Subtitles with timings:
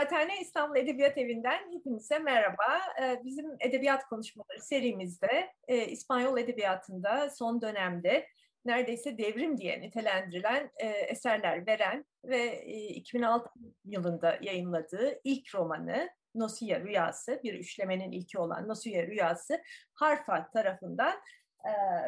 [0.00, 2.80] Kıraathane İstanbul Edebiyat Evi'nden hepinize merhaba.
[3.02, 8.26] Ee, bizim edebiyat konuşmaları serimizde e, İspanyol Edebiyatı'nda son dönemde
[8.64, 13.50] neredeyse devrim diye nitelendirilen e, eserler veren ve 2006 e,
[13.84, 19.62] yılında yayınladığı ilk romanı Nosiya Rüyası, bir üçlemenin ilki olan Nosiya Rüyası
[19.94, 21.20] Harfa tarafından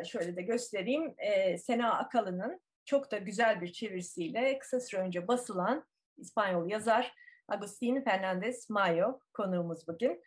[0.04, 1.14] şöyle de göstereyim
[1.58, 5.86] Sena Akalı'nın çok da güzel bir çevirisiyle kısa süre önce basılan
[6.18, 7.14] İspanyol yazar
[7.52, 10.22] Agustin Fernandez Mallo konuğumuz bugün.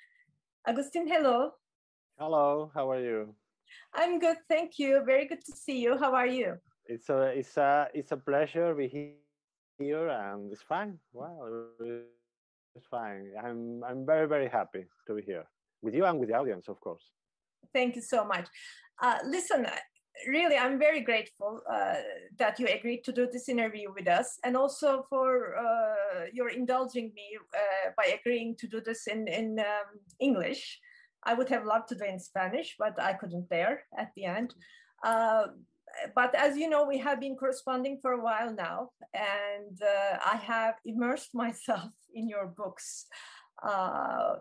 [0.65, 1.57] Agustin, hello.
[2.17, 3.35] Hello, how are you?
[3.93, 5.05] I'm good, thank you.
[5.05, 5.97] Very good to see you.
[5.97, 6.59] How are you?
[6.85, 8.87] It's a it's a it's a pleasure to be
[9.79, 10.99] here, and it's fine.
[11.13, 11.49] Wow,
[12.75, 13.31] it's fine.
[13.43, 15.45] I'm I'm very very happy to be here
[15.81, 17.11] with you and with the audience, of course.
[17.73, 18.47] Thank you so much.
[19.01, 19.65] Uh, listen,
[20.27, 21.95] really, I'm very grateful uh,
[22.37, 27.11] that you agreed to do this interview with us, and also for uh, your indulging
[27.15, 30.79] me uh, by agreeing to do this in in um, English.
[31.23, 34.25] I would have loved to do it in Spanish, but I couldn't there at the
[34.25, 34.53] end.
[35.03, 35.47] Uh,
[36.13, 40.37] but as you know, we have been corresponding for a while now, and uh, I
[40.37, 43.07] have immersed myself in your books
[43.63, 44.35] uh,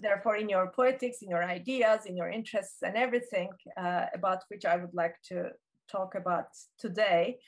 [0.00, 4.64] therefore in your poetics, in your ideas, in your interests and everything uh, about which
[4.64, 5.50] I would like to
[5.90, 6.46] talk about
[6.78, 7.38] today.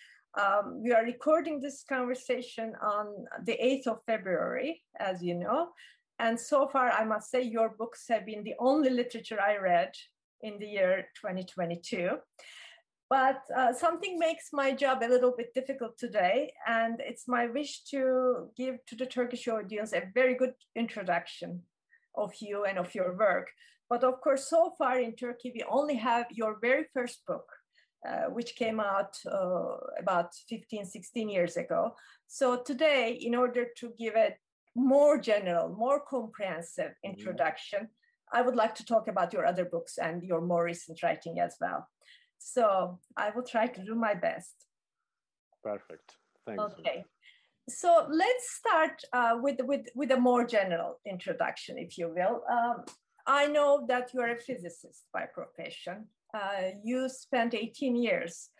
[0.40, 3.06] Um, we are recording this conversation on
[3.44, 5.70] the 8th of February, as you know.
[6.18, 9.92] And so far, I must say, your books have been the only literature I read
[10.42, 12.18] in the year 2022.
[13.08, 17.84] But uh, something makes my job a little bit difficult today, and it's my wish
[17.84, 21.62] to give to the Turkish audience a very good introduction
[22.16, 23.48] of you and of your work.
[23.88, 27.46] But of course, so far in Turkey, we only have your very first book,
[28.08, 31.94] uh, which came out uh, about 15, 16 years ago.
[32.26, 34.34] So today, in order to give a
[34.74, 38.38] more general, more comprehensive introduction, mm-hmm.
[38.38, 41.56] I would like to talk about your other books and your more recent writing as
[41.60, 41.86] well.
[42.38, 44.54] So I will try to do my best.
[45.62, 46.16] Perfect.
[46.44, 46.62] Thanks.
[46.80, 47.04] Okay
[47.68, 52.42] so let's start uh, with, with, with a more general introduction, if you will.
[52.50, 52.84] Um,
[53.26, 56.06] I know that you are a physicist by profession.
[56.32, 58.50] Uh, you spent 18 years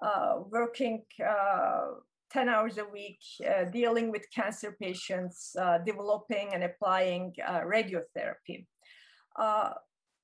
[0.00, 1.86] uh, working uh,
[2.30, 7.34] 10 hours a week, uh, dealing with cancer patients, uh, developing and applying
[7.66, 8.66] radiotherapy.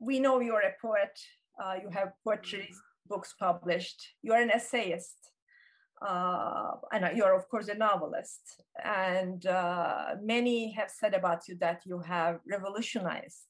[0.01, 1.19] we know you're a poet,
[1.83, 2.71] you have poetry
[3.09, 5.17] books published, you're an essayist
[6.03, 8.63] uh, and you're of course a novelist.
[8.85, 13.45] And uh, many have said about you that you have revolutionized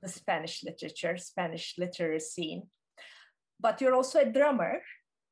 [0.00, 2.62] the spanish literature spanish literary scene
[3.62, 4.82] but you're also a drummer.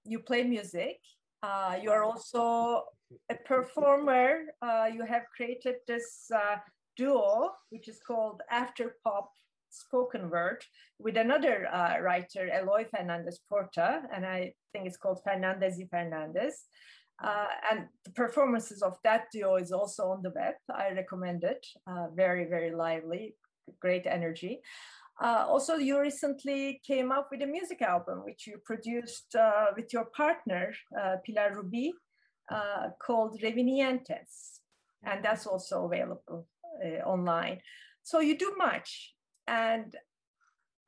[0.05, 0.99] You play music.
[1.43, 2.85] Uh, you're also
[3.29, 4.45] a performer.
[4.63, 6.57] Uh, you have created this uh,
[6.97, 9.33] duo which is called after pop
[9.71, 10.65] spoken word
[10.99, 16.65] with another uh, writer, Eloy Fernandez Porta, and I think it's called Fernandez y Fernandez.
[17.23, 20.55] Uh, and the performances of that duo is also on the web.
[20.75, 21.67] I recommend it.
[21.87, 23.35] Uh, very, very lively,
[23.79, 24.61] great energy.
[25.23, 29.93] Uh, also, you recently came up with a music album, which you produced uh, with
[29.93, 31.93] your partner, uh, Pilar Rubi,
[33.07, 34.61] called Revinientes.
[35.05, 36.47] And that's also available
[37.05, 37.61] online.
[38.03, 39.15] So you do much.
[39.51, 39.97] And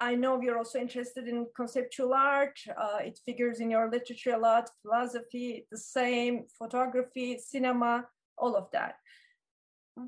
[0.00, 2.58] I know you're also interested in conceptual art.
[2.80, 8.06] Uh, it figures in your literature a lot, philosophy, the same, photography, cinema,
[8.38, 8.94] all of that.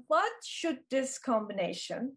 [0.06, 2.16] What should this combination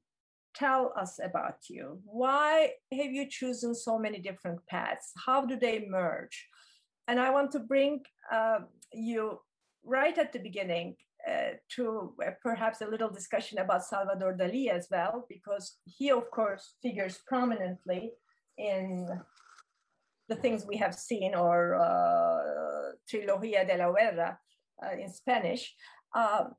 [0.54, 2.00] tell us about you?
[2.06, 5.12] Why have you chosen so many different paths?
[5.26, 6.48] How do they merge?
[7.08, 8.02] And I want to bring
[8.32, 8.60] uh,
[8.94, 9.40] you
[9.84, 10.98] right at the beginning
[11.76, 16.74] to uh, perhaps a little discussion about Salvador Dali as well, because he, of course,
[16.82, 18.12] figures prominently
[18.58, 19.08] in
[20.30, 24.40] the things we have seen, or uh, Trilogía de la Guerra
[24.84, 25.76] uh, in Spanish.
[26.16, 26.56] Um,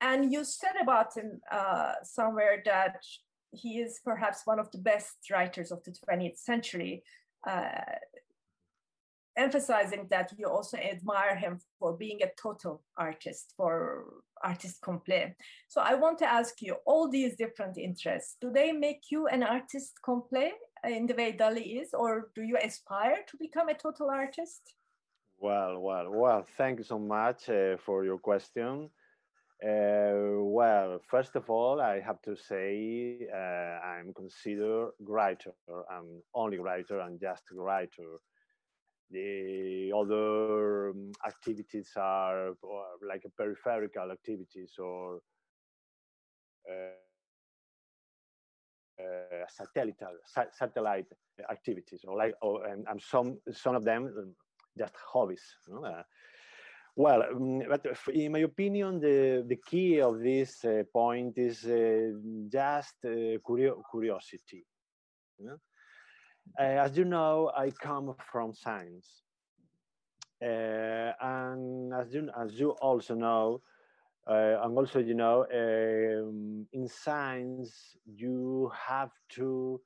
[0.00, 2.98] and you said about him uh, somewhere that
[3.52, 7.02] he is perhaps one of the best writers of the 20th century.
[7.48, 7.70] Uh,
[9.38, 14.12] emphasizing that you also admire him for being a total artist, for
[14.42, 15.36] artist complet.
[15.68, 19.42] So I want to ask you, all these different interests, do they make you an
[19.42, 24.10] artist complet in the way Dali is, or do you aspire to become a total
[24.10, 24.62] artist?
[25.38, 28.90] Well, well, well, thank you so much uh, for your question.
[29.64, 35.52] Uh, well, first of all, I have to say uh, I'm considered writer.
[35.90, 38.20] I'm only writer and just a writer.
[39.10, 42.52] The other um, activities are
[43.06, 45.20] like a peripheral activities or
[46.68, 46.94] uh,
[49.02, 49.96] uh, satellite
[50.52, 51.06] satellite
[51.50, 54.34] activities, or like, or, and, and some some of them um,
[54.76, 55.42] just hobbies.
[55.66, 55.84] You know?
[55.84, 56.02] uh,
[56.96, 62.10] well, um, but in my opinion, the, the key of this uh, point is uh,
[62.52, 64.66] just uh, curio curiosity.
[65.38, 65.58] You know?
[66.56, 69.16] Uh, as you know, I come from science.
[70.42, 73.60] Uh, and as you, as you also know,
[74.28, 79.80] uh, and also, you know, um, in science, you have to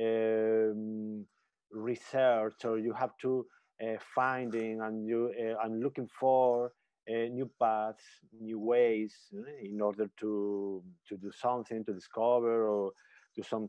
[0.00, 1.24] um,
[1.70, 3.46] research or you have to
[3.82, 6.72] uh, finding and you uh, and looking for
[7.08, 8.04] uh, new paths,
[8.40, 9.14] new ways
[9.62, 12.92] in order to to do something, to discover or
[13.34, 13.68] do some,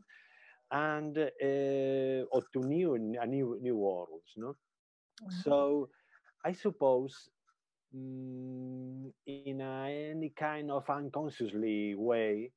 [0.72, 1.16] and
[2.32, 4.32] or to new a new new worlds.
[4.36, 5.40] No, mm-hmm.
[5.44, 5.88] so
[6.44, 7.28] I suppose
[7.94, 12.50] mm, in a, any kind of unconsciously way,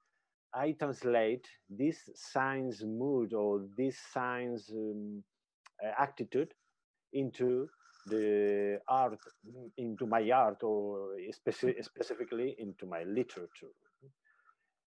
[0.54, 5.24] I translate this science mood or this science um,
[6.00, 6.54] attitude
[7.14, 7.68] into
[8.08, 9.18] the art,
[9.78, 13.74] into my art, or speci- specifically into my literature.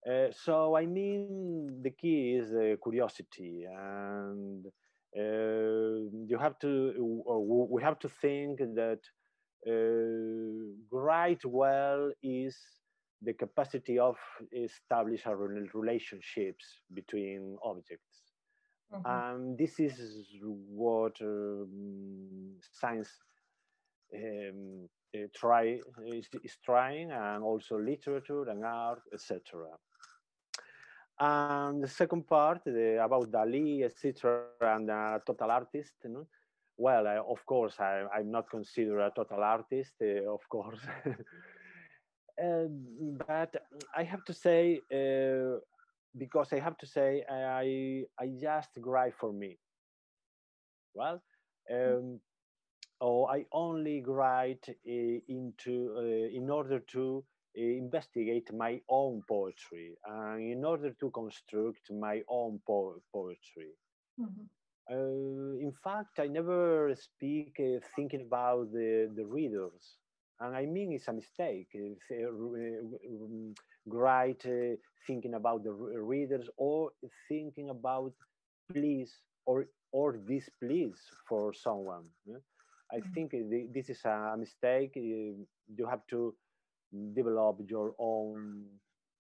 [0.10, 4.66] Uh, so I mean, the key is uh, curiosity, and
[5.18, 6.94] uh, you have to,
[7.70, 9.00] we have to think that
[10.92, 12.58] write well is
[13.22, 14.18] the capacity of
[14.52, 15.26] establish
[15.74, 18.34] relationships between objects
[18.94, 19.10] Mm-hmm.
[19.10, 23.10] And this is what um, science
[24.16, 29.42] um, uh, try is, is, trying, and also literature and art, etc.
[31.20, 35.94] And the second part the, about Dali, etc., and a total artist.
[36.04, 36.28] You know?
[36.78, 40.80] Well, I, of course, I, am not considered a total artist, uh, of course.
[41.06, 42.66] uh,
[43.28, 43.56] but
[43.96, 45.60] I have to say, uh,
[46.18, 49.58] because I have to say I I just write for me.
[50.94, 51.22] Well,
[51.72, 51.98] mm.
[51.98, 52.20] um,
[53.02, 57.24] or I only write uh, into uh, in order to
[57.56, 63.72] investigate my own poetry and in order to construct my own po poetry.
[64.20, 64.46] Mm-hmm.
[64.92, 69.98] Uh, in fact, I never speak uh, thinking about the, the readers.
[70.40, 71.70] And I mean, it's a mistake.
[71.74, 72.28] It's, uh,
[73.86, 74.76] write uh,
[75.06, 76.92] thinking about the readers or
[77.28, 78.14] thinking about
[78.72, 79.12] please
[79.46, 82.06] or or displease for someone
[82.92, 83.14] i mm-hmm.
[83.14, 83.32] think
[83.74, 85.46] this is a mistake you
[85.90, 86.34] have to
[87.14, 88.66] develop your own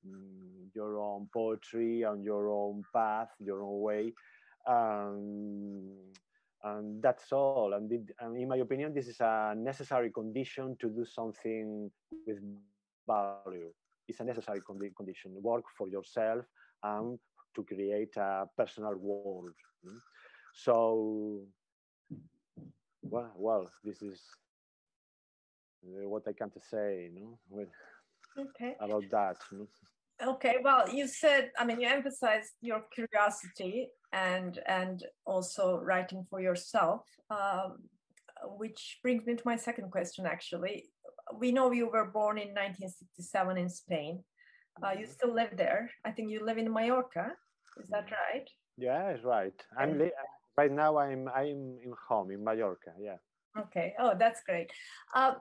[0.05, 4.13] mm, your own poetry and your own path your own way
[4.67, 5.91] um,
[6.63, 11.05] and that's all and, and, in my opinion this is a necessary condition to do
[11.05, 11.91] something
[12.25, 12.39] with
[13.07, 13.71] value
[14.07, 15.31] It's a necessary condi- condition.
[15.41, 16.45] Work for yourself
[16.83, 17.19] and
[17.55, 19.53] to create a personal world.
[19.85, 19.99] Mm?
[20.53, 21.41] So,
[23.01, 24.21] well, well, this is
[25.83, 27.69] what I can to say, you know, with,
[28.37, 28.75] okay.
[28.79, 29.37] about that.
[29.51, 29.67] You know?
[30.21, 36.39] Okay, well, you said, I mean, you emphasized your curiosity and and also writing for
[36.39, 37.77] yourself, um,
[38.57, 40.25] which brings me to my second question.
[40.25, 40.85] Actually,
[41.37, 44.23] we know you were born in 1967 in Spain.
[44.81, 45.11] Uh, you mm-hmm.
[45.11, 45.89] still live there.
[46.05, 47.31] I think you live in Mallorca.
[47.81, 48.13] Is that mm-hmm.
[48.13, 48.49] right?
[48.77, 49.53] Yeah, it's right.
[49.77, 50.11] I'm li-
[50.57, 50.97] right now.
[50.97, 52.93] I'm I'm in home in Mallorca.
[52.99, 53.17] Yeah.
[53.57, 53.93] Okay.
[53.99, 54.71] Oh, that's great.
[55.13, 55.33] Uh,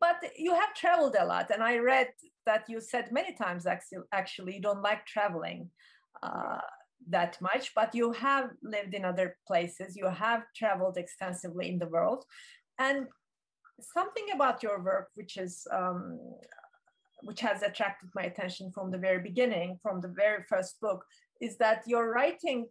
[0.00, 2.08] but you have traveled a lot, and I read
[2.46, 3.66] that you said many times
[4.12, 5.70] actually, you don't like traveling
[6.22, 6.60] uh,
[7.08, 9.96] that much, but you have lived in other places.
[9.96, 12.24] You have traveled extensively in the world,
[12.78, 13.06] and
[13.80, 16.18] something about your work which is um,
[17.22, 21.04] which has attracted my attention from the very beginning, from the very first book,
[21.40, 22.66] is that your writing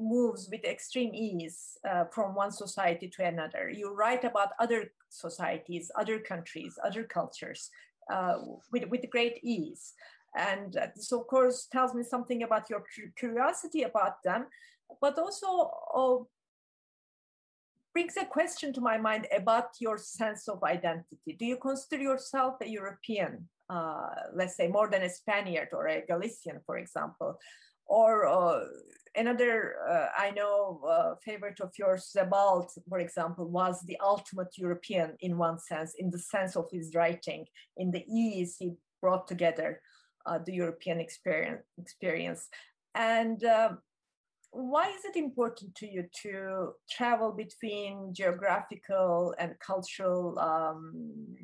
[0.00, 3.70] moves with extreme ease uh, from one society to another.
[3.70, 7.70] You write about other societies, other countries, other cultures
[8.10, 8.38] uh,
[8.72, 9.92] with, with great ease.
[10.36, 12.84] And uh, this, of course, tells me something about your
[13.16, 14.46] curiosity about them,
[15.00, 16.24] but also uh,
[17.92, 21.36] brings a question to my mind about your sense of identity.
[21.38, 26.04] Do you consider yourself a European, uh, let's say more than a Spaniard or a
[26.06, 27.38] Galician, for example?
[27.90, 28.60] Or uh,
[29.16, 35.16] another, uh, I know, uh, favorite of yours, Sebald, for example, was the ultimate European
[35.20, 39.82] in one sense, in the sense of his writing, in the ease he brought together
[40.24, 41.64] uh, the European experience.
[41.78, 42.48] experience.
[42.94, 43.78] And um,
[44.52, 51.34] why is it important to you to travel between geographical and cultural um,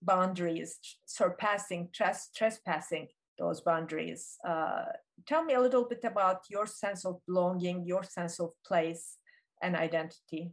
[0.00, 3.08] boundaries, surpassing, tres- trespassing
[3.40, 4.36] those boundaries?
[4.46, 4.84] Uh,
[5.26, 9.18] tell me a little bit about your sense of belonging, your sense of place
[9.62, 10.52] and identity.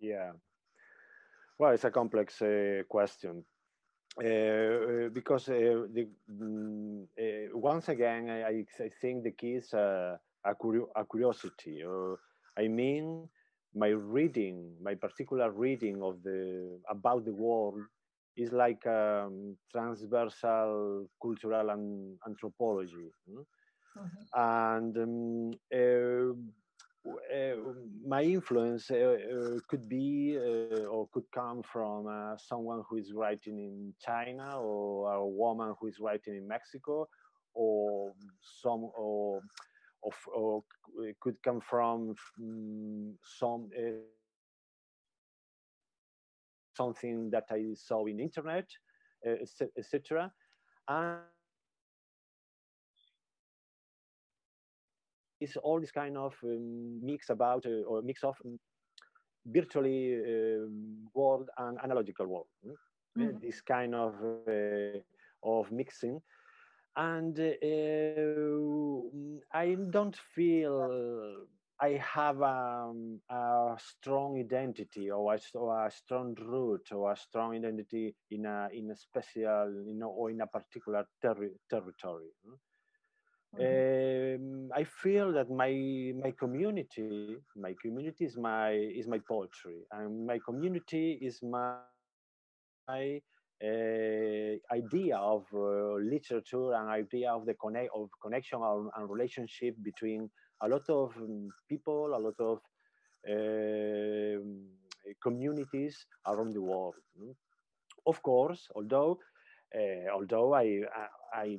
[0.00, 0.32] Yeah.
[1.58, 3.44] Well, it's a complex uh, question.
[4.18, 10.16] Uh, because uh, the, mm, uh, once again, I, I, think the key is uh,
[10.44, 10.50] a,
[10.96, 11.84] a curiosity.
[12.58, 13.28] I mean,
[13.74, 17.82] my reading, my particular reading of the about the world
[18.36, 23.12] is like um, transversal cultural and anthropology.
[23.28, 24.20] Mm-hmm.
[24.34, 26.34] And um, uh,
[27.08, 27.56] uh,
[28.06, 33.12] my influence uh, uh, could be uh, or could come from uh, someone who is
[33.12, 37.08] writing in China or a woman who is writing in Mexico
[37.54, 39.40] or some or
[40.04, 40.62] of, or
[41.20, 44.00] could come from um, some uh,
[46.80, 48.68] something that I saw in internet,
[49.76, 50.32] etc.
[50.88, 51.18] And
[55.40, 58.58] it's all this kind of um, mix about uh, or mix of um,
[59.46, 62.48] virtually um, world and analogical world.
[62.64, 62.76] Mm
[63.14, 63.40] -hmm.
[63.40, 64.14] This kind of
[64.46, 65.00] uh,
[65.42, 66.22] of mixing
[66.96, 67.54] and uh,
[69.64, 70.76] I don't feel
[71.82, 77.56] I have um, a strong identity or a, or a, strong root or a strong
[77.56, 82.28] identity in a in a special you know or in a particular ter- territory.
[82.46, 82.56] Mm-hmm.
[83.58, 90.26] Um, I feel that my my community my community is my is my poetry and
[90.26, 91.76] my community is my,
[92.88, 93.20] my
[93.64, 100.30] uh, idea of uh, literature and idea of the connect of connection and relationship between
[100.62, 102.58] a lot of um, people, a lot of
[103.28, 104.40] uh,
[105.22, 106.94] communities around the world.
[108.06, 109.18] Of course, although
[109.74, 110.80] uh, although I
[111.34, 111.56] I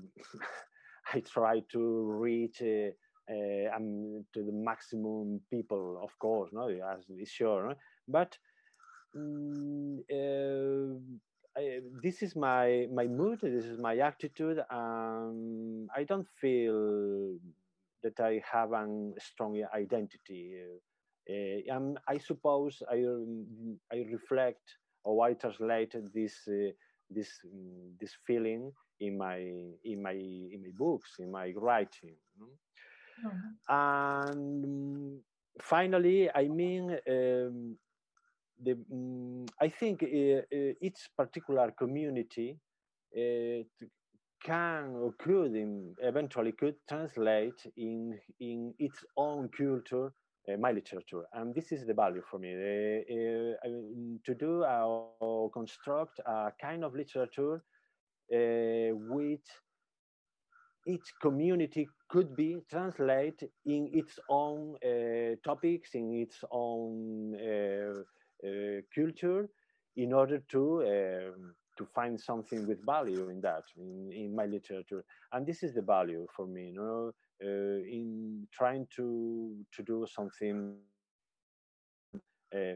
[1.13, 7.29] I try to reach uh, um, to the maximum people, of course, no, as is
[7.29, 7.75] sure, no?
[8.07, 8.37] but.
[9.13, 9.99] Um,
[11.57, 13.39] I, this is my my mood.
[13.41, 14.59] This is my attitude.
[14.69, 17.35] Um, I don't feel
[18.03, 18.85] that I have a
[19.19, 20.55] strong identity.
[21.29, 23.05] Uh, um, I suppose I
[23.93, 26.71] I reflect or I translate this uh,
[27.09, 29.39] this um, this feeling in my
[29.83, 32.15] in my in my books in my writing.
[32.39, 33.35] Mm-hmm.
[33.69, 35.19] And
[35.61, 37.77] finally, I mean um,
[38.63, 42.57] the, um, I think uh, uh, each particular community
[43.15, 43.63] uh,
[44.43, 50.11] can or could in, eventually could translate in in its own culture
[50.49, 51.23] uh, my literature.
[51.33, 52.51] And this is the value for me.
[52.53, 53.69] Uh, uh,
[54.25, 57.63] to do or construct a kind of literature
[58.29, 59.47] which
[60.87, 64.77] each community could be translated in its own
[65.43, 67.35] topics in its own
[68.95, 69.47] culture
[69.95, 70.81] in order to
[71.77, 75.03] to find something with value in that in, in my literature.
[75.31, 77.11] And this is the value for me you know
[77.43, 80.77] uh, in trying to to do something
[82.55, 82.75] uh,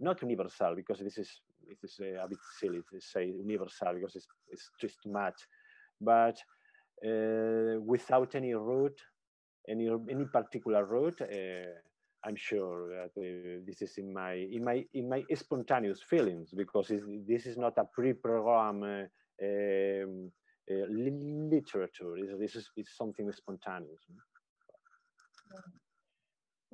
[0.00, 4.16] not universal because this is this is uh, a bit silly to say universal because
[4.16, 5.46] it's, it's just too much
[6.00, 6.36] but
[7.06, 8.98] uh, without any root
[9.68, 11.26] any any particular root uh,
[12.26, 16.88] I'm sure that uh, this is in my in my in my spontaneous feelings because
[17.28, 20.30] this is not a pre-programmed uh, um,
[20.70, 22.16] uh, literature.
[22.38, 24.00] This is it's something spontaneous.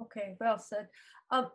[0.02, 0.87] Okay, well said.
[1.30, 1.50] Um,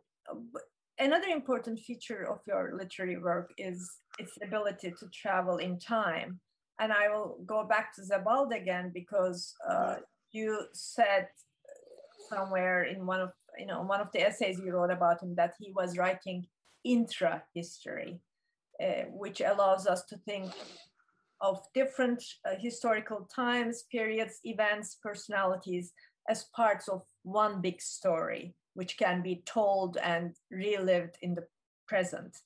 [0.99, 6.39] another important feature of your literary work is its ability to travel in time.
[6.79, 9.95] And I will go back to Sebald again because uh,
[10.33, 11.27] you said
[12.29, 15.53] somewhere in one of you know one of the essays you wrote about him that
[15.59, 16.45] he was writing
[16.83, 18.19] intra history
[18.83, 20.51] uh, which allows us to think
[21.41, 25.93] of different uh, historical times periods events personalities
[26.29, 31.45] as parts of one big story which can be told and relived in the
[31.87, 32.37] present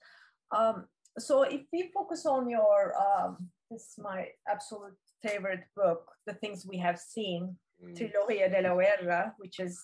[0.55, 0.85] um,
[1.17, 6.65] so if we focus on your um, this is my absolute favorite book the things
[6.65, 7.95] we have seen mm.
[7.95, 9.79] Trilogia de la Guerra, which is.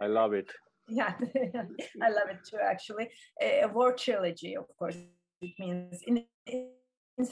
[0.00, 0.52] I love it.
[0.88, 1.14] Yeah,
[2.02, 3.10] I love it too, actually.
[3.42, 4.96] A war trilogy, of course.
[5.42, 7.28] It means in, in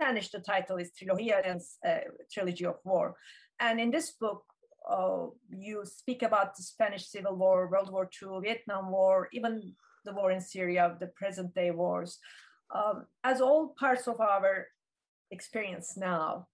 [0.00, 1.98] Spanish, the title is Trilogia, uh,
[2.32, 3.14] Trilogy of War.
[3.60, 4.44] And in this book,
[4.90, 10.12] uh, you speak about the Spanish Civil War, World War II, Vietnam War, even the
[10.12, 12.18] war in Syria, the present day wars,
[12.74, 14.66] um, as all parts of our
[15.30, 16.46] experience now.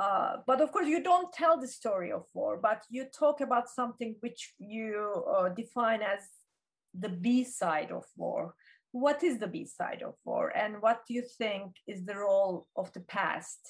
[0.00, 3.68] Uh, but of course, you don't tell the story of war, but you talk about
[3.68, 6.22] something which you uh, define as
[6.98, 8.54] the B side of war.
[8.92, 12.66] What is the B side of war, and what do you think is the role
[12.76, 13.60] of the past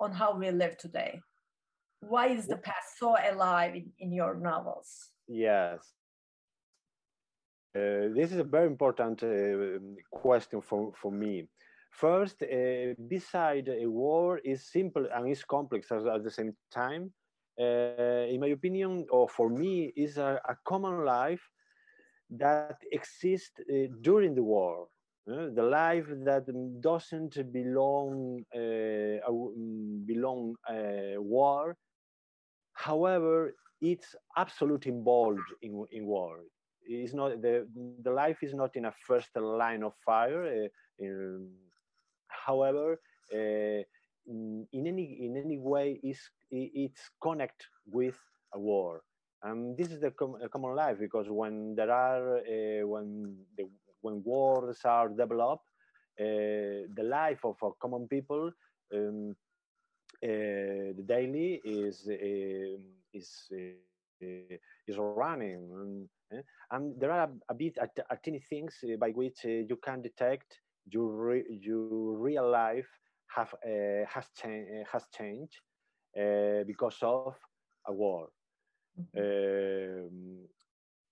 [0.00, 1.20] on how we live today?
[2.00, 4.90] Why is the past so alive in, in your novels?
[5.28, 5.78] Yes.
[7.76, 9.78] Uh, this is a very important uh,
[10.10, 11.48] question for, for me.
[12.00, 17.12] First, uh, beside a war is simple and is complex at, at the same time.
[17.58, 21.50] Uh, in my opinion, or for me, is a, a common life
[22.30, 24.88] that exists uh, during the war.
[25.30, 26.44] Uh, the life that
[26.80, 28.44] doesn't belong
[30.06, 30.54] belong
[31.18, 31.76] war,
[32.74, 36.40] However, it's absolutely involved in, in war.
[36.86, 37.66] It's not the
[38.02, 40.44] the life is not in a first line of fire.
[40.44, 41.50] Uh, in,
[42.28, 43.00] however,
[43.32, 43.82] uh,
[44.26, 46.18] in, in, any in any way, is
[46.50, 48.18] it's connect with
[48.54, 49.02] a war.
[49.42, 53.68] And this is the com common life because when there are uh, when the
[54.00, 55.68] when wars are developed,
[56.20, 58.50] uh, the life of a common people
[58.94, 59.36] um,
[60.22, 62.80] uh, the daily is um,
[63.12, 64.56] is uh,
[64.86, 69.10] is running and, eh, and there are a bit a, a tiny things uh, by
[69.10, 72.88] which you can detect your re, your real life
[73.34, 73.54] have
[74.08, 75.60] has changed has changed
[76.66, 77.28] because of
[77.86, 78.28] a war.
[79.16, 80.46] Um,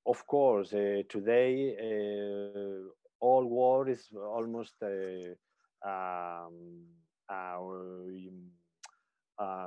[0.06, 2.88] of course, uh, today uh,
[3.20, 5.34] all war is almost a,
[5.84, 6.84] um,
[9.38, 9.66] uh,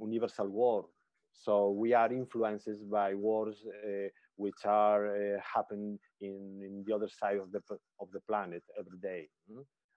[0.00, 0.86] universal war.
[1.32, 7.08] So we are influenced by wars uh, which are uh, happen in, in the other
[7.08, 7.60] side of the
[8.00, 9.28] of the planet every day,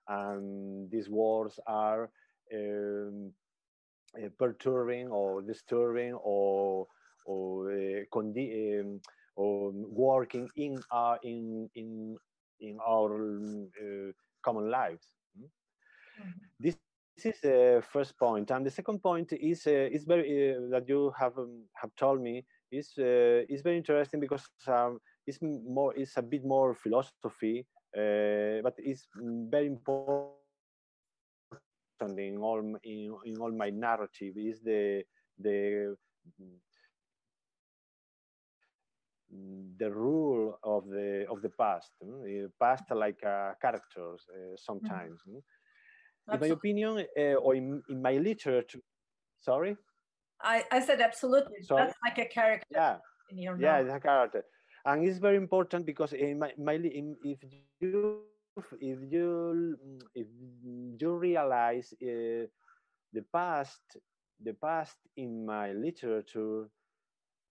[0.08, 2.10] and these wars are
[2.54, 3.32] um,
[4.18, 6.88] uh, perturbing or disturbing or
[7.26, 9.00] or, uh, um,
[9.36, 12.18] or working in our in in
[12.60, 13.40] in our
[13.82, 15.14] uh, common lives.
[15.38, 15.44] Mm?
[15.44, 15.50] Mm
[16.24, 16.40] -hmm.
[16.60, 16.76] This
[17.16, 20.88] this is the first point, and the second point is uh, is very uh, that
[20.88, 25.92] you have um, have told me is uh, is very interesting because um, it's more
[25.96, 27.66] it's a bit more philosophy,
[27.96, 29.08] uh, but it's
[29.56, 30.34] very important
[32.18, 35.04] in all in, in all my narrative is the
[35.38, 35.96] the
[39.78, 45.20] the rule of the of the past, mm, past like uh, characters uh, sometimes.
[45.28, 45.42] Mm -hmm
[46.34, 48.80] in my opinion, uh, or in, in my literature,
[49.40, 49.76] sorry?
[50.42, 51.62] I, I said absolutely.
[51.64, 51.84] Sorry?
[51.84, 52.68] That's like a character.
[52.72, 52.98] Yeah.
[53.32, 54.44] yeah, it's a character.
[54.86, 57.40] And it's very important because in my, my in, if
[57.82, 58.22] you
[58.80, 59.78] if you
[60.16, 60.28] if
[61.00, 62.46] you realize uh,
[63.14, 63.82] the past
[64.44, 66.64] the past in my literature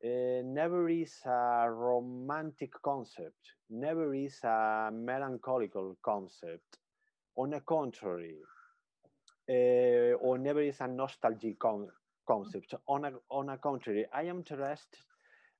[0.04, 6.78] uh, never is a romantic concept never is a melancholical concept
[7.36, 8.36] on the contrary
[9.48, 11.88] uh, or never is a nostalgic con
[12.26, 12.74] concept.
[12.86, 15.00] On a, on a contrary, I am interested.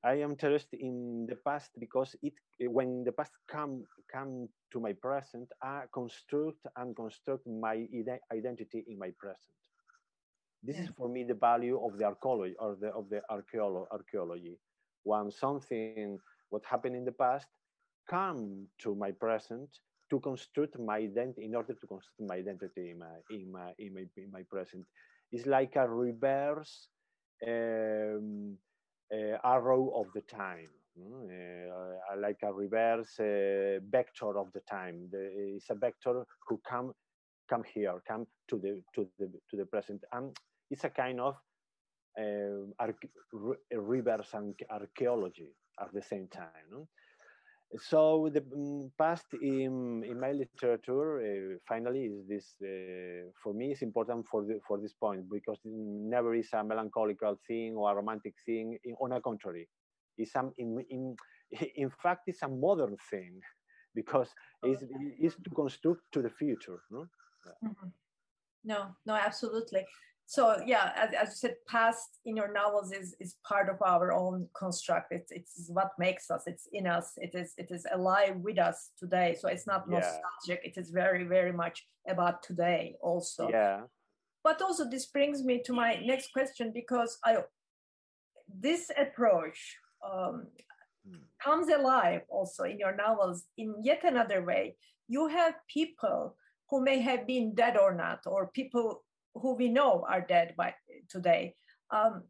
[0.09, 4.94] I am interested in the past because it when the past come come to my
[4.94, 7.87] present, I construct and construct my
[8.33, 9.53] identity in my present.
[10.62, 10.85] This yeah.
[10.85, 14.57] is for me the value of the archaeology or the of the archaeology.
[15.05, 16.18] When something
[16.49, 17.49] what happened in the past
[18.09, 19.68] come to my present
[20.09, 23.92] to construct my identity in order to construct my identity in my in my in
[23.92, 24.87] my, in my present
[25.31, 26.88] it's like a reverse
[27.47, 28.57] um,
[29.44, 30.68] arrow of the time
[31.01, 35.09] uh, like a reverse uh, vector of the time.
[35.11, 36.92] The, it's a vector who come
[37.49, 40.03] come here come to the to the to the present.
[40.12, 40.37] And
[40.71, 41.37] it's a kind of
[42.18, 42.92] uh,
[43.73, 44.35] reverse
[44.71, 46.88] archaeology at the same time no?
[47.76, 53.72] So the um, past in, in my literature uh, finally is this uh, for me
[53.72, 57.92] is important for the, for this point because it never is a melancholical thing or
[57.92, 58.78] a romantic thing.
[58.85, 59.68] In, on a contrary
[60.16, 61.16] it's some in, in
[61.76, 63.40] in fact it's a modern thing
[63.94, 64.28] because
[64.62, 64.85] it's,
[65.18, 67.07] it's to construct to the future no?
[67.62, 67.90] Mm -hmm.
[68.64, 69.87] no no absolutely
[70.31, 74.12] so yeah, as, as, you said, past in your novels is is part of our
[74.12, 75.11] own construct.
[75.11, 76.43] It's it's what makes us.
[76.47, 77.14] It's in us.
[77.17, 79.38] It is it is alive with us today.
[79.41, 80.61] So it's not nostalgic.
[80.62, 80.69] Yeah.
[80.69, 83.49] It is very very much about today also.
[83.49, 83.85] Yeah.
[84.45, 87.38] But also this brings me to my next question because I
[88.47, 90.49] this approach um,
[91.09, 91.25] hmm.
[91.43, 94.77] comes alive also in your novels in yet another way.
[95.09, 96.37] You have people
[96.69, 100.75] who may have been dead or not, or people who we know are dead by
[101.09, 101.55] today
[101.91, 102.23] um,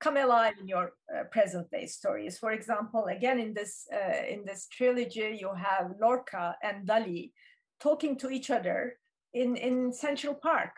[0.00, 2.38] come alive in your uh, present day stories.
[2.38, 7.32] For example, again in this uh, in this trilogy, you have Lorca and Dali
[7.80, 8.96] talking to each other
[9.34, 10.72] in in Central Park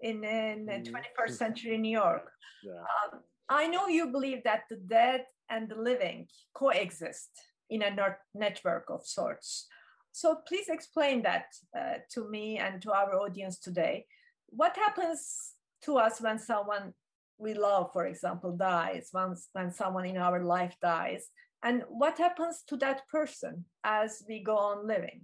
[0.00, 0.90] in in mm.
[0.90, 2.30] 21st century New York.
[2.64, 2.72] Yeah.
[2.72, 7.30] Um, I know you believe that the dead and the living coexist
[7.68, 9.66] in a network of sorts.
[10.12, 11.46] So please explain that
[11.76, 14.06] uh, to me and to our audience today
[14.54, 16.94] what happens to us when someone
[17.38, 21.28] we love, for example, dies, once when someone in our life dies,
[21.62, 25.22] and what happens to that person as we go on living?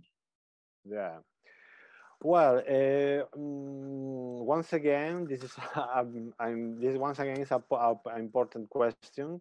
[0.84, 1.18] Yeah.
[2.20, 5.54] Well, uh, um, once again, this is
[5.94, 9.40] um, this once again is an important question,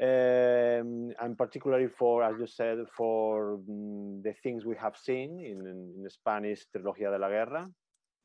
[0.00, 5.60] um, and particularly for, as you said, for um, the things we have seen in,
[5.66, 7.70] in, in Spanish Trilogía de la Guerra,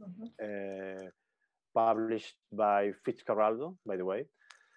[0.02, 1.06] mm-hmm.
[1.06, 1.10] uh,
[1.74, 4.26] published by Fitzcarraldo, by the way.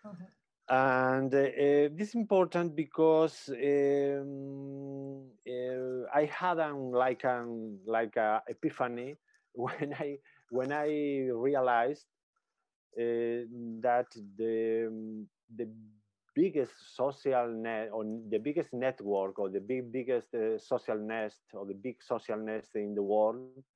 [0.07, 0.25] Mm-hmm.
[0.67, 8.43] And uh, this is important because um, uh, I had an like an like a
[8.49, 9.17] epiphany
[9.53, 10.19] when I
[10.51, 12.07] when I realized
[12.99, 13.45] uh,
[13.83, 14.07] that
[14.39, 15.69] the the
[16.35, 21.67] biggest social net or the biggest network or the big biggest uh, social nest or
[21.67, 23.74] the big social nest in the world uh,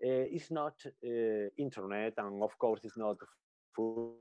[0.00, 3.16] it's not uh, internet and of course it's not
[3.74, 4.12] food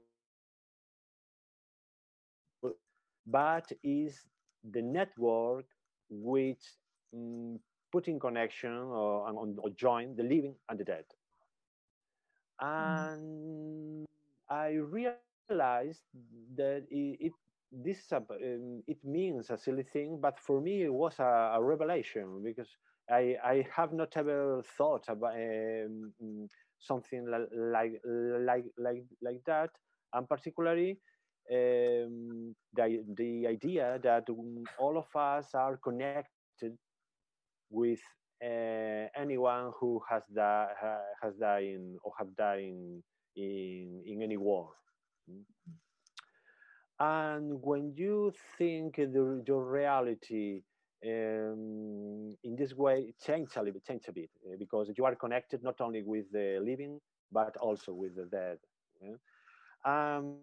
[3.28, 4.26] but is
[4.72, 5.66] the network
[6.10, 6.64] which
[7.14, 7.60] um,
[7.92, 11.06] put in connection or, or, join the living and the dead
[12.62, 13.14] mm-hmm.
[13.14, 14.06] and mm.
[14.50, 16.04] i realized
[16.56, 17.34] that it, it
[17.72, 22.42] this um, it means a silly thing but for me it was a, a revelation
[22.44, 22.70] because
[23.10, 26.48] I, I have not ever thought about um,
[26.80, 29.70] something like like like like that,
[30.14, 31.00] and particularly
[31.52, 34.28] um, the the idea that
[34.80, 36.78] all of us are connected
[37.70, 38.00] with
[38.44, 40.70] uh, anyone who has died
[41.22, 43.04] has died in, or have died in
[43.36, 44.70] in, in any war.
[47.00, 50.62] And when you think the, your reality
[51.04, 55.64] um, in this way change a little, change a bit uh, because you are connected
[55.64, 57.00] not only with the living
[57.32, 58.58] but also with the dead.
[59.02, 59.18] Yeah?
[59.86, 60.38] Um,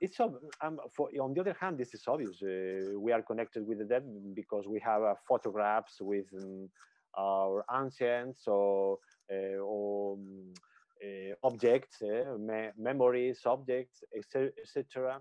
[0.00, 2.42] it's um, for, on the other hand, this is obvious.
[2.42, 6.68] Uh, we are connected with the dead because we have uh, photographs with um,
[7.16, 8.98] our ancients or,
[9.32, 10.18] uh, or
[11.04, 15.20] uh, objects, uh, me memories, objects, etc.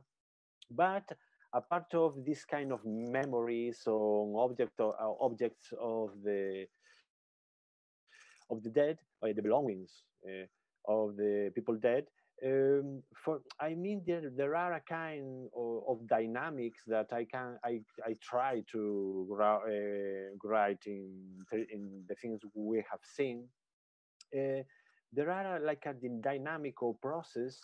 [0.71, 1.04] But
[1.53, 6.65] a part of this kind of memories or object or, uh, objects of the
[8.49, 10.45] of the dead or the belongings uh,
[10.87, 12.05] of the people dead
[12.45, 17.57] um, for I mean there there are a kind of, of, dynamics that I can
[17.63, 19.69] I, I try to uh,
[20.43, 21.09] write in
[21.53, 23.47] in the things we have seen.
[24.35, 24.63] Uh,
[25.13, 27.59] there are like a dynamical process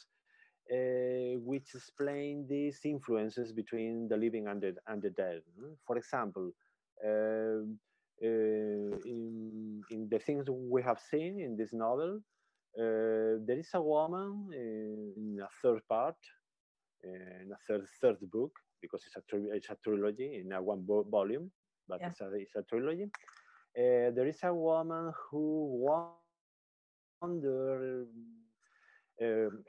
[0.72, 5.42] uh, which explain these influences between the living and the, and the dead.
[5.86, 6.52] For example,
[7.06, 7.64] uh,
[8.22, 12.20] uh, in, in the things we have seen in this novel,
[12.78, 16.16] uh, there is a woman in a third part,
[17.06, 18.52] uh, in a third, third book,
[18.82, 19.22] because it's a,
[19.56, 21.52] it's a trilogy in a one bo- volume,
[21.88, 22.08] but yeah.
[22.08, 23.10] it's, a, it's a trilogy.
[23.78, 26.30] Uh, there is a woman who wonder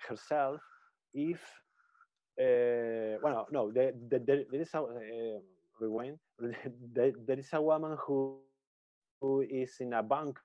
[0.08, 0.60] herself
[1.14, 1.40] if
[2.40, 5.40] uh, well no there, there, there is a uh,
[5.80, 6.18] rewind.
[6.94, 8.38] There, there is a woman who
[9.20, 10.38] who is in a bank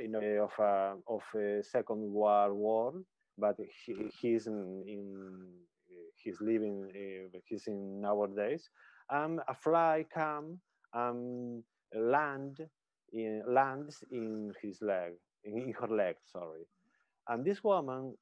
[0.00, 2.92] in a, of a of a second world war
[3.38, 5.44] but he, he's in, in
[6.22, 8.68] he's living uh, he's in nowadays.
[9.10, 10.60] Um a fly come
[10.94, 11.62] um
[11.94, 12.58] land
[13.12, 15.12] in lands in his leg
[15.44, 16.66] in her leg, sorry.
[17.28, 18.14] And this woman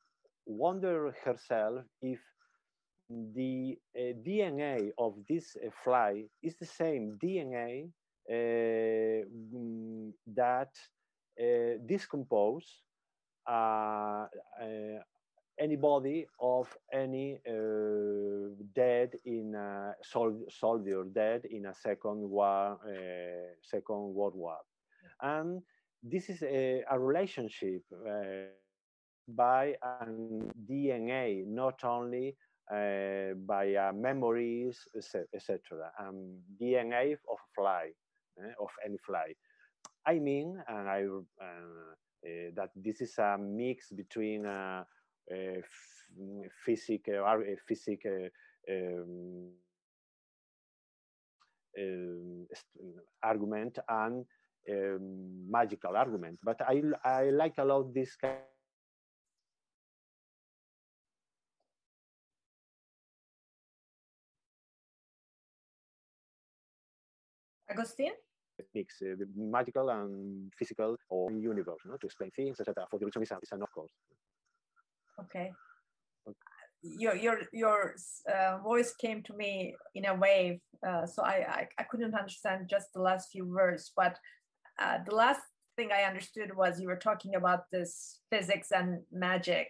[0.46, 2.20] wondered herself if
[3.08, 7.90] the uh, DNA of this uh, fly is the same DNA
[8.30, 9.24] uh,
[10.34, 10.72] that
[11.40, 12.82] uh, decompose
[13.46, 14.26] uh,
[15.58, 17.38] any body of any
[18.74, 22.78] dead in a sol- soldier dead in a second war,
[23.62, 24.58] second world war,
[25.22, 25.62] and
[26.02, 27.82] this is a, a relationship
[29.28, 30.06] by a
[30.68, 32.36] DNA, not only
[32.70, 34.78] uh, by uh, memories,
[35.34, 35.58] etc.
[35.98, 37.90] Um, DNA of fly,
[38.38, 39.34] uh, of any fly.
[40.06, 44.84] I mean, and I uh, that this is a mix between uh,
[46.64, 47.08] physics,
[47.66, 48.06] physics
[48.70, 49.50] um,
[51.78, 52.46] um,
[53.22, 54.24] argument and
[54.70, 56.38] um, magical argument.
[56.42, 58.38] But I, I like a lot this kind
[67.70, 68.12] Agustin?
[68.56, 71.96] Techniques, uh, magical and physical or universe, no?
[71.96, 72.86] to explain things, etc.
[72.90, 73.92] For the reason is an of course.
[75.20, 75.52] Okay.
[76.82, 77.94] Your your your
[78.34, 82.68] uh, voice came to me in a wave, uh, so I, I, I couldn't understand
[82.70, 83.92] just the last few words.
[83.94, 84.18] But
[84.80, 85.40] uh, the last
[85.76, 89.68] thing I understood was you were talking about this physics and magic,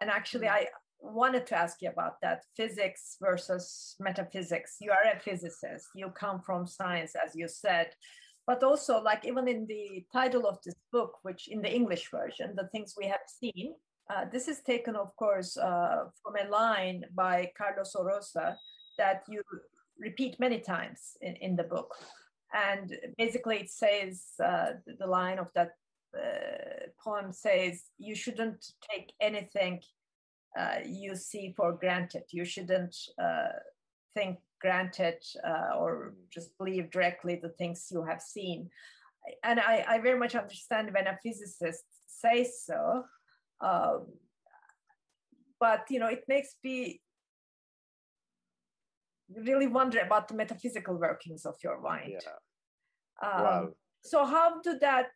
[0.00, 0.52] and actually mm.
[0.52, 0.66] I
[1.00, 4.76] wanted to ask you about that physics versus metaphysics.
[4.80, 7.88] You are a physicist, you come from science, as you said.
[8.46, 12.54] But also, like even in the title of this book, which in the English version,
[12.56, 13.74] the things we have seen,
[14.10, 18.56] uh, this is taken, of course, uh, from a line by Carlos Oroza
[18.96, 19.42] that you
[19.98, 21.94] repeat many times in, in the book.
[22.54, 25.72] And basically, it says uh, the line of that
[26.16, 29.80] uh, poem says, You shouldn't take anything
[30.58, 32.24] uh, you see for granted.
[32.30, 33.48] You shouldn't uh,
[34.14, 38.70] think granted uh, or just believe directly the things you have seen.
[39.44, 43.04] And I, I very much understand when a physicist says so.
[43.60, 44.06] Um,
[45.60, 47.00] but you know, it makes me
[49.36, 52.22] really wonder about the metaphysical workings of your mind.
[52.22, 53.28] Yeah.
[53.28, 53.68] Um, wow.
[54.02, 55.10] So how do that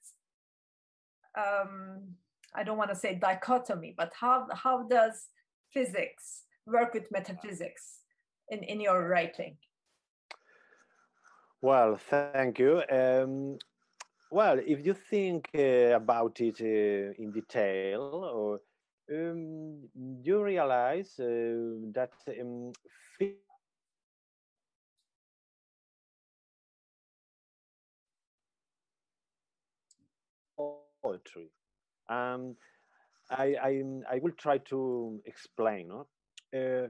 [1.39, 2.15] um,
[2.55, 5.29] I don't want to say dichotomy, but how how does
[5.73, 8.01] physics work with metaphysics
[8.51, 9.57] in, in your writing?
[11.63, 12.83] Well, thank you.
[12.91, 13.59] Um,
[14.31, 18.03] well, if you think uh, about it uh, in detail,
[18.35, 18.61] or
[19.13, 19.89] um,
[20.23, 22.73] you realize uh, that um,
[31.03, 31.51] poetry
[32.09, 32.57] um,
[33.31, 35.89] I, I, I, will try to explain.
[35.89, 36.07] No?
[36.55, 36.89] Uh,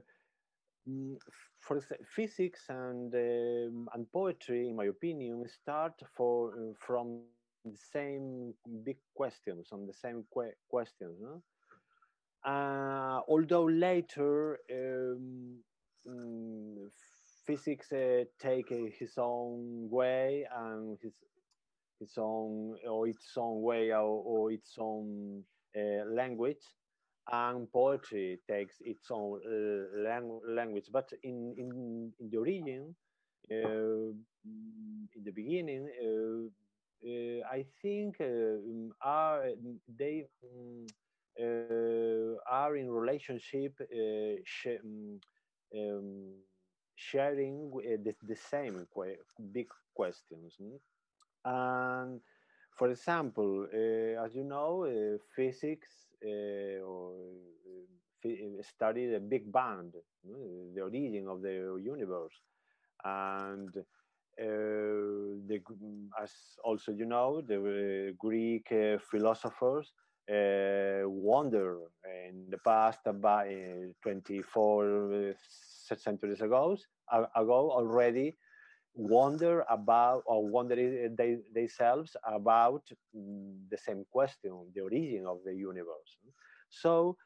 [0.89, 1.15] mm,
[1.59, 1.79] for
[2.15, 7.21] physics and um, and poetry, in my opinion, start for uh, from
[7.63, 11.17] the same big questions, on the same que questions.
[11.21, 11.41] No?
[12.45, 15.55] Uh, although later um,
[16.09, 16.89] um,
[17.45, 21.13] physics uh, take his own way and his
[22.03, 25.43] its own or its own way or, or its own
[25.77, 26.63] uh, language
[27.31, 32.95] and poetry takes its own uh, lang- language but in, in, in the origin
[33.51, 34.11] uh,
[35.15, 36.45] in the beginning uh,
[37.07, 38.57] uh, i think uh,
[39.01, 39.45] are
[39.99, 40.87] they um,
[42.49, 43.73] are in relationship
[44.43, 44.81] sh-
[45.75, 46.33] um,
[46.95, 47.71] sharing
[48.05, 49.17] the, the same que-
[49.53, 50.79] big questions mm?
[51.45, 52.21] And
[52.77, 55.89] for example, uh, as you know, uh, physics
[56.23, 57.13] uh, or
[58.61, 59.91] study the Big Bang,
[60.73, 62.39] the origin of the universe,
[63.03, 63.69] and
[64.37, 65.61] the,
[66.21, 66.31] as
[66.63, 68.73] also you know, the Greek
[69.11, 69.91] philosophers
[70.31, 71.79] uh, wonder
[72.29, 75.33] in the past about uh, 24
[75.97, 76.77] centuries ago,
[77.35, 78.37] ago already
[78.95, 82.83] wonder about or wonder they, themselves about
[83.15, 86.17] mm, the same question, the origin of the universe.
[86.69, 87.17] So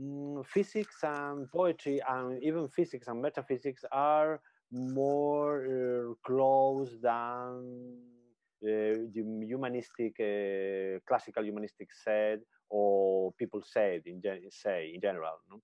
[0.00, 4.40] um, physics and poetry and even physics and metaphysics are
[4.72, 7.96] more uh, close than
[8.62, 15.38] uh, the humanistic, uh, classical humanistic said or people said in say in general.
[15.50, 15.60] No?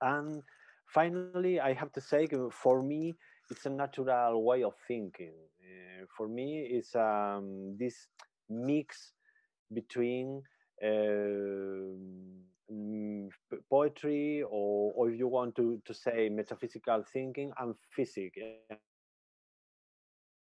[0.00, 0.42] And
[0.88, 3.14] finally, I have to say, for me,
[3.52, 5.34] it's a natural way of thinking.
[5.60, 8.08] Uh, for me, it's um, this
[8.48, 9.12] mix
[9.72, 10.42] between
[10.82, 10.88] uh,
[13.70, 18.38] poetry or, or if you want to, to say metaphysical thinking and physics,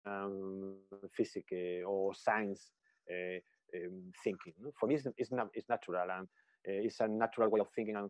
[0.06, 0.76] um,
[1.16, 1.52] physics
[1.86, 2.72] or science,
[3.12, 3.40] uh,
[3.78, 4.54] um, thinking.
[4.80, 6.28] For me, it's, it's, it's natural and
[6.64, 7.98] it's a natural way of thinking.
[7.98, 8.10] And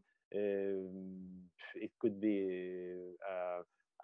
[1.76, 2.94] it could be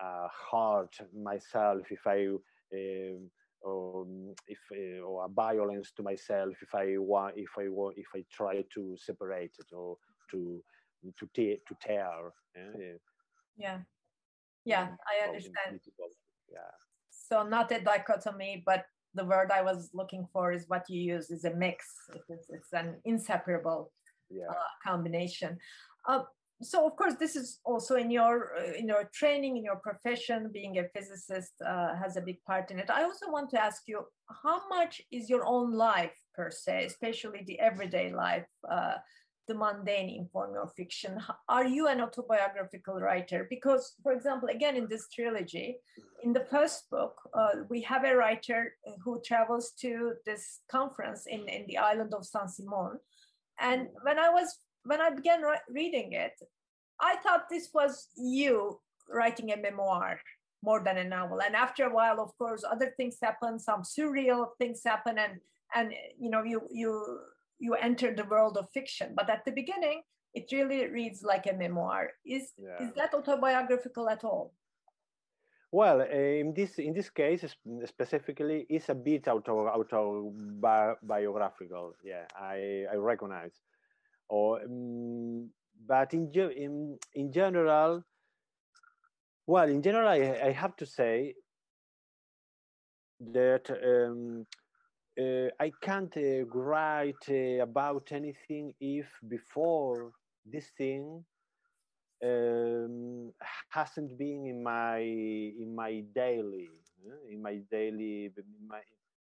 [0.02, 2.28] uh, hard myself if I
[2.74, 3.30] um,
[3.62, 4.06] or
[4.48, 8.24] if uh, or a violence to myself if I want if I want if I
[8.32, 9.98] try to separate it or
[10.32, 10.64] to
[11.18, 12.10] to tear to tear.
[12.56, 12.98] Yeah.
[13.58, 13.80] Yeah,
[14.66, 15.80] yeah I understand.
[16.52, 16.60] Yeah.
[17.10, 18.86] So not a dichotomy, but
[19.16, 21.86] the word I was looking for is what you use is a mix.
[22.30, 23.92] It's, it's an inseparable
[24.30, 24.50] yeah.
[24.50, 25.58] uh, combination.
[26.08, 26.24] Uh,
[26.62, 30.50] so of course this is also in your uh, in your training in your profession
[30.52, 32.90] being a physicist uh, has a big part in it.
[32.90, 34.02] I also want to ask you
[34.44, 38.96] how much is your own life per se especially the everyday life uh,
[39.48, 41.20] the mundane inform your fiction?
[41.50, 43.48] Are you an autobiographical writer?
[43.50, 45.78] Because for example again in this trilogy
[46.24, 51.48] in the first book uh, we have a writer who travels to this conference in,
[51.48, 53.00] in the island of san simon
[53.60, 56.34] and when i was when I began reading it,
[57.00, 60.20] I thought this was you writing a memoir
[60.64, 61.42] more than a novel.
[61.46, 65.40] And after a while, of course, other things happen, some surreal things happen, and
[65.76, 67.20] and you know you you
[67.60, 69.14] you enter the world of fiction.
[69.16, 70.02] But at the beginning,
[70.34, 72.10] it really reads like a memoir.
[72.26, 72.84] Is yeah.
[72.84, 74.56] is that autobiographical at all?
[75.72, 77.46] Well, in this in this case
[77.86, 81.94] specifically, it's a bit auto autobiographical.
[82.04, 83.54] Yeah, I I recognize
[84.30, 85.50] or um,
[85.88, 88.04] but in, in in general
[89.48, 91.34] well in general i, I have to say
[93.20, 94.46] that um,
[95.20, 100.12] uh, i can't uh, write uh, about anything if before
[100.46, 101.26] this thing
[102.24, 103.32] um,
[103.70, 106.70] hasn't been in my in my daily
[107.32, 108.82] in my daily in my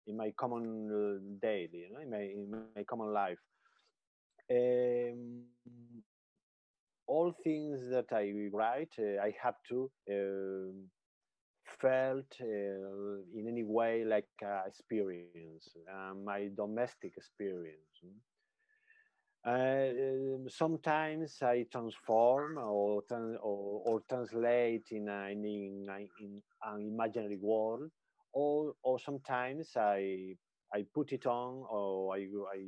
[0.06, 3.38] in my common uh, daily in my in my common life
[4.50, 5.44] um,
[7.06, 10.72] all things that I write, uh, I have to uh,
[11.80, 14.28] felt uh, in any way like
[14.66, 15.68] experience,
[16.24, 17.78] my domestic experience.
[19.46, 27.90] Uh, sometimes I transform or, or, or translate in, a, in, in, an imaginary world,
[28.32, 30.34] or, or sometimes I,
[30.72, 32.64] I put it on or I, I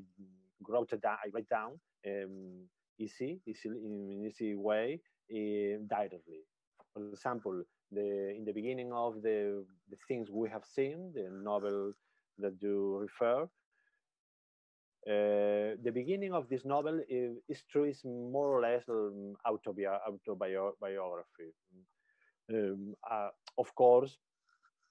[0.68, 1.72] wrote it down, I write down
[2.06, 6.42] um, easy, easy in an easy way uh, directly.
[6.92, 11.92] For example, the in the beginning of the the things we have seen, the novel
[12.38, 13.48] that you refer,
[15.06, 19.86] uh, the beginning of this novel is, is, true is more or less um, autobi-
[19.86, 21.52] autobiography.
[22.52, 24.18] Um, uh, of course,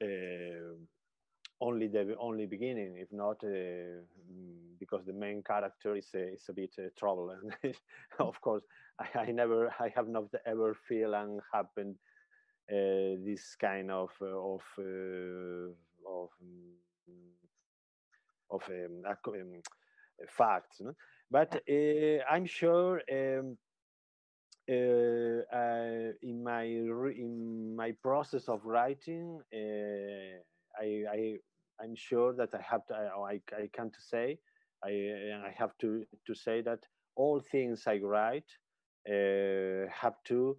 [0.01, 0.75] uh,
[1.61, 6.45] only the only beginning, if not uh, mm, because the main character is a, is
[6.49, 7.31] a bit uh, trouble.
[7.31, 7.75] And
[8.19, 8.63] of course,
[8.99, 11.95] I, I, never, I have not ever feel and happened
[12.71, 15.69] uh, this kind of uh, of uh,
[16.07, 16.73] of mm,
[18.51, 19.61] of um, um,
[20.27, 20.81] facts.
[20.81, 20.93] No?
[21.29, 23.01] But uh, I'm sure.
[23.11, 23.57] Um,
[24.67, 29.39] in my in my process of writing,
[30.79, 31.35] I, I
[31.81, 34.39] I'm sure that I have to I, I can't say
[34.83, 34.89] I
[35.47, 36.79] I have to to say that
[37.15, 38.49] all things I write
[39.09, 40.57] uh, have to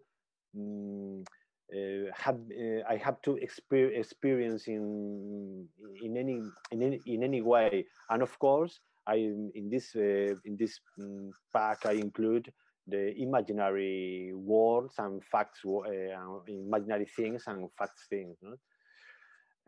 [0.56, 1.24] um,
[1.72, 5.68] uh, have uh, I have to exper- experience in
[6.02, 10.56] in any in any in any way and of course I in this uh, in
[10.56, 12.52] this um, pack I include
[12.86, 18.56] the imaginary worlds and facts uh, imaginary things and facts things no?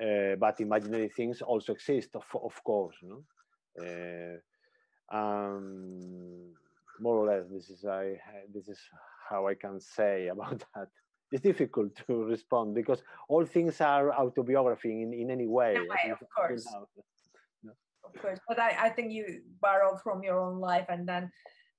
[0.01, 2.97] Uh, but imaginary things also exist, of, of course.
[3.03, 3.25] No?
[3.81, 6.53] Uh, um,
[7.01, 8.19] more or less, this is I
[8.53, 8.79] this is
[9.29, 10.89] how I can say about that.
[11.31, 15.75] It's difficult to respond because all things are autobiography in, in any way.
[15.75, 16.65] In way of course.
[17.63, 17.73] No.
[18.03, 21.31] Of course, but I, I think you borrow from your own life and then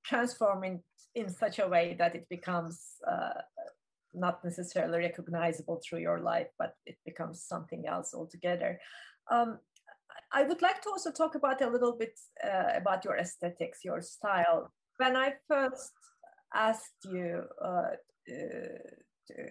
[0.05, 0.81] transform it
[1.15, 3.41] in such a way that it becomes uh,
[4.13, 8.79] not necessarily recognizable through your life, but it becomes something else altogether.
[9.31, 9.59] Um,
[10.31, 14.01] I would like to also talk about a little bit uh, about your aesthetics, your
[14.01, 14.71] style.
[14.97, 15.93] When I first
[16.53, 17.91] asked you uh,
[18.27, 19.47] to,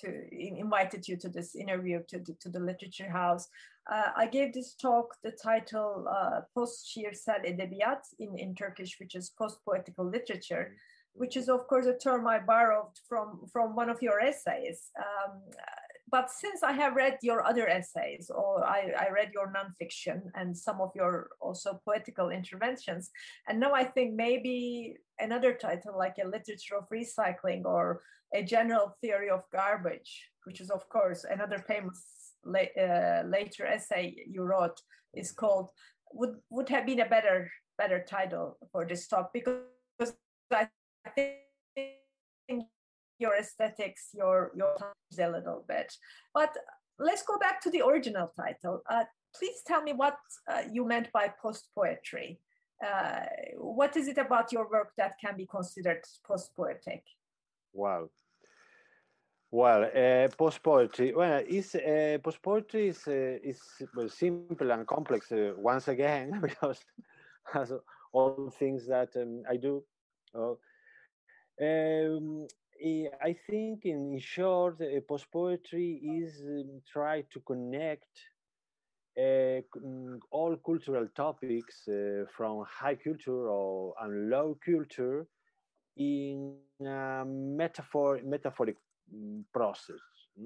[0.00, 3.48] to, invited you to this interview to the, to the Literature House,
[3.90, 9.14] uh, I gave this talk the title uh, Post Şiirsel Edebiyat in, in Turkish, which
[9.14, 10.74] is post poetical literature
[11.14, 14.90] which is of course a term I borrowed from from one of your essays.
[14.98, 15.42] Um,
[16.10, 20.54] but since I have read your other essays, or I, I read your nonfiction and
[20.54, 23.10] some of your also poetical interventions,
[23.48, 28.02] and now I think maybe another title like a literature of recycling or
[28.34, 32.04] a general theory of garbage, which is of course another famous
[32.46, 34.78] uh, later essay you wrote,
[35.14, 35.70] is called
[36.12, 40.12] would would have been a better better title for this talk because
[40.50, 40.68] I
[41.10, 42.64] think
[43.18, 44.76] your aesthetics, your your
[45.18, 45.92] a little bit.
[46.34, 46.56] But
[46.98, 48.82] let's go back to the original title.
[48.88, 49.04] Uh,
[49.36, 50.18] please tell me what
[50.50, 52.40] uh, you meant by post poetry.
[52.84, 53.26] Uh,
[53.58, 57.04] what is it about your work that can be considered post poetic?
[57.72, 58.10] Wow.
[59.50, 61.12] Well, uh, post poetry.
[61.14, 63.60] Well, is uh, post poetry is uh, is
[63.94, 66.82] well, simple and complex uh, once again because
[68.12, 69.84] all things that um, I do.
[71.60, 72.46] Um,
[73.22, 78.30] I think, in short, uh, post poetry is um, try to connect
[79.18, 85.26] uh, mm, all cultural topics uh, from high culture or and low culture
[85.96, 88.44] in a metaphor metaphoric
[88.84, 89.84] mm, process.
[90.18, 90.40] Mm?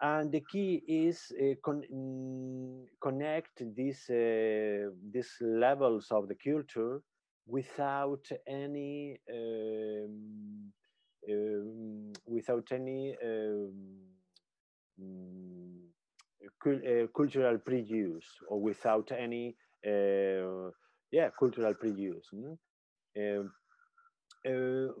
[0.00, 7.00] And the key is uh, con mm, connect these uh, these levels of the culture
[7.50, 10.72] without any um,
[11.30, 13.72] um, without any um,
[16.66, 20.70] uh, cultural prejudice or without any uh,
[21.10, 22.28] yeah cultural prejudice.
[22.34, 23.50] Mm?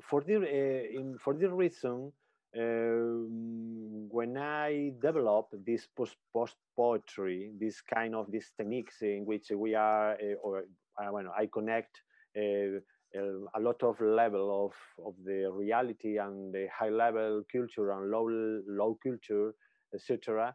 [0.08, 2.12] For this in, for this reason,
[2.58, 9.50] um, when I develop this post, post poetry, this kind of these techniques in which
[9.54, 10.64] we are, or
[10.98, 12.02] I connect
[12.36, 18.26] a lot of level of, of the reality and the high level culture and low
[18.68, 19.52] low culture,
[19.94, 20.54] etc.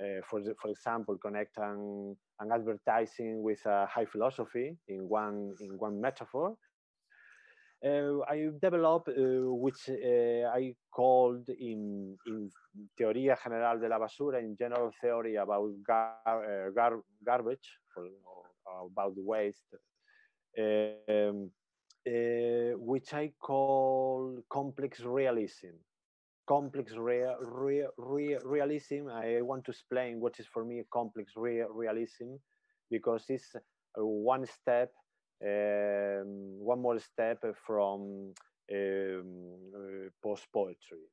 [0.00, 5.54] Uh, for the, for example, connect an, an advertising with a high philosophy in one
[5.60, 6.56] in one metaphor.
[7.84, 12.50] Uh, I developed uh, which I called in in
[12.98, 18.06] Teoría General de la Basura, in general theory about gar, gar, garbage, for,
[18.86, 19.74] about waste.
[20.58, 21.50] Um,
[22.06, 25.76] uh, which I call complex realism.
[26.48, 29.08] Complex rea, rea, rea, realism.
[29.08, 32.36] I want to explain what is for me complex realism
[32.90, 33.54] because it's
[33.96, 34.92] one step,
[35.44, 38.32] um, one more step from
[38.72, 41.04] um, uh, post poetry.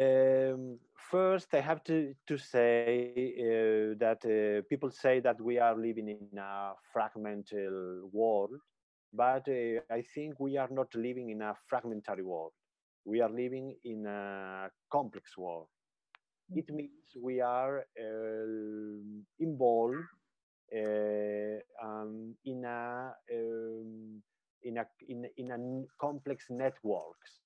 [0.00, 0.78] Um,
[1.10, 6.08] first, I have to, to say uh, that uh, people say that we are living
[6.08, 7.72] in a fragmented
[8.12, 8.50] world
[9.14, 12.52] but uh, I think we are not living in a fragmentary world.
[13.04, 15.68] We are living in a complex world.
[16.50, 16.58] Mm-hmm.
[16.58, 18.96] It means we are uh,
[19.38, 20.04] involved
[20.74, 24.22] uh, um, in a um,
[24.64, 25.58] in a in, in a
[26.00, 27.40] complex networks.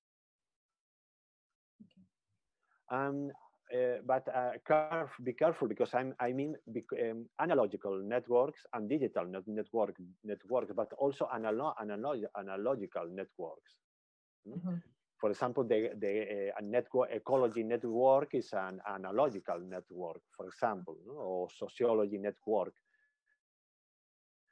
[2.91, 3.31] Um,
[3.71, 9.25] uh, but uh, caref be careful because I'm, I mean um, analogical networks and digital
[9.25, 13.75] net network networks, but also analo analog analogical networks.
[14.47, 14.81] Mm -hmm.
[15.19, 21.13] For example, the, the uh, network ecology network is an analogical network, for example, no?
[21.13, 22.73] or sociology network.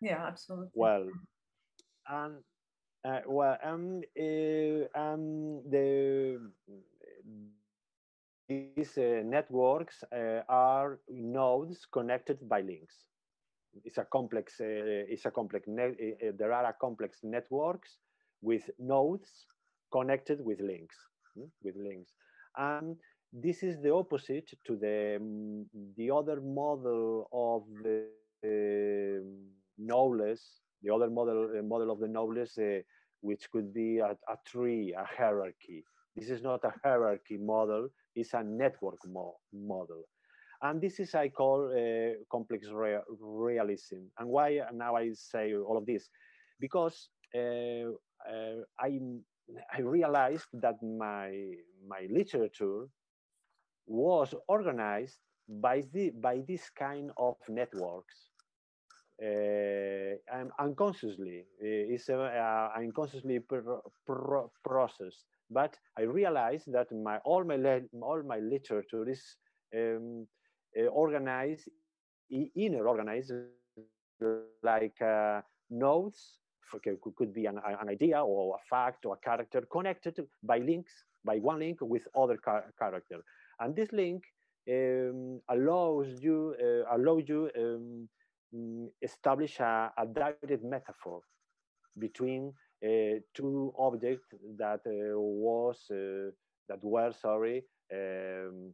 [0.02, 0.72] Yeah, absolutely.
[0.76, 1.10] Well,
[2.10, 2.44] and
[3.06, 6.52] uh, well, um, uh, um, the
[8.48, 12.96] these uh, networks uh, are nodes connected by links.
[13.84, 14.60] It's a complex.
[14.60, 15.68] Uh, it's a complex.
[15.68, 17.98] Uh, uh, there are a complex networks
[18.42, 19.46] with nodes
[19.92, 20.96] connected with links.
[21.36, 22.14] Hmm, with links,
[22.58, 22.96] and
[23.34, 25.66] this is the opposite to the um,
[25.98, 28.06] the other model of the
[28.46, 30.42] um, knowledge.
[30.84, 32.58] The other model uh, model of the knowledge,
[33.22, 35.84] which could be a, a tree, a hierarchy.
[36.16, 40.04] This is not a hierarchy model is a network mo model.
[40.62, 44.10] And this is I call uh, complex rea realism.
[44.18, 46.10] And why now I say all of this?
[46.60, 47.94] Because uh,
[48.28, 49.00] uh, I,
[49.72, 51.30] I realized that my,
[51.88, 52.88] my literature
[53.86, 58.16] was organized by, the, by this kind of networks.
[59.22, 67.18] Uh, and unconsciously, uh, it's a, unconsciously pro pro process but I realized that my
[67.20, 69.24] all my all my literature is
[69.76, 70.28] um,
[70.78, 71.70] uh, organized,
[72.30, 73.32] inner organized,
[74.64, 76.40] like uh, nodes.
[76.76, 80.92] Okay, could be an, an, idea or a fact or a character connected by links,
[81.24, 82.38] by one link with other
[82.78, 83.24] character.
[83.62, 84.24] And this link
[84.70, 88.10] um, allows you uh, allow you um,
[88.54, 91.22] mm, establish a, a, direct metaphor
[91.98, 92.54] between
[93.34, 96.32] two objects that uh, was uh,
[96.70, 97.64] that were sorry
[97.94, 98.74] um,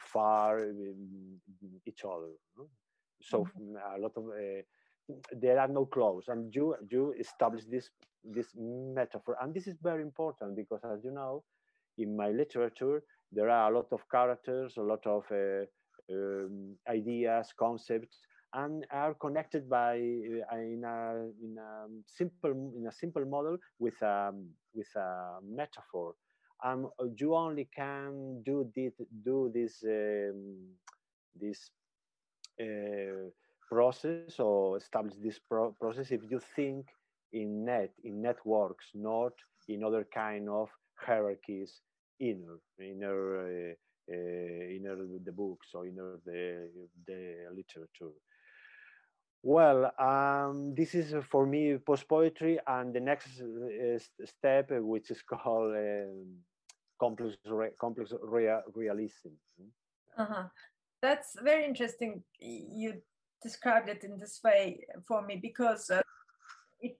[0.00, 1.40] far um,
[1.86, 2.32] each other.
[3.22, 3.76] So mm-hmm.
[3.96, 4.24] a lot of
[5.32, 7.90] there are no clothes and you you establish this
[8.24, 11.44] this metaphor and this is very important because as you know
[11.98, 15.64] in my literature there are a lot of characters a lot of uh,
[16.10, 18.18] um, ideas concepts
[18.54, 24.00] and are connected by uh, in a in a simple in a simple model with
[24.02, 24.32] a
[24.74, 26.14] with a metaphor
[26.64, 28.94] um you only can do this
[29.24, 30.54] do this um,
[31.40, 31.70] this
[32.60, 33.28] uh,
[33.68, 36.86] process or establish this pro process if you think
[37.34, 39.32] in net, in networks, not
[39.68, 41.80] in other kind of hierarchies
[42.20, 43.74] inner, inner, uh,
[44.10, 46.68] uh, inner the books or inner the,
[47.06, 48.14] the literature.
[49.46, 55.20] Well, um, this is for me post poetry, and the next uh, step, which is
[55.28, 56.38] called um,
[56.98, 59.36] complex re complex rea realism.
[60.16, 60.50] Uh -huh.
[61.02, 62.24] That's very interesting.
[62.40, 63.02] You
[63.42, 66.00] described it in this way for me because uh,
[66.80, 66.98] it,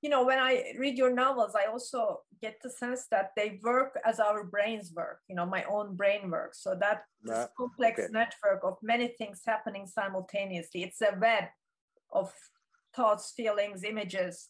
[0.00, 3.92] you know, when I read your novels, I also get the sense that they work
[4.04, 6.62] as our brains work, you know, my own brain works.
[6.62, 8.12] So that this complex okay.
[8.12, 11.44] network of many things happening simultaneously, it's a web
[12.12, 12.32] of
[12.94, 14.48] thoughts, feelings, images,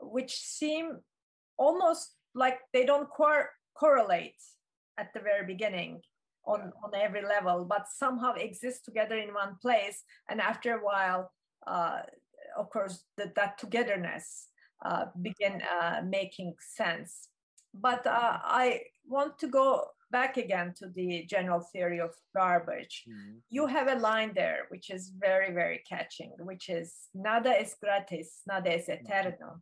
[0.00, 0.98] which seem
[1.58, 4.42] almost like they don't cor- correlate
[4.98, 6.00] at the very beginning
[6.46, 6.70] on, yeah.
[6.84, 10.02] on every level, but somehow exist together in one place.
[10.28, 11.30] And after a while,
[11.66, 12.00] uh,
[12.56, 14.48] of course, the, that togetherness
[14.84, 17.28] uh, begin uh, making sense.
[17.74, 23.04] But uh, I want to go back again to the general theory of garbage.
[23.08, 23.38] Mm-hmm.
[23.48, 28.42] You have a line there which is very, very catching, which is nada es gratis,
[28.46, 29.06] nada es mm-hmm.
[29.06, 29.60] eterno.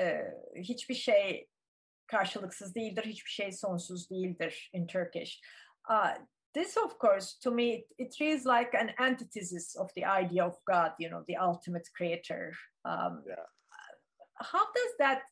[0.00, 1.48] Uh, hiçbir şey
[2.06, 5.40] karşılıksız değildir, hiçbir şey sonsuz değildir in Turkish.
[5.90, 6.14] Uh,
[6.54, 10.92] this, of course, to me, it, reads like an antithesis of the idea of God,
[10.98, 12.52] you know, the ultimate creator.
[12.84, 13.36] Um, yeah.
[14.34, 15.22] How does that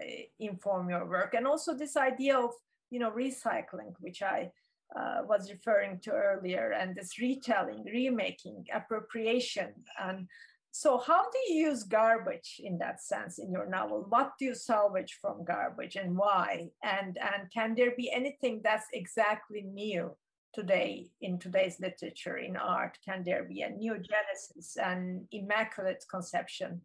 [0.00, 1.34] uh, inform your work?
[1.34, 2.52] And also this idea of,
[2.90, 4.50] you know, recycling, which I
[4.94, 9.72] uh, was referring to earlier, and this retelling, remaking, appropriation.
[10.00, 10.28] And
[10.70, 14.06] so, how do you use garbage in that sense in your novel?
[14.08, 16.68] What do you salvage from garbage and why?
[16.84, 20.14] And, and can there be anything that's exactly new
[20.56, 26.80] today in today's literature in art can there be a new genesis an immaculate conception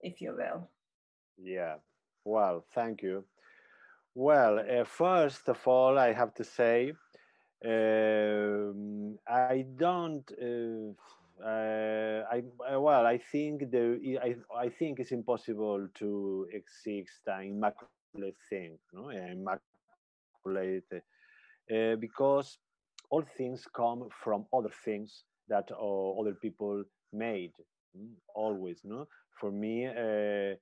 [0.00, 0.70] if you will
[1.36, 1.74] yeah
[2.24, 3.22] well thank you
[4.14, 6.92] well uh, first of all i have to say
[7.64, 10.92] um, i don't uh,
[11.44, 12.42] uh, I
[12.76, 19.08] well, I think the I, I think it's impossible to exist an immaculate thing, no,
[19.08, 19.64] immaculate,
[20.92, 22.58] uh, because
[23.10, 27.52] all things come from other things that uh, other people made
[27.96, 29.06] mm, always no?
[29.40, 30.56] For me uh,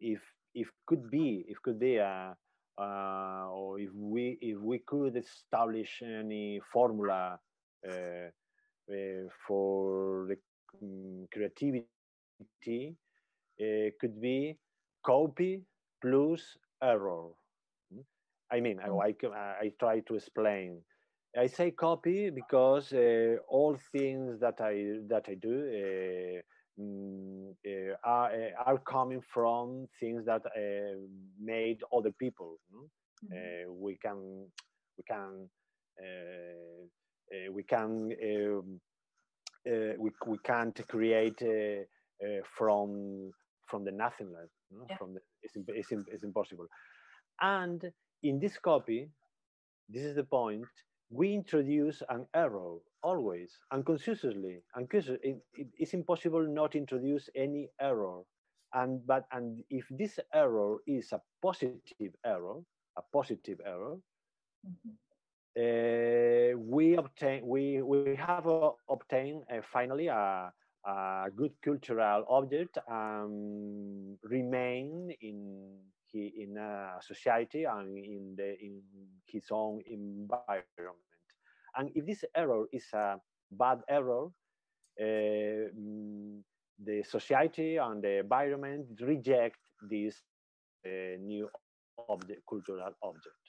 [0.00, 0.20] if
[0.54, 2.36] if could be if could be a
[2.78, 7.38] uh, or if we if we could establish any formula
[7.88, 10.36] uh, uh, for the
[10.82, 12.96] um, creativity
[13.60, 14.56] uh, could be
[15.04, 15.62] copy
[16.02, 17.28] plus error
[17.94, 18.04] mm.
[18.50, 19.00] i mean I, mm.
[19.32, 20.82] I, I try to explain
[21.38, 26.42] I say copy because uh, all things that I that I do
[26.78, 30.98] mm, uh, are uh, are coming from things that uh,
[31.40, 32.58] made other people.
[32.72, 32.88] No?
[33.24, 33.70] Mm-hmm.
[33.70, 34.46] Uh, we can
[34.96, 35.48] we can
[37.54, 38.80] we can um,
[39.98, 41.42] we we can't create
[42.56, 43.32] from
[43.66, 44.50] from the nothingness.
[44.70, 44.86] No?
[44.88, 44.96] Yeah.
[44.96, 46.66] From the, it's, it's, it's impossible.
[47.40, 49.08] And in this copy,
[49.88, 50.66] this is the point
[51.10, 58.22] we introduce an error always unconsciously unconsciously it, it, it's impossible not introduce any error
[58.74, 62.58] and but and if this error is a positive error
[62.98, 63.96] a positive error
[64.66, 64.90] mm-hmm.
[65.60, 70.52] uh, we obtain we we have uh, obtained uh, finally a,
[70.84, 75.78] a good cultural object and remain in
[76.10, 78.82] he in a society and in the in
[79.26, 81.04] his own environment.
[81.76, 83.16] And if this error is a
[83.50, 84.26] bad error,
[85.00, 85.68] uh,
[86.84, 89.58] the society and the environment reject
[89.90, 90.22] this
[90.86, 91.48] uh, new
[92.08, 93.42] object, cultural object.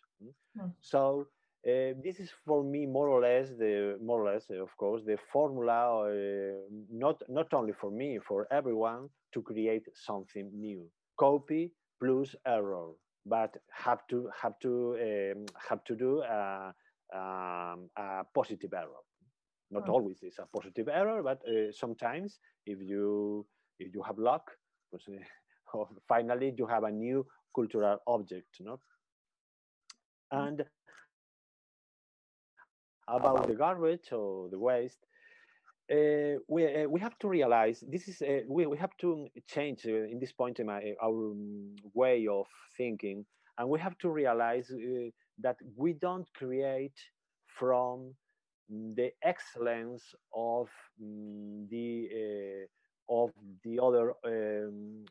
[0.58, 0.72] Mm.
[0.82, 1.28] So
[1.68, 5.18] uh, this is for me more or less the more or less of course the
[5.32, 6.14] formula
[6.90, 10.88] not not only for me for everyone to create something new
[11.20, 11.72] copy
[12.02, 12.92] plus error
[13.26, 16.74] but have to have to um, have to do a,
[17.14, 19.04] um, a positive error
[19.72, 19.94] not oh.
[19.94, 23.46] always is a positive error but uh, sometimes if you
[23.80, 24.52] if you have luck
[26.08, 28.80] finally you have a new cultural object no
[30.34, 30.48] mm.
[30.48, 30.64] and
[33.08, 35.06] about the garbage or the waste,
[35.92, 39.86] uh, we, uh, we have to realize this is uh, we, we have to change
[39.86, 43.26] uh, in this point in my, our um, way of thinking
[43.58, 45.10] and we have to realize uh,
[45.40, 46.98] that we don't create
[47.46, 48.14] from
[48.70, 50.04] the excellence
[50.36, 50.68] of
[51.02, 53.32] um, the uh, of
[53.64, 55.06] the other um,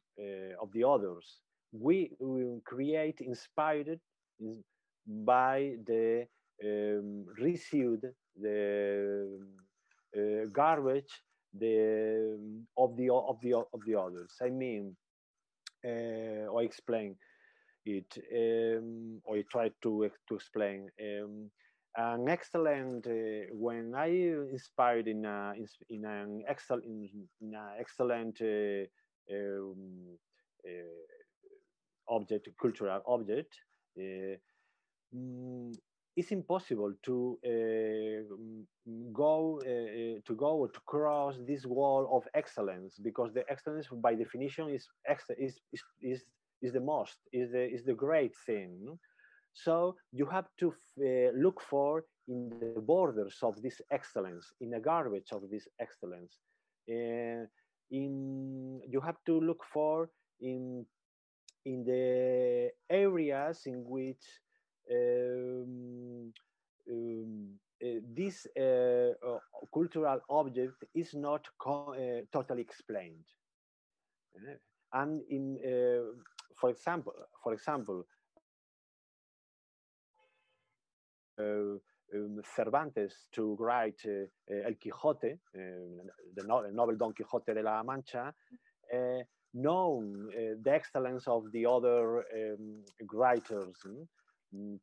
[0.61, 1.41] of the others.
[1.73, 3.99] We, we create inspired
[5.07, 6.27] by the
[6.65, 8.05] um, received
[8.41, 9.66] the uh,
[10.53, 11.23] garbage
[11.59, 12.39] the
[12.77, 14.33] of the of the of the others.
[14.43, 14.97] I mean,
[15.85, 17.17] uh, I explain
[17.85, 20.91] it, um, or I try to to explain.
[21.01, 21.51] Um,
[21.99, 24.09] an excellent uh, when I
[24.53, 25.55] inspired in a,
[25.89, 28.85] in an excellent in, an excellent uh,
[29.35, 30.19] um,
[30.67, 33.55] uh, object cultural object.
[33.99, 35.75] Mm,
[36.17, 38.35] it's impossible to uh,
[39.13, 44.15] go uh, to go or to cross this wall of excellence because the excellence by
[44.15, 44.89] definition is
[45.39, 46.25] is is is,
[46.63, 48.99] is the most is the is the great thing.
[49.53, 54.81] So you have to uh, look for in the borders of this excellence in the
[54.81, 56.41] garbage of this excellence.
[56.89, 57.45] Uh,
[57.91, 60.09] in you have to look for
[60.41, 60.85] in
[61.67, 64.25] in the areas in which
[64.91, 66.33] um,
[66.91, 69.39] um, uh, this uh, uh,
[69.73, 71.47] cultural object is not
[72.33, 73.27] totally explained.
[74.93, 75.59] and in,
[76.59, 77.13] for example,
[77.43, 78.07] for example,
[81.39, 81.81] um,
[82.55, 84.01] Cervantes to write
[84.49, 88.33] El Quijote, the novel Don Quixote de la Mancha,
[89.53, 90.31] known
[90.63, 92.83] the excellence of the other um,
[93.13, 93.77] writers.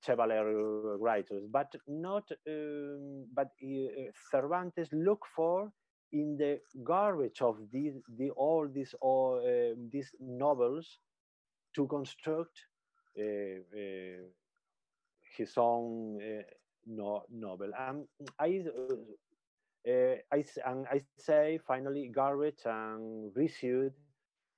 [0.05, 5.71] Chevalier writers, but not, um, but uh, Cervantes look for
[6.11, 10.99] in the garbage of these, the, all these, all, uh, these novels
[11.75, 12.59] to construct
[13.17, 14.23] uh, uh
[15.37, 16.43] his own uh,
[16.85, 17.71] no, novel.
[17.77, 18.05] And
[18.39, 18.63] I,
[19.89, 23.89] uh, I, and I say finally garbage and residue,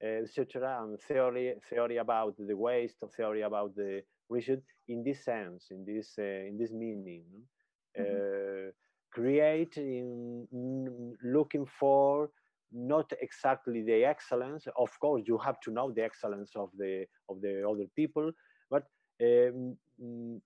[0.04, 5.86] etc., and theory, theory about the waste, theory about the research in this sense, in
[5.86, 7.24] this uh, in this meaning.
[7.98, 8.68] Mm-hmm.
[8.68, 8.72] Uh,
[9.16, 10.46] create in,
[11.24, 12.30] looking for
[12.74, 14.68] not exactly the excellence.
[14.78, 18.32] Of course, you have to know the excellence of the of the other people,
[18.70, 18.84] but
[19.24, 19.78] um,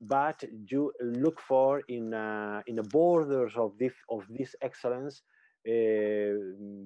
[0.01, 5.23] but you look for in uh, in the borders of this of this excellence
[5.67, 6.33] uh,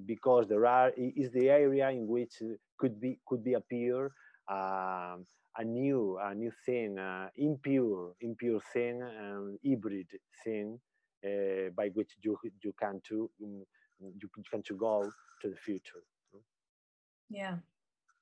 [0.06, 2.34] because there are is the area in which
[2.78, 4.10] could be could be appear
[4.50, 5.26] um,
[5.56, 10.08] a new a new thing, uh, impure impure thing, and hybrid
[10.42, 10.78] thing
[11.24, 13.64] uh, by which you you can to um,
[14.00, 15.10] you can to go
[15.42, 16.02] to the future.
[17.30, 17.56] Yeah.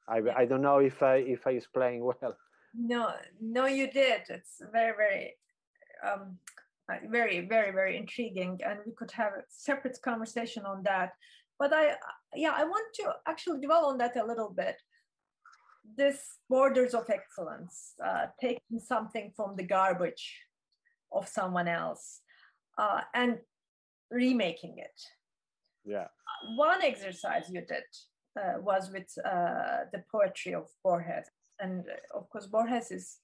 [0.08, 2.36] I, I don't know if I if I explain well.
[2.74, 4.22] No, no, you did.
[4.28, 5.36] It's very very
[6.06, 6.38] um,
[6.90, 11.12] uh, very very very intriguing, and we could have a separate conversation on that.
[11.58, 11.94] But I
[12.34, 14.76] yeah I want to actually dwell on that a little bit
[15.96, 20.40] this borders of excellence, uh, taking something from the garbage
[21.12, 22.20] of someone else
[22.78, 23.38] uh, and
[24.10, 25.00] remaking it.
[25.84, 26.06] Yeah.
[26.56, 27.84] One exercise you did
[28.38, 31.28] uh, was with uh, the poetry of Borges.
[31.60, 33.18] And uh, of course, Borges is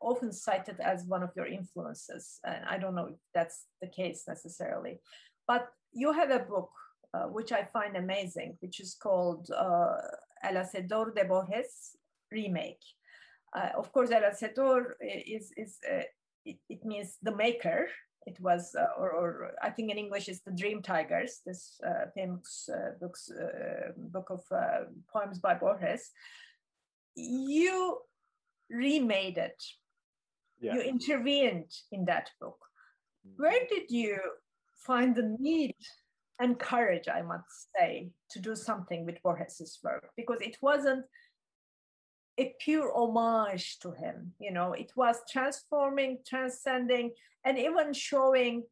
[0.00, 2.38] often cited as one of your influences.
[2.44, 5.00] And I don't know if that's the case necessarily.
[5.46, 6.70] But you have a book
[7.14, 9.96] uh, which I find amazing, which is called uh,
[10.42, 11.96] El Hacedor de Borges,
[12.32, 12.82] remake.
[13.54, 16.02] Uh, of course, El Hacedor is, is uh,
[16.44, 17.88] it, it, means the maker.
[18.26, 22.06] It was, uh, or, or, I think in English it's the Dream Tigers, this uh,
[22.14, 24.40] famous uh, books, uh, book of
[25.12, 26.10] poems by Borges.
[27.14, 27.98] You
[28.70, 29.62] remade it.
[30.60, 30.74] Yeah.
[30.74, 32.58] You intervened in that book.
[33.36, 34.18] Where did you
[34.86, 35.76] find the need
[36.40, 40.10] and courage, I must say, to do something with Borges's work?
[40.16, 41.04] Because it wasn't
[42.38, 44.32] a pure homage to him.
[44.38, 47.12] You know, it was transforming, transcending,
[47.44, 48.64] and even showing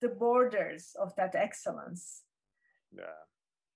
[0.00, 2.22] the borders of that excellence.
[2.92, 3.04] Yeah.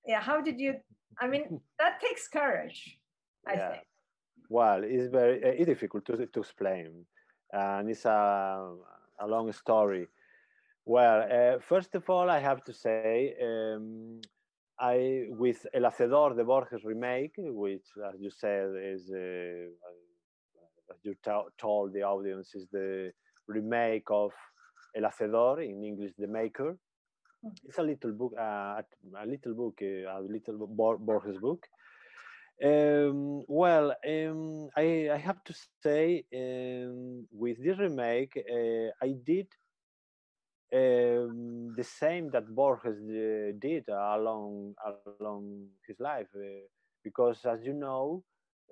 [0.07, 0.20] Yeah.
[0.20, 0.74] How did you?
[1.20, 2.99] I mean, that takes courage.
[3.47, 3.70] I yeah.
[3.70, 3.82] think.
[4.49, 7.07] Well, it's very it's difficult to to explain,
[7.53, 8.74] and it's a
[9.20, 10.09] a long story.
[10.84, 13.36] Well, uh, first of all, I have to say.
[13.41, 14.20] Um,
[14.81, 19.68] I with El Hacedor, the Borges remake, which, as you said, is uh,
[20.91, 21.14] as you
[21.59, 23.12] told the audience, is the
[23.47, 24.33] remake of
[24.97, 26.76] El Hacedor in English, The Maker.
[27.43, 27.49] Hmm.
[27.64, 28.83] It's a little book, uh,
[29.16, 30.66] a little book, uh, a little
[30.99, 31.66] Borges book.
[32.62, 39.47] Um, well, um, I, I, have to say, um, with this remake, uh, I did
[40.71, 46.39] the same that Borges uh, did along along his life, uh,
[47.03, 48.23] because as you know,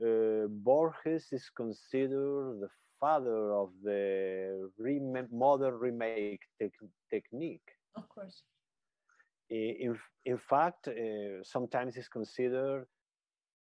[0.02, 2.68] uh, Borges is considered the
[3.00, 6.60] father of the rem- modern remake te-
[6.98, 7.58] technique.
[7.94, 8.44] Of course.
[9.50, 12.86] In, in fact, uh, sometimes he's considered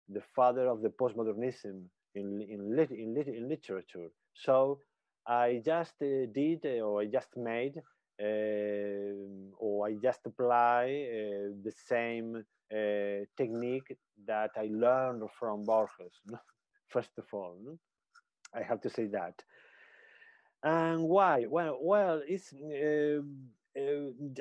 [0.08, 1.84] the father of the postmodernism
[2.14, 4.08] in, in, lit- in, lit- in literature.
[4.34, 4.80] So
[5.26, 7.74] I just uh, did, uh, or I just made
[8.20, 13.96] or I just apply uh, the same uh, technique
[14.26, 16.20] that I learned from Borges.
[16.88, 17.56] First of all,
[18.54, 19.42] I have to say that.
[20.62, 21.46] And why?
[21.48, 22.52] Well, well, it's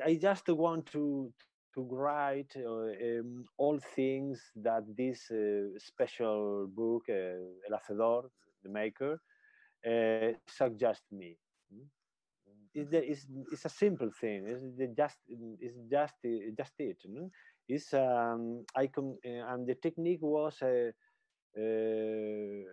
[0.06, 1.32] I just want to
[1.76, 7.38] to write uh, um, all things that this uh, special book, uh,
[7.70, 8.30] El Hacedor,
[8.64, 9.20] the maker,
[10.48, 11.38] suggests me
[12.78, 14.46] it's, the, it's, it's a simple thing.
[14.46, 15.18] It's just
[15.60, 16.14] it's just
[16.58, 16.98] just it.
[17.06, 17.30] No?
[17.68, 20.92] It's um, I uh, and the technique was uh,
[21.58, 22.64] uh,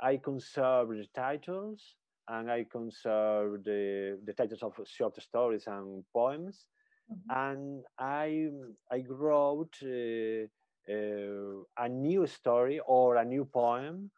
[0.00, 1.94] I conserved the titles
[2.28, 6.66] and I conserved the, the titles of short stories and poems,
[7.10, 7.30] mm-hmm.
[7.30, 8.48] and I
[8.90, 10.48] I wrote uh,
[10.92, 14.10] uh, a new story or a new poem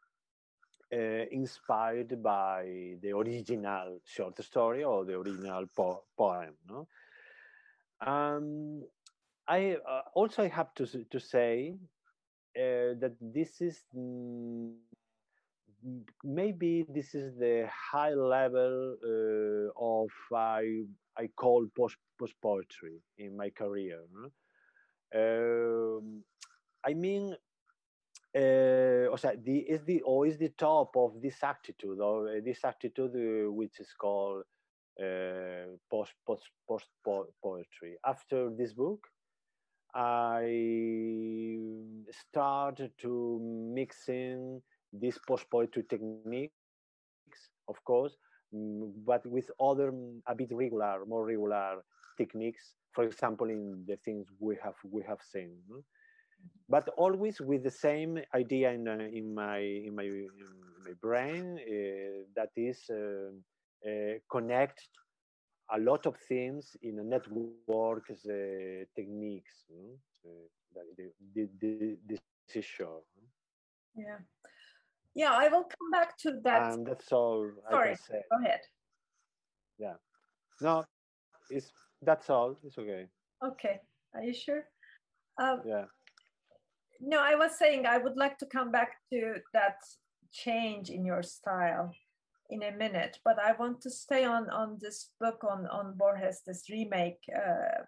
[0.93, 6.55] uh, inspired by the original short story or the original po- poem.
[6.69, 6.89] No?
[8.01, 8.83] Um,
[9.47, 11.75] I uh, also have to to say
[12.57, 14.75] uh, that this is mm,
[16.25, 20.85] maybe this is the high level uh, of I
[21.17, 24.01] I call post post poetry in my career.
[24.13, 24.31] No?
[25.15, 26.25] Um,
[26.85, 27.37] I mean,
[28.37, 32.65] uh, sea, the, is the or is the top of this attitude or uh, this
[32.65, 34.43] attitude uh, which is called
[35.01, 37.97] uh, post post post po poetry.
[38.05, 39.07] After this book,
[39.95, 41.57] I
[42.11, 43.41] started to
[43.75, 44.61] mix in
[44.93, 46.53] these post poetry techniques,
[47.69, 48.17] of course,
[48.55, 49.93] mm, but with other
[50.27, 51.83] a bit regular, more regular
[52.19, 52.75] techniques.
[52.93, 55.57] For example, in the things we have we have seen
[56.69, 60.29] but always with the same idea in, uh, in my in my in
[60.85, 63.31] my brain uh, that is uh,
[63.89, 64.89] uh connect
[65.71, 70.31] a lot of things in a network uh, techniques uh,
[70.97, 72.21] the, the, the, this
[72.55, 73.03] is sure.
[73.97, 74.19] Yeah.
[75.15, 76.73] Yeah i will come back to that.
[76.73, 78.61] And that's all sorry go ahead.
[79.79, 79.95] Yeah.
[80.61, 80.85] No
[81.51, 81.73] it's
[82.03, 82.57] that's all.
[82.63, 83.07] It's okay.
[83.45, 83.81] Okay.
[84.15, 84.65] Are you sure?
[85.41, 85.85] Um, yeah
[87.01, 89.77] no, I was saying I would like to come back to that
[90.33, 91.93] change in your style
[92.51, 96.43] in a minute, but I want to stay on on this book on on Borges,
[96.47, 97.85] this remake, uh,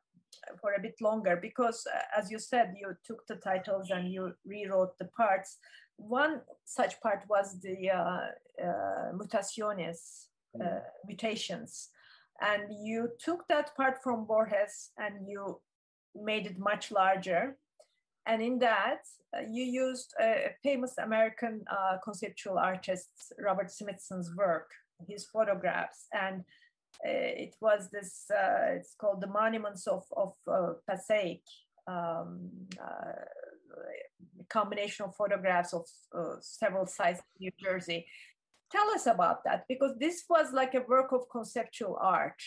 [0.60, 4.34] for a bit longer because, uh, as you said, you took the titles and you
[4.44, 5.58] rewrote the parts.
[5.96, 8.28] One such part was the uh,
[8.62, 10.26] uh mutaciones,
[10.60, 10.80] uh, mm.
[11.06, 11.88] mutations,
[12.40, 15.60] and you took that part from Borges and you
[16.14, 17.56] made it much larger
[18.30, 19.02] and in that,
[19.34, 23.08] uh, you used a famous American uh, conceptual artist,
[23.48, 24.68] Robert Smithson's work,
[25.08, 26.00] his photographs.
[26.12, 26.36] And
[27.04, 31.42] uh, it was this, uh, it's called The Monuments of, of uh, Passaic,
[31.86, 32.50] um,
[34.48, 35.84] combination of photographs of
[36.40, 38.06] several sites in New Jersey.
[38.70, 42.40] Tell us about that, because this was like a work of conceptual art,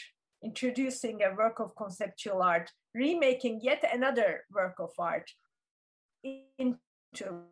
[0.43, 5.29] introducing a work of conceptual art, remaking yet another work of art
[6.24, 7.43] into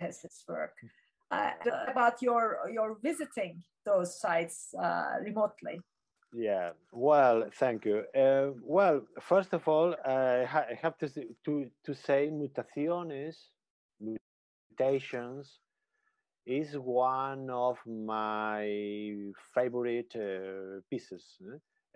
[0.00, 0.74] his work.
[1.30, 1.52] Uh,
[1.88, 5.80] about your your visiting those sites uh, remotely.
[6.32, 8.04] Yeah, well, thank you.
[8.16, 11.08] Uh, well, first of all, I, ha I have to
[11.44, 13.36] to to say mutaciones,
[14.00, 15.60] meditations
[16.46, 19.12] is one of my
[19.54, 21.24] favorite uh, pieces.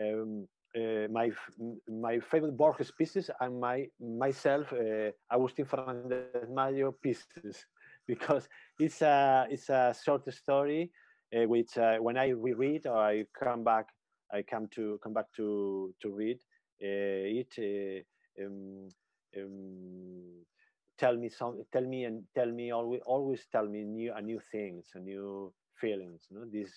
[0.00, 0.46] Um,
[0.76, 1.30] uh, my
[1.88, 7.66] my favorite Borges pieces and my myself uh, Agustin Fernandez Mallo pieces.
[8.06, 8.48] Because
[8.78, 10.90] it's a it's a short story
[11.34, 13.86] uh, which uh, when I reread or I come back
[14.32, 16.38] I come to come back to to read
[16.82, 18.04] uh, it
[18.44, 18.88] um,
[19.36, 20.44] um,
[20.98, 24.40] tell me some tell me and tell me always always tell me new a new
[24.52, 26.70] things a new feelings you know this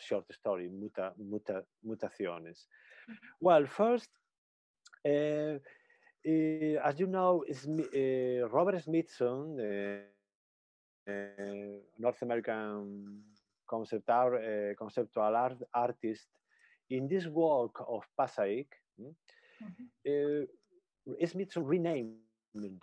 [0.00, 3.14] short story muta, muta, mutaciones mm-hmm.
[3.40, 4.10] well first
[5.06, 5.58] uh,
[6.26, 9.56] uh, as you know uh, robert smithson
[11.98, 13.22] north american
[13.68, 16.28] concept art, uh, conceptual art artist
[16.90, 18.68] in this work of Passaic,
[18.98, 19.14] mm
[20.06, 20.46] -hmm.
[21.26, 22.82] Smithson renamed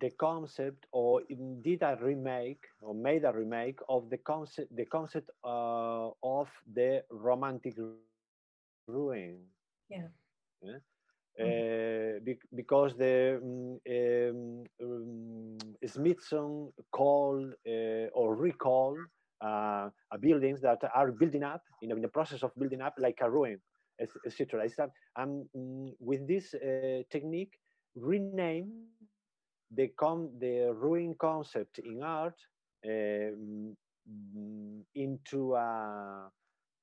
[0.00, 1.20] the concept or
[1.62, 7.02] did a remake or made a remake of the concept the concept uh, of the
[7.10, 7.76] romantic
[8.88, 9.38] ruin
[9.88, 10.08] yeah,
[10.62, 10.70] yeah?
[10.70, 10.80] Mm -hmm.
[11.40, 19.00] uh, be because the um, um, Smithson called uh, or recalled
[19.40, 19.88] uh,
[20.20, 23.28] buildings that are building up you know, in the process of building up like a
[23.28, 23.60] ruin
[23.98, 24.64] etc
[25.16, 27.54] and um, with this uh, technique
[27.94, 28.70] rename
[29.74, 32.36] the com the ruin concept in art
[32.86, 33.76] um,
[34.94, 36.30] into a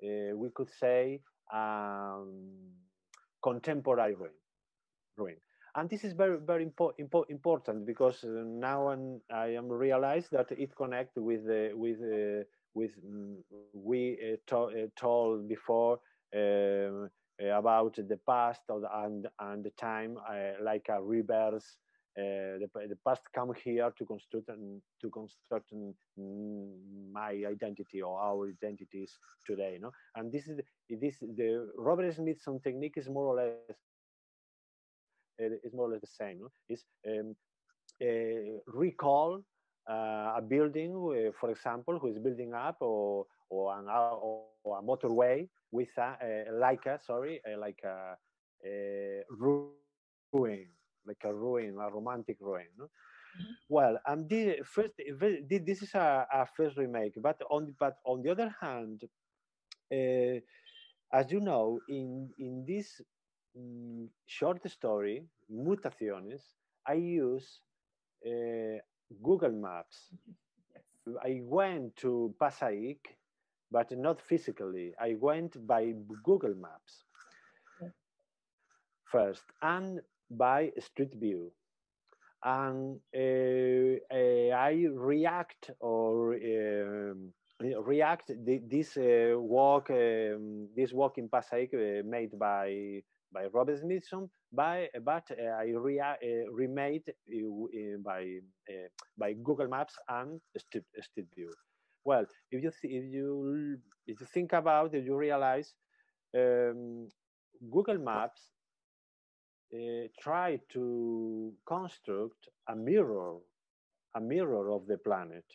[0.03, 1.21] uh, we could say
[1.53, 2.45] um,
[3.43, 4.31] contemporary ruin,
[5.17, 5.35] ruin.
[5.75, 10.31] And this is very very impo impo important because uh, now I'm, I am realized
[10.31, 13.37] that it connects with uh, with uh, with mm,
[13.73, 14.17] we
[14.51, 15.99] uh, uh, told before
[16.35, 17.09] um,
[17.39, 20.17] about the past and and the time
[20.61, 21.77] like a reverse
[22.19, 25.71] the, the past come here to construct and to construct
[27.13, 30.59] my identity or our identities today no and this is
[30.89, 33.77] this the robert smithson technique is more or less
[35.39, 36.49] is more or less the same no?
[36.67, 37.35] is um,
[38.01, 39.41] uh, recall
[39.89, 44.43] uh, a building uh, for example who is building up or or, an, or,
[44.77, 48.15] a motorway with a, like a sorry like a
[49.31, 50.67] ruin
[51.09, 52.69] like a ruin, a romantic ruin.
[52.77, 52.85] No?
[52.85, 53.53] Mm-hmm.
[53.69, 54.93] Well, and the first,
[55.67, 59.03] this is a, a, first remake, but on but on the other hand,
[59.91, 60.39] uh,
[61.13, 63.01] as you know, in in this
[63.57, 66.43] um, short story, Mutaciones,
[66.87, 67.61] I use
[68.25, 68.79] uh,
[69.23, 70.11] Google Maps.
[71.23, 73.17] I went to Passaic,
[73.71, 74.93] but not physically.
[74.99, 75.93] I went by
[76.23, 77.05] Google Maps
[79.11, 81.51] first, and by Street View.
[82.43, 91.73] And uh, uh, I react or um, react this walk, um, this walk in Passaic
[92.05, 93.01] made by
[93.31, 98.39] by Robert Smithson, by, but uh, I rea uh, remade uh, by
[99.17, 101.51] by Google Maps and Street, Street View.
[102.05, 103.77] Well, if you if you
[104.07, 105.73] if you think about it, you realize
[106.35, 107.07] um,
[107.69, 108.41] Google Maps
[109.73, 113.37] uh, try to construct a mirror,
[114.15, 115.45] a mirror of the planet.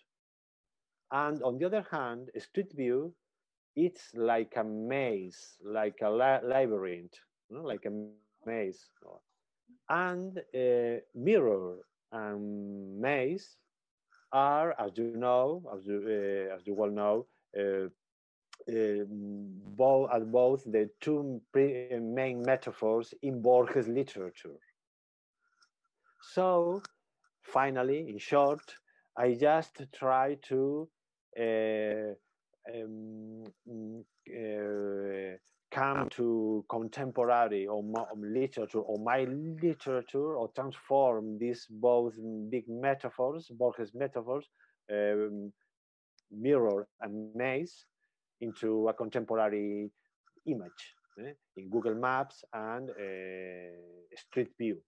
[1.13, 3.15] And on the other hand, Street View,
[3.77, 7.15] it's like a maze, like a la labyrinth,
[7.49, 8.51] you know, like a maze.
[9.89, 11.79] And uh, mirror
[12.13, 13.57] and maze
[14.33, 17.89] are, as you know, as you, uh, as you well know, uh,
[18.67, 24.59] both, at both the two main metaphors in Borges' literature.
[26.33, 26.83] So,
[27.43, 28.63] finally, in short,
[29.17, 30.89] I just try to
[31.39, 32.15] uh,
[32.75, 33.45] um,
[34.29, 35.37] uh,
[35.71, 37.83] come to contemporary or
[38.17, 39.25] literature or my
[39.63, 42.15] literature or transform these both
[42.49, 44.49] big metaphors, Borges metaphors,
[44.93, 45.53] um,
[46.31, 47.85] mirror and maze,
[48.41, 49.91] into a contemporary
[50.47, 54.79] image eh, in Google Maps and uh, Street View.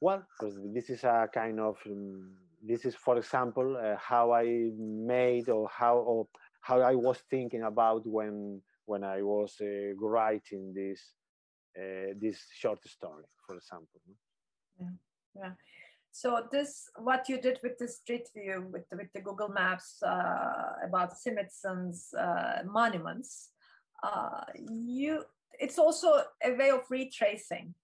[0.00, 2.32] Well, because this is a kind of um,
[2.62, 6.26] this is, for example, uh, how I made or how or
[6.60, 11.00] how I was thinking about when when I was uh, writing this
[12.20, 14.00] this short story, for example.
[14.80, 14.86] Yeah.
[15.36, 15.52] yeah.
[16.16, 20.00] So this, what you did with the street view, with the, with the Google Maps
[20.00, 23.50] uh, about Smithson's uh, monuments,
[24.00, 25.24] uh, you,
[25.58, 27.74] it's also a way of retracing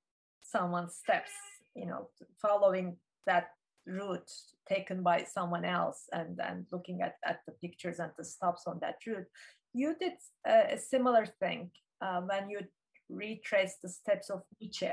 [0.42, 1.32] someone's steps,
[1.74, 2.08] you know,
[2.40, 3.48] following that
[3.84, 4.30] route
[4.68, 8.78] taken by someone else and then looking at, at the pictures and the stops on
[8.80, 9.26] that route.
[9.74, 10.12] You did
[10.46, 12.60] a, a similar thing uh, when you
[13.08, 14.92] retraced the steps of Nietzsche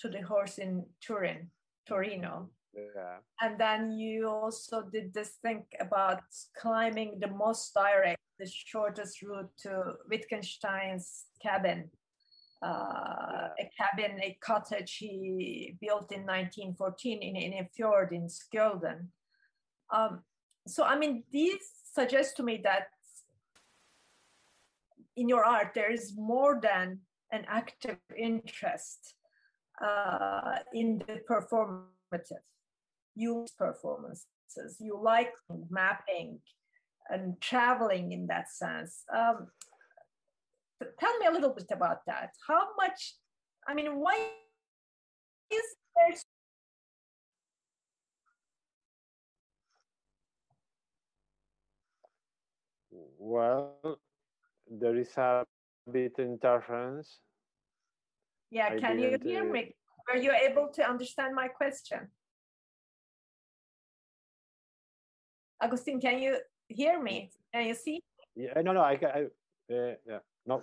[0.00, 1.48] to the horse in Turin,
[1.90, 2.48] Torino.
[2.72, 3.18] Yeah.
[3.40, 6.22] And then you also did this thing about
[6.56, 11.90] climbing the most direct, the shortest route to Wittgenstein's cabin
[12.62, 19.06] uh, a cabin, a cottage he built in 1914 in, in a fjord in Skjolden.
[19.90, 20.22] Um,
[20.66, 21.60] so, I mean, these
[21.92, 22.88] suggest to me that
[25.16, 27.00] in your art there is more than
[27.32, 29.14] an active interest
[29.80, 32.44] uh, in the performative.
[33.14, 35.32] You performances, you like
[35.70, 36.38] mapping
[37.08, 39.04] and traveling in that sense.
[39.14, 39.48] Um,
[40.98, 42.30] tell me a little bit about that.
[42.46, 43.14] How much,
[43.66, 44.16] I mean, why
[45.50, 45.62] is
[45.96, 46.16] there
[53.22, 53.98] Well,
[54.66, 55.44] there is a
[55.90, 57.20] bit interference.
[58.50, 59.74] Yeah, can you hear uh, me?
[60.08, 62.08] Are you able to understand my question?
[65.62, 66.36] Agustin, can you
[66.68, 67.30] hear me?
[67.52, 68.02] Can you see?
[68.34, 69.22] Yeah, no, no, I, I
[69.74, 70.18] uh, yeah.
[70.46, 70.62] No,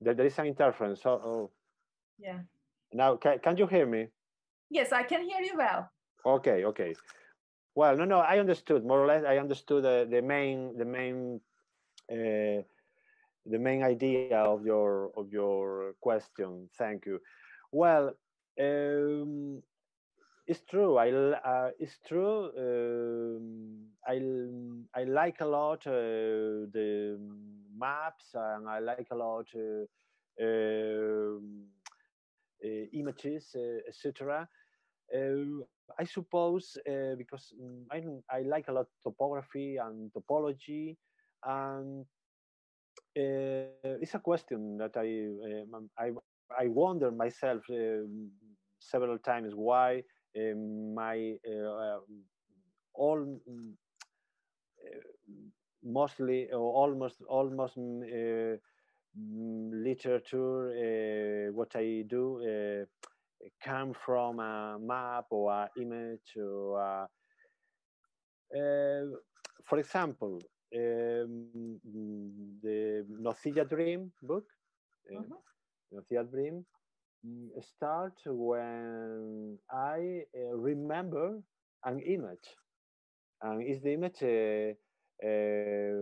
[0.00, 1.02] there, there is an interference.
[1.02, 1.50] So, oh.
[2.18, 2.40] yeah.
[2.92, 4.08] Now, can, can you hear me?
[4.70, 5.90] Yes, I can hear you well.
[6.24, 6.94] Okay, okay.
[7.74, 9.24] Well, no, no, I understood more or less.
[9.24, 11.40] I understood the, the main, the main,
[12.10, 12.62] uh,
[13.50, 16.68] the main idea of your of your question.
[16.76, 17.20] Thank you.
[17.72, 18.14] Well,
[18.60, 19.62] um,
[20.46, 20.96] it's true.
[20.98, 22.50] I uh, it's true.
[22.56, 24.20] Um, I
[25.00, 27.18] I like a lot uh, the
[27.76, 29.84] maps and I like a lot uh,
[30.42, 31.64] um,
[32.64, 34.48] uh, images, uh, etc.
[35.98, 36.76] I suppose
[37.16, 40.96] because mm, I I like a lot topography and topology,
[41.44, 42.04] and
[43.14, 45.32] it's a question that I
[45.98, 46.10] I
[46.58, 47.62] I wonder myself
[48.78, 50.02] several times why
[50.38, 52.24] um, my uh, um,
[52.94, 53.40] all
[54.84, 54.90] uh,
[55.82, 58.50] mostly or almost almost mm,
[59.84, 62.86] literature what I do
[63.62, 67.08] come from a map or an image or a,
[68.54, 69.04] uh,
[69.64, 70.40] for example
[70.74, 71.80] um,
[72.62, 74.44] the Nocilla Dream book
[75.10, 76.30] uh, mm-hmm.
[76.30, 76.64] Dream
[77.26, 81.42] Mm, start when I uh, remember
[81.84, 82.48] an image,
[83.42, 84.70] and is the image uh,
[85.26, 85.98] uh,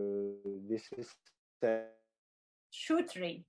[0.68, 1.08] this is
[1.64, 1.84] a
[2.70, 3.46] shoe tree.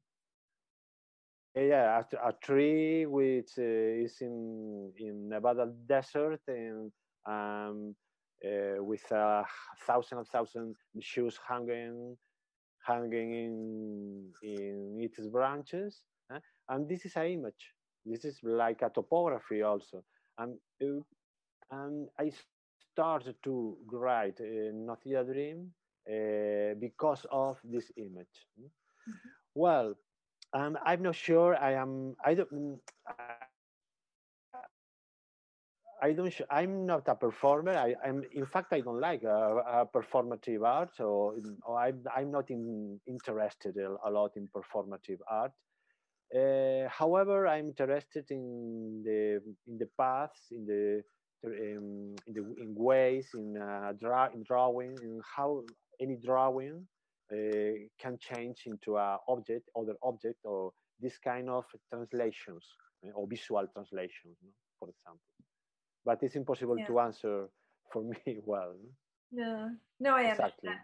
[1.56, 6.90] Yeah, a, a tree which uh, is in in Nevada desert and
[7.28, 7.96] um,
[8.46, 9.46] uh, with a
[9.86, 12.18] thousand and thousand shoes hanging
[12.86, 16.04] hanging in in its branches
[16.70, 17.74] and this is an image.
[18.06, 20.04] This is like a topography also.
[20.38, 21.02] And, uh,
[21.72, 22.32] and I
[22.94, 25.72] started to write uh, Nocilla Dream
[26.10, 28.48] uh, because of this image.
[28.60, 28.68] Mm-hmm.
[29.56, 29.96] Well,
[30.54, 31.56] um, I'm not sure.
[31.56, 32.16] I am.
[32.24, 32.80] I don't.
[36.02, 36.34] I don't.
[36.50, 37.72] I'm not a performer.
[37.72, 41.36] I, am In fact, I don't like a performative art, or,
[41.66, 45.54] or I'm, I'm not in, interested a, lot in performative art.
[46.36, 51.04] Uh, however, I'm interested in the in the paths, in the
[51.46, 55.64] um, in the in ways, in uh, draw, in drawing, in how
[56.00, 56.86] any drawing
[57.32, 57.36] uh,
[58.00, 62.66] can change into an object, other object, or this kind of translations
[63.06, 64.38] uh, or visual translations,
[64.80, 65.37] for example.
[66.08, 66.88] But it's impossible yeah.
[66.88, 67.50] to answer
[67.92, 68.74] for me well.
[69.30, 70.70] No, no, I exactly.
[70.70, 70.80] understand.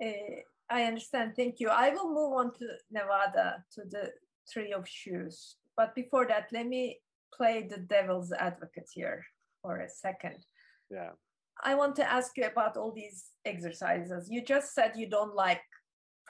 [0.00, 0.40] Uh,
[0.70, 1.32] I understand.
[1.34, 1.68] Thank you.
[1.68, 4.12] I will move on to Nevada to the
[4.50, 5.56] tree of shoes.
[5.76, 7.00] But before that, let me
[7.36, 9.24] play the devil's advocate here
[9.60, 10.46] for a second.
[10.88, 11.10] Yeah.
[11.62, 14.28] I want to ask you about all these exercises.
[14.30, 15.62] You just said you don't like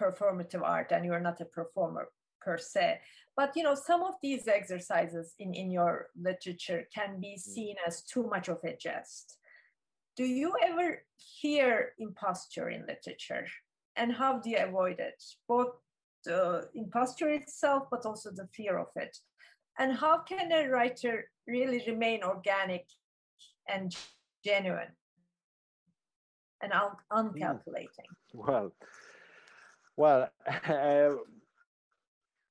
[0.00, 2.08] performative art and you're not a performer
[2.44, 3.00] per se.
[3.36, 7.40] But you know, some of these exercises in, in your literature can be mm.
[7.40, 9.38] seen as too much of a jest.
[10.16, 11.02] Do you ever
[11.40, 13.46] fear imposture in literature?
[13.96, 15.72] And how do you avoid it, both
[16.24, 19.16] the imposture itself, but also the fear of it.
[19.78, 22.86] And how can a writer really remain organic
[23.68, 23.94] and
[24.44, 24.92] genuine
[26.62, 28.10] and un- uncalculating?
[28.32, 28.72] Well,
[29.96, 31.10] well, uh,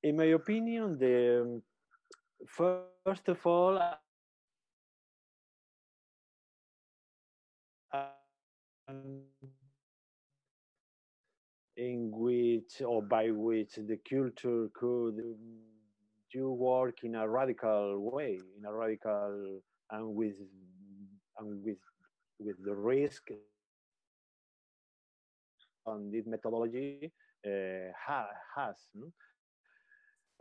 [0.04, 1.62] in my opinion, the um,
[2.46, 3.78] first of all,
[7.92, 8.06] uh,
[11.76, 15.36] in which or by which the culture could um,
[16.30, 20.36] do work in a radical way, in a radical and with
[21.38, 21.78] and with
[22.38, 23.22] with the risk
[25.86, 27.10] on this methodology
[27.46, 28.76] uh, ha, has.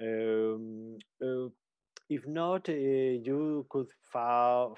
[0.01, 1.49] Um, uh,
[2.09, 4.77] if not, uh, you could fall,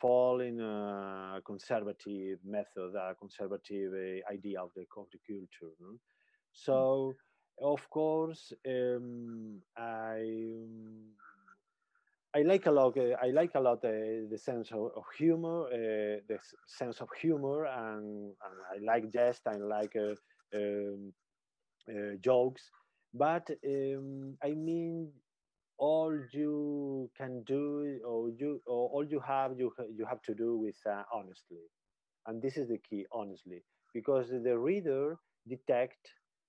[0.00, 5.72] fall in a conservative method, a conservative uh, idea of the, of the culture.
[5.80, 5.98] No?
[6.52, 7.14] So,
[7.60, 10.54] of course, um, I
[12.36, 12.98] I like a lot.
[12.98, 17.64] I like a lot uh, the sense of, of humor, uh, the sense of humor,
[17.66, 19.42] and, and, I like jest.
[19.46, 20.14] I like uh,
[20.56, 21.12] um,
[21.88, 22.70] uh, jokes,
[23.14, 25.12] but um, I mean,
[25.78, 30.56] all you can do, or you, or all you have, you you have to do
[30.58, 31.64] with uh, honestly,
[32.26, 33.62] and this is the key, honestly,
[33.94, 35.98] because the reader detect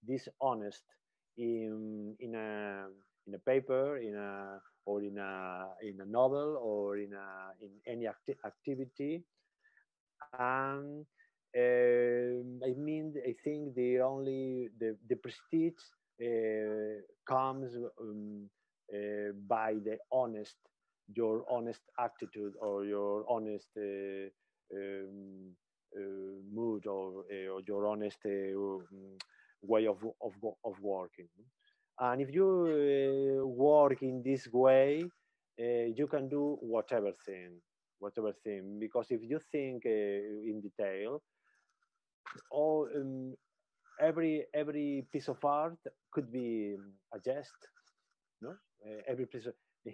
[0.08, 0.84] this honest
[1.38, 2.88] in in a
[3.28, 7.72] in a paper in a or in a in a novel or in a in
[7.88, 9.24] any acti- activity.
[10.34, 11.06] And
[11.56, 15.82] uh, I mean I think the only the the prestige
[17.28, 18.50] comes um,
[18.94, 20.56] uh, by the honest
[21.16, 24.28] your honest attitude or your honest uh,
[24.76, 25.52] um,
[25.96, 26.02] uh,
[26.52, 28.18] mood or, uh, or your honest
[29.62, 31.28] way of, of, of working.
[32.00, 32.48] And if you
[33.44, 35.04] uh, work in this way,
[35.60, 35.64] uh,
[35.96, 37.62] you can do whatever thing,
[38.00, 38.78] whatever thing.
[38.80, 41.22] Because if you think uh, in detail,
[42.52, 43.34] all um,
[44.02, 45.78] every every piece of art
[46.12, 46.76] could be
[47.14, 47.56] a jest,
[48.42, 48.52] no?
[48.86, 49.54] Uh, every piece, of,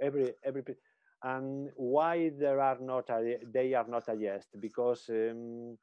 [0.00, 0.80] every every piece.
[1.22, 4.48] And why there are not a, they are not a jest?
[4.60, 5.76] Because um,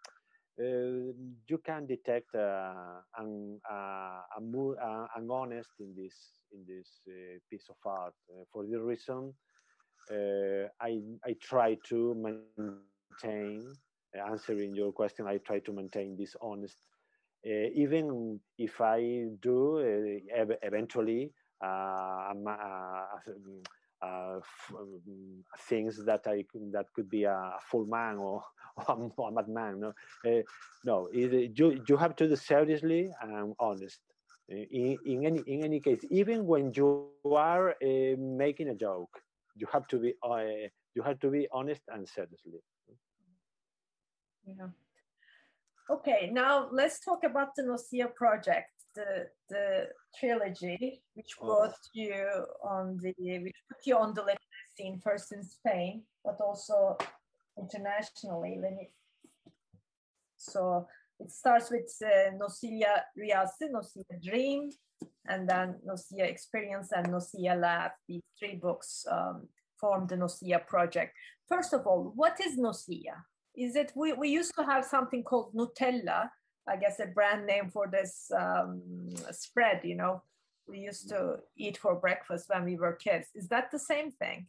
[0.58, 1.12] uh,
[1.50, 6.16] you can detect uh, an, uh, uh, an honest in this
[6.54, 8.14] in this uh, piece of art.
[8.54, 9.34] For this reason,
[10.10, 13.74] I I try to maintain
[14.30, 15.28] answering your question.
[15.28, 16.78] I try to maintain this honest,
[17.46, 19.78] even if I do
[20.64, 21.32] eventually.
[21.62, 22.46] Um,
[24.02, 24.40] uh,
[24.78, 28.44] um, things that I that could be a full man or,
[29.18, 29.80] or a madman.
[29.80, 29.94] No,
[30.28, 30.42] uh,
[30.84, 31.10] no.
[31.12, 34.00] It, you you have to do seriously and honest.
[34.50, 39.10] In, in any in any case, even when you are uh, making a joke,
[39.56, 42.62] you have to be uh, you have to be honest and seriously.
[44.46, 44.68] Yeah.
[45.90, 49.88] Okay, now let's talk about the Nocilla project the the
[50.20, 51.46] trilogy, which oh.
[51.46, 52.16] brought you
[52.64, 56.98] on the which put you on the literary scene first in Spain, but also
[57.58, 58.58] internationally.
[60.38, 60.88] So
[61.20, 64.70] it starts with uh, Nocilla Riyasi, Nocilla Dream,
[65.28, 67.92] and then Nocilla Experience and Nocilla Lab.
[68.08, 69.48] These three books um,
[69.80, 71.14] form the Nocilla project.
[71.48, 73.16] First of all, what is Nocilla?
[73.58, 76.30] Is it we, we used to have something called Nutella,
[76.68, 78.82] I guess, a brand name for this um,
[79.32, 80.22] spread, you know,
[80.68, 83.28] we used to eat for breakfast when we were kids.
[83.36, 84.48] Is that the same thing?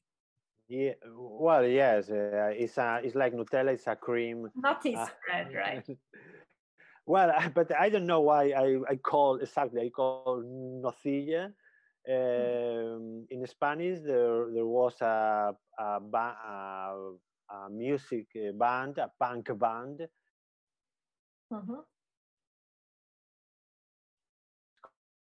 [0.69, 3.73] Yeah, well, yes, uh, it's a, it's like Nutella.
[3.73, 4.51] It's a cream.
[4.57, 5.87] Nutty uh, spread, right?
[7.07, 9.83] well, but I don't know why I, I call exactly.
[9.83, 11.53] I call nocilla.
[12.09, 17.13] Um, in Spanish, there there was a a, a,
[17.51, 20.09] a music band, a punk band.
[21.53, 21.75] Mm-hmm.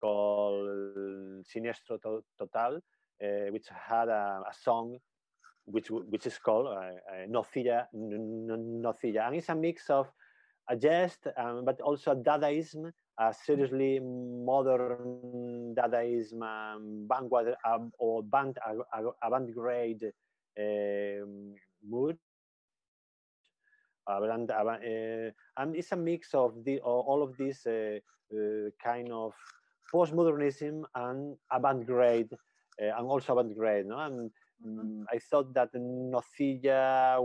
[0.02, 1.98] called Siniestro
[2.38, 2.76] Total,
[3.24, 4.98] uh, which had a, a, song
[5.66, 10.08] which which is called uh, uh, Nocilla, Nocilla, and it's a mix of
[10.70, 18.24] a jest, um, but also a Dadaism, a seriously modern Dadaism, um, vanguard um, or
[18.24, 18.58] band,
[19.24, 20.12] avant-garde
[20.60, 21.54] um,
[21.90, 22.18] mood.
[24.08, 24.78] And, uh,
[25.58, 27.98] and it's a mix of the all of these uh,
[28.32, 29.34] uh, kind of
[29.92, 32.30] postmodernism and avant-garde,
[32.82, 33.88] uh, and also avant-garde.
[33.88, 33.98] No?
[33.98, 34.32] And
[34.64, 35.04] mm-hmm.
[35.12, 37.20] I thought that Nocilla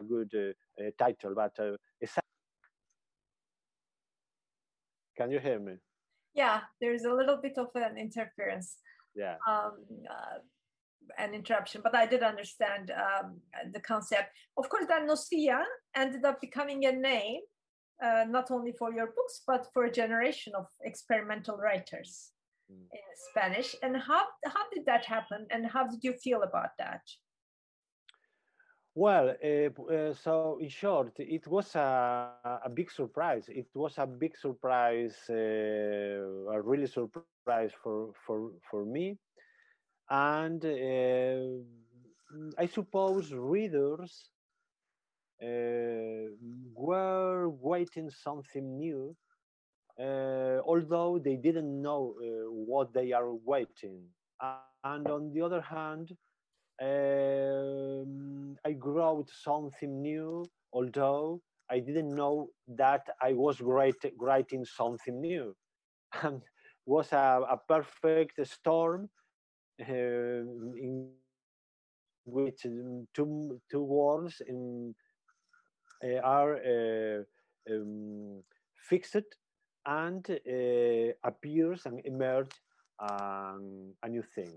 [0.00, 1.76] a good uh, uh, title, but uh,
[5.16, 5.74] can you hear me?
[6.34, 8.78] Yeah, there's a little bit of an interference.
[9.20, 9.36] Yeah.
[9.46, 9.72] Um,
[10.14, 10.38] uh,
[11.18, 13.28] an interruption, but I did understand um,
[13.74, 14.28] the concept.
[14.56, 15.62] Of course, that Nocilla
[15.94, 17.40] ended up becoming a name,
[18.04, 22.12] uh, not only for your books, but for a generation of experimental writers
[22.70, 22.86] mm.
[22.98, 23.74] in Spanish.
[23.82, 25.46] And how, how did that happen?
[25.50, 27.02] And how did you feel about that?
[29.00, 33.48] Well, uh, uh, so in short, it was a, a big surprise.
[33.48, 35.34] It was a big surprise, uh,
[36.56, 39.18] a really surprise for for for me,
[40.10, 40.64] and
[42.58, 44.30] I suppose readers
[46.74, 49.16] were waiting something new,
[50.66, 52.14] although they didn't know
[52.50, 54.02] what they are waiting.
[54.84, 56.16] And on the other hand,
[56.80, 61.40] um, I wrote something new, although
[61.70, 65.54] I didn't know that I was writing something new.
[66.22, 66.42] And
[66.86, 69.08] was a, a perfect storm
[69.80, 71.10] uh, in
[72.24, 72.62] which
[73.14, 74.94] two, two words in,
[76.04, 77.22] uh, are uh,
[77.70, 78.42] um,
[78.76, 79.36] fixed
[79.86, 82.52] and uh, appears and emerge
[82.98, 84.52] um, a new thing.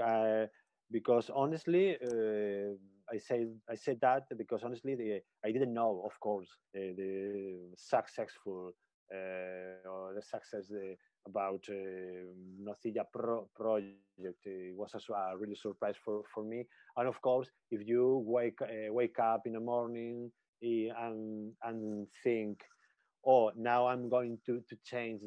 [0.00, 0.46] Uh,
[0.92, 2.74] because honestly, uh,
[3.12, 7.72] I say I said that because honestly, the, I didn't know, of course, uh, the
[7.76, 8.72] successful
[9.12, 10.94] uh, or the success uh,
[11.26, 12.24] about uh,
[12.62, 14.46] Nocilla pro project.
[14.46, 16.66] It was a really surprise for, for me.
[16.96, 20.30] And of course, if you wake uh, wake up in the morning
[20.62, 22.62] eh, and and think,
[23.26, 25.20] oh, now I'm going to to change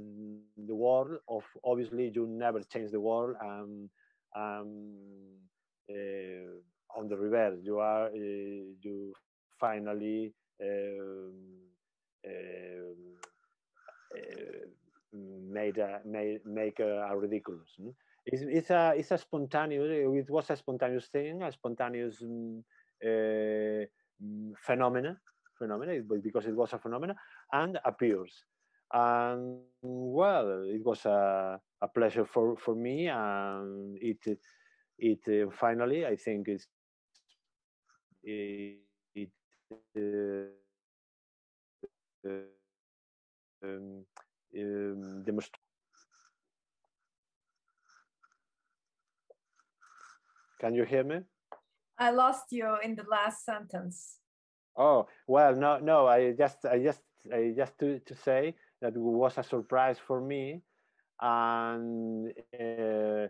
[0.57, 1.19] the world.
[1.27, 3.35] Of obviously, you never change the world.
[3.43, 3.89] Um,
[4.35, 4.93] um,
[5.89, 7.59] on the reverse.
[7.61, 8.09] You are uh,
[8.81, 9.13] you
[9.59, 11.33] finally um,
[12.27, 12.95] um,
[14.15, 14.65] uh,
[15.13, 17.69] made a, made make a, a ridiculous.
[17.79, 17.93] No?
[18.25, 19.87] It's, it's, a it's a spontaneous.
[19.89, 22.63] It was a spontaneous thing, a spontaneous um,
[23.03, 23.85] uh,
[24.65, 25.17] phenomena,
[25.57, 27.15] phenomena because it was a phenomena
[27.51, 28.33] and appears.
[28.93, 34.39] And well, it was a, a pleasure for, for me, and it
[34.97, 36.67] it uh, finally I think is
[38.23, 38.79] it,
[39.13, 39.29] it
[39.97, 40.49] uh,
[43.63, 44.05] um,
[44.57, 45.25] um,
[50.59, 51.19] Can you hear me?
[51.97, 54.19] I lost you in the last sentence.
[54.77, 56.07] Oh well, no, no.
[56.07, 57.01] I just, I just,
[57.31, 60.61] I just to, to say that it was a surprise for me,
[61.21, 63.27] and uh,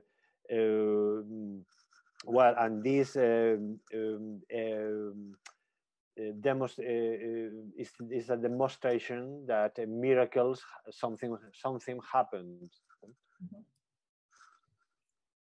[2.26, 5.36] well, and this um, um, um
[6.18, 12.70] uh, demos, uh, uh, is, is a demonstration that miracles something something happened.
[13.44, 13.62] Mm-hmm.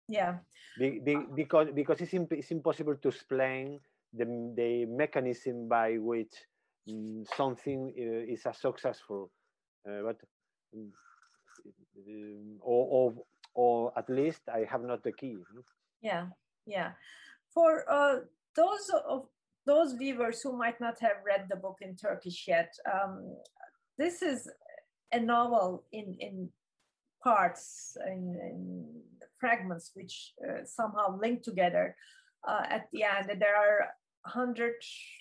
[0.08, 0.38] Yeah.
[0.78, 3.80] Be, be, because because it's, imp it's impossible to explain
[4.14, 6.34] the the mechanism by which
[6.88, 9.32] um, something is a successful,
[9.84, 10.18] but
[10.76, 10.94] um,
[12.62, 13.14] or, or
[13.60, 15.38] or at least I have not the key.
[16.02, 16.28] Yeah,
[16.66, 16.92] yeah.
[17.54, 18.20] For uh,
[18.56, 19.28] those of
[19.66, 23.36] those viewers who might not have read the book in Turkish yet, um,
[23.98, 24.50] this is
[25.12, 26.50] a novel in in
[27.22, 28.62] parts in, in
[29.42, 30.16] fragments which
[30.48, 31.96] uh, somehow link together
[32.48, 33.28] uh, at the end.
[33.28, 33.80] There are
[34.24, 34.74] 100,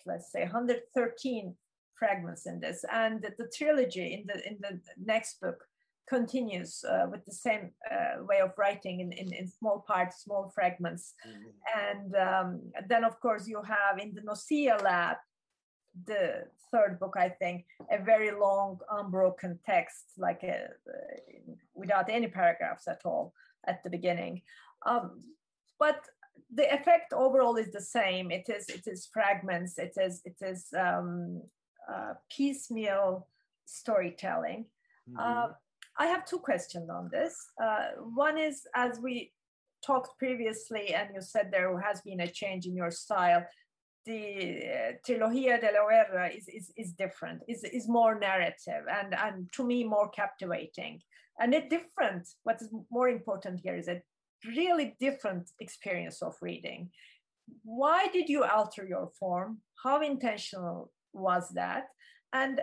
[0.06, 1.56] let's say 113
[1.98, 4.80] fragments in this, and the, the trilogy in the in the
[5.12, 5.67] next book
[6.08, 10.50] continues uh, with the same uh, way of writing in, in, in, small parts, small
[10.54, 11.14] fragments.
[11.26, 11.50] Mm-hmm.
[11.80, 15.16] And um, then, of course, you have in the Nocilla lab,
[16.06, 22.28] the third book, I think, a very long, unbroken text, like a, uh, without any
[22.28, 23.32] paragraphs at all
[23.66, 24.42] at the beginning.
[24.86, 25.22] Um,
[25.78, 26.04] but
[26.54, 28.30] the effect overall is the same.
[28.30, 29.78] It is it is fragments.
[29.78, 31.42] It is it is um,
[31.92, 33.26] uh, piecemeal
[33.66, 34.66] storytelling.
[35.10, 35.52] Mm-hmm.
[35.98, 37.34] I have two questions on this.
[37.62, 39.32] Uh, one is, as we
[39.84, 43.44] talked previously, and you said there has been a change in your style.
[44.06, 49.14] The uh, Trilogía de la Guerra is, is, is different, is, is more narrative, and,
[49.14, 51.00] and to me, more captivating.
[51.40, 54.00] And a different, what is more important here is a
[54.56, 56.90] really different experience of reading.
[57.64, 59.58] Why did you alter your form?
[59.82, 61.84] How intentional was that?
[62.32, 62.60] And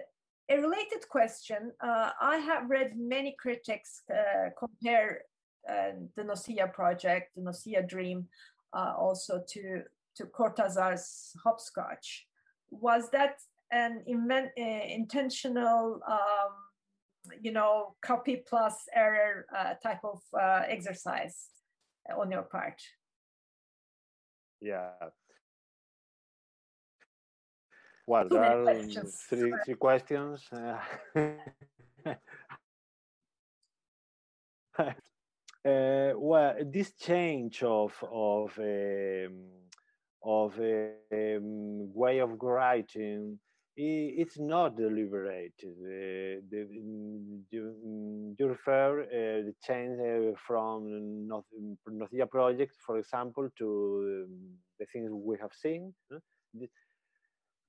[0.50, 5.22] a related question uh, I have read many critics uh, compare
[5.70, 8.28] uh, the Nocilla project, the Nocilla dream,
[8.74, 9.82] uh, also to,
[10.16, 12.28] to Cortázar's hopscotch.
[12.70, 13.40] Was that
[13.72, 20.22] an invent, uh, intentional, um, you know, copy plus error uh, type of
[20.70, 21.50] exercise
[22.16, 22.80] on your part?
[24.62, 24.92] Yeah,
[28.07, 29.26] well, there are questions.
[29.30, 30.44] three, three questions.
[30.52, 30.77] Uh,
[36.15, 39.45] well, this change of of um,
[40.23, 43.40] of a, um, way of writing
[43.77, 45.53] it's not deliberate.
[45.61, 46.65] Uh, the,
[47.52, 51.27] you, you, refer uh, the change uh, from
[51.90, 55.94] Nocilla project, for example, to um, the things we have seen.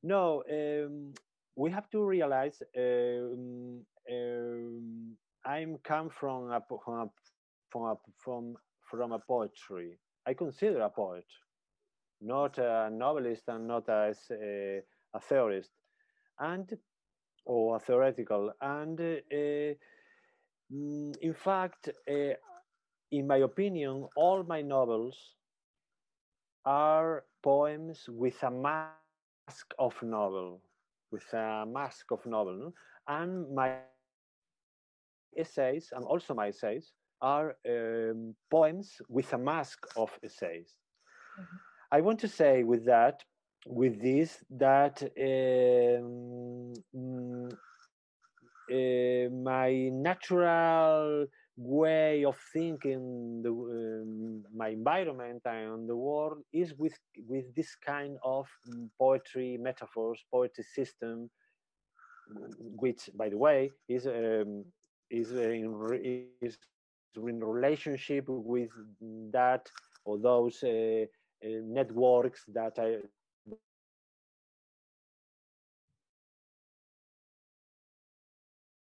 [0.07, 1.15] No, um,
[1.57, 7.09] we have to realize um, um, I'm come from a, from a,
[7.73, 8.57] from a, from
[8.89, 9.99] from a poetry.
[10.25, 11.27] I consider a poet,
[12.21, 14.81] not a novelist and not as a,
[15.13, 15.73] a theorist,
[16.39, 16.71] and
[17.45, 18.53] or a theoretical.
[18.61, 19.75] And uh,
[20.71, 22.35] in fact, uh,
[23.11, 25.35] in my opinion, all my novels
[26.65, 28.51] are poems with a
[29.47, 30.61] mask of novel,
[31.13, 32.73] with a mask of novel,
[33.09, 33.77] and my
[35.37, 40.79] essays and also my essays are um, poems with a mask of essays.
[41.39, 41.59] Mm -hmm.
[41.99, 43.25] I want to say with that,
[43.67, 46.73] with this, that um,
[48.71, 51.27] uh, my natural
[51.57, 58.17] way of thinking the, um, my environment and the world is with with this kind
[58.25, 58.47] of
[58.99, 61.31] poetry metaphors poetry system
[62.77, 64.65] which by the way is um,
[65.11, 65.75] is in,
[66.43, 66.59] is
[67.17, 68.71] in relationship with
[69.33, 69.67] that
[70.05, 71.05] or those uh,
[71.45, 72.99] uh, networks that I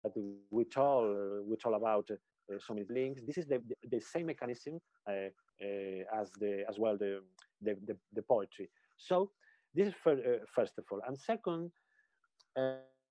[0.03, 0.13] that
[0.51, 2.09] we told we told about.
[2.11, 2.15] uh,
[2.59, 3.21] some links.
[3.25, 7.21] This is the, the, the same mechanism uh, uh, as the as well the
[7.61, 8.69] the, the, the poetry.
[8.97, 9.31] So
[9.75, 10.17] this is for,
[10.55, 11.71] first of all, and second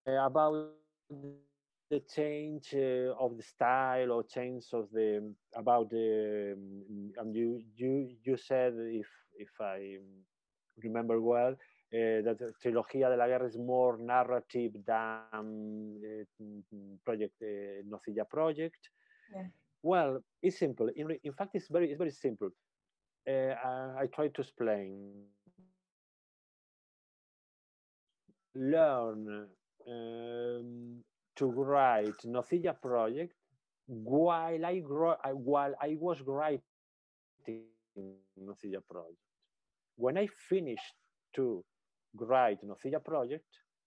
[0.07, 0.71] about
[1.91, 7.63] the change uh, of the style or change of the about the um, and you
[7.77, 9.07] you you said if
[9.39, 9.97] if I
[10.83, 16.47] remember well uh, that Trilogía de la Guerra is more narrative than uh,
[17.05, 18.91] project uh, Nocilla project.
[19.35, 19.47] Yeah.
[19.83, 20.89] Well, it's simple.
[20.97, 22.51] In, in fact, it's very it's very simple.
[23.29, 25.13] Uh, I, I try to explain.
[28.55, 29.47] Learn
[29.87, 31.05] um,
[31.37, 33.35] to write Nocilla project
[33.87, 36.63] while I while I was writing
[38.41, 39.19] Nocilla project.
[39.97, 40.95] When I finished
[41.35, 41.65] to
[42.17, 43.47] write Nocilla project,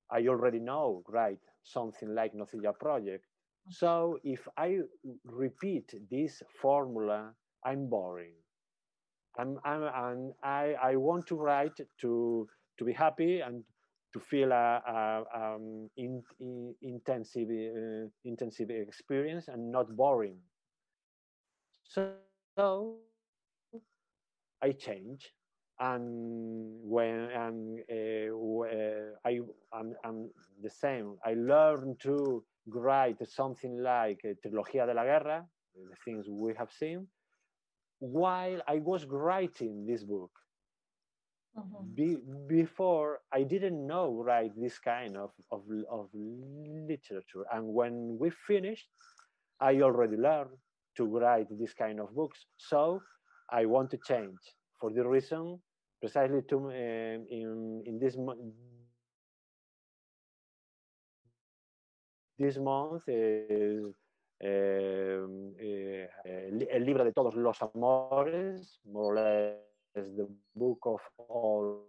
[0.09, 3.26] I already know write something like Nocilla project.
[3.69, 4.79] So if I
[5.25, 7.33] repeat this formula,
[7.65, 8.33] I'm boring.
[9.38, 12.47] I'm, I'm, I'm, I, I want to write to,
[12.77, 13.63] to be happy and
[14.13, 20.38] to feel a, a um, in, in, intensive uh, intensive experience and not boring.
[21.88, 22.11] So,
[22.57, 22.97] so
[24.61, 25.33] I change,
[25.79, 29.39] and when and uh, I
[29.73, 30.29] I'm, I'm,
[30.61, 31.15] the same.
[31.25, 32.43] I learn to
[32.73, 35.45] write something like Trilogía de la Guerra,
[35.76, 37.07] the things we have seen,
[37.99, 40.31] while I was writing this book.
[41.57, 41.93] Mm-hmm.
[41.93, 42.18] Be,
[42.48, 47.45] before I didn't know write this kind of, of, of literature.
[47.52, 48.88] And when we finished,
[49.60, 50.56] I already learned
[50.95, 52.45] to write this kind of books.
[52.57, 53.02] So
[53.52, 54.39] I want to change
[54.80, 55.60] for the reason
[56.02, 58.18] precisely to um, in in this
[62.41, 63.95] this month is
[64.41, 65.27] el
[66.85, 69.57] libro de todos los amores, more or less
[69.93, 71.85] the book of all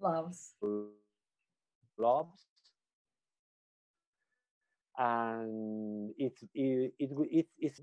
[0.00, 0.54] loves.
[1.98, 2.42] Loves.
[4.98, 7.80] And it, it, it, it, it's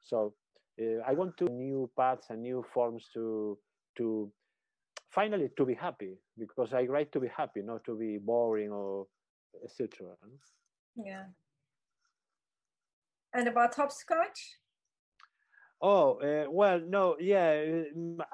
[0.00, 0.34] so
[0.80, 3.58] uh, I want to new paths and new forms to
[3.96, 4.30] to
[5.10, 9.06] finally to be happy because I write to be happy, not to be boring or
[9.64, 10.16] etc.
[10.96, 11.24] Yeah.
[13.34, 14.58] And about hopscotch?
[15.80, 17.54] Oh, uh, well, no, yeah,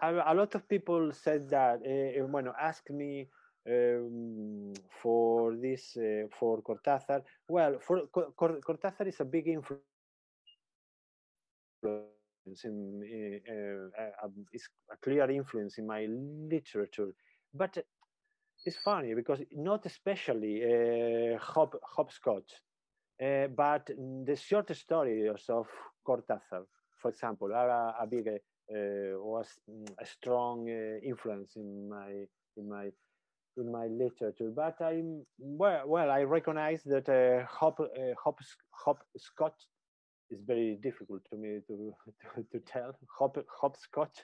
[0.03, 3.27] a, a, lot of people said that, uh, bueno, ask me
[3.67, 7.23] um, for this, uh, for Cortázar.
[7.49, 9.81] Well, for Cortázar is a big influence
[12.65, 14.15] in, uh,
[14.93, 17.15] a clear influence in my literature,
[17.55, 17.79] but
[18.65, 22.51] it's funny because not especially uh, hop, hopscotch,
[23.19, 23.87] but
[24.27, 25.67] the short stories of
[26.07, 26.65] Cortázar
[27.01, 29.49] for example, are a, a big uh, was
[30.01, 32.11] a strong uh, influence in my
[32.57, 32.91] in my
[33.57, 34.51] in my literature.
[34.55, 35.83] But I'm well.
[35.87, 38.39] Well, I recognize that uh, hop uh, hop
[38.73, 39.67] hopscotch
[40.31, 41.95] is very difficult to me to
[42.37, 44.19] to, to tell hop hopscotch.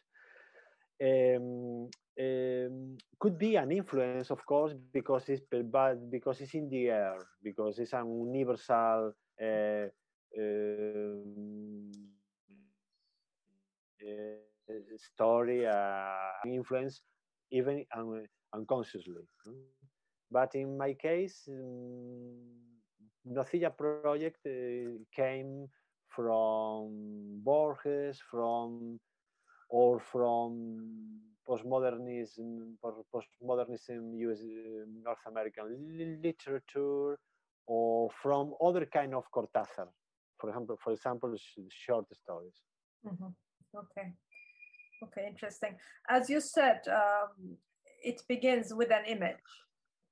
[1.02, 1.88] Um,
[2.20, 7.18] um, could be an influence, of course, because it's but because it's in the air,
[7.42, 9.12] because it's an universal
[9.42, 9.86] uh,
[10.38, 11.90] um,
[14.02, 16.14] uh, story, uh,
[16.46, 17.02] influence,
[17.50, 19.26] even un unconsciously.
[20.30, 22.34] But in my case, um,
[23.26, 25.68] Nocilla project uh, came
[26.08, 28.98] from Borges, from
[29.74, 30.52] or from
[31.48, 32.76] postmodernism,
[33.12, 34.40] postmodernism, US,
[35.04, 35.66] North American
[36.22, 37.18] literature,
[37.66, 39.88] or from other kind of Cortázar,
[40.38, 41.34] for example, for example,
[41.70, 42.58] short stories.
[43.04, 43.30] Mm-hmm.
[43.82, 44.12] Okay,
[45.02, 45.74] okay, interesting.
[46.08, 47.56] As you said, um,
[48.04, 49.50] it begins with an image,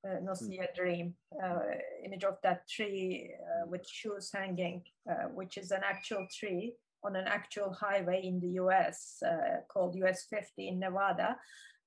[0.05, 0.75] uh, Nocilla mm.
[0.75, 1.61] Dream, uh,
[2.05, 6.75] image of that tree uh, with shoes hanging, uh, which is an actual tree
[7.05, 11.37] on an actual highway in the US uh, called US 50 in Nevada.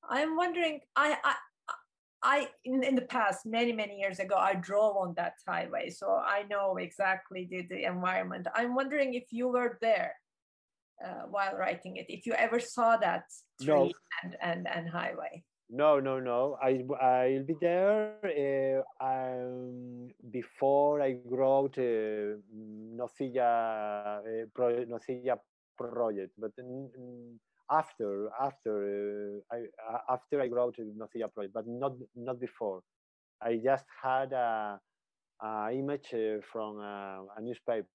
[0.10, 1.36] I'm wondering, I, I,
[2.22, 6.08] I in, in the past, many, many years ago, I drove on that highway, so
[6.10, 8.48] I know exactly the, the environment.
[8.54, 10.14] I'm wondering if you were there
[11.04, 13.26] uh, while writing it, if you ever saw that
[13.62, 13.92] tree no.
[14.24, 15.44] and, and, and highway.
[15.70, 16.58] No, no, no.
[16.62, 22.38] I I'll be there uh, um, before I wrote uh,
[22.96, 25.40] Nocilla uh, pro, Nocilla
[25.76, 26.52] project, but
[27.72, 32.84] after after uh, I after I wrote Nocilla project, but not not before.
[33.42, 34.80] I just had a,
[35.42, 37.88] a image uh, from a, a newspaper,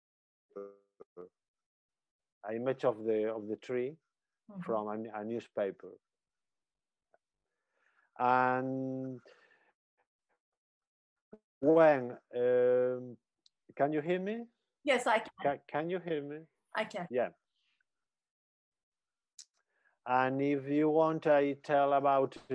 [2.45, 3.97] an image of the of the tree
[4.51, 4.61] mm-hmm.
[4.63, 5.93] from a, a newspaper
[8.21, 9.19] and
[11.61, 13.17] when um,
[13.77, 14.45] can you hear me?
[14.85, 15.31] Yes i can.
[15.43, 16.39] can can you hear me?
[16.77, 17.07] I can.
[17.11, 17.29] Yeah.
[20.07, 22.55] And if you want i tell about uh,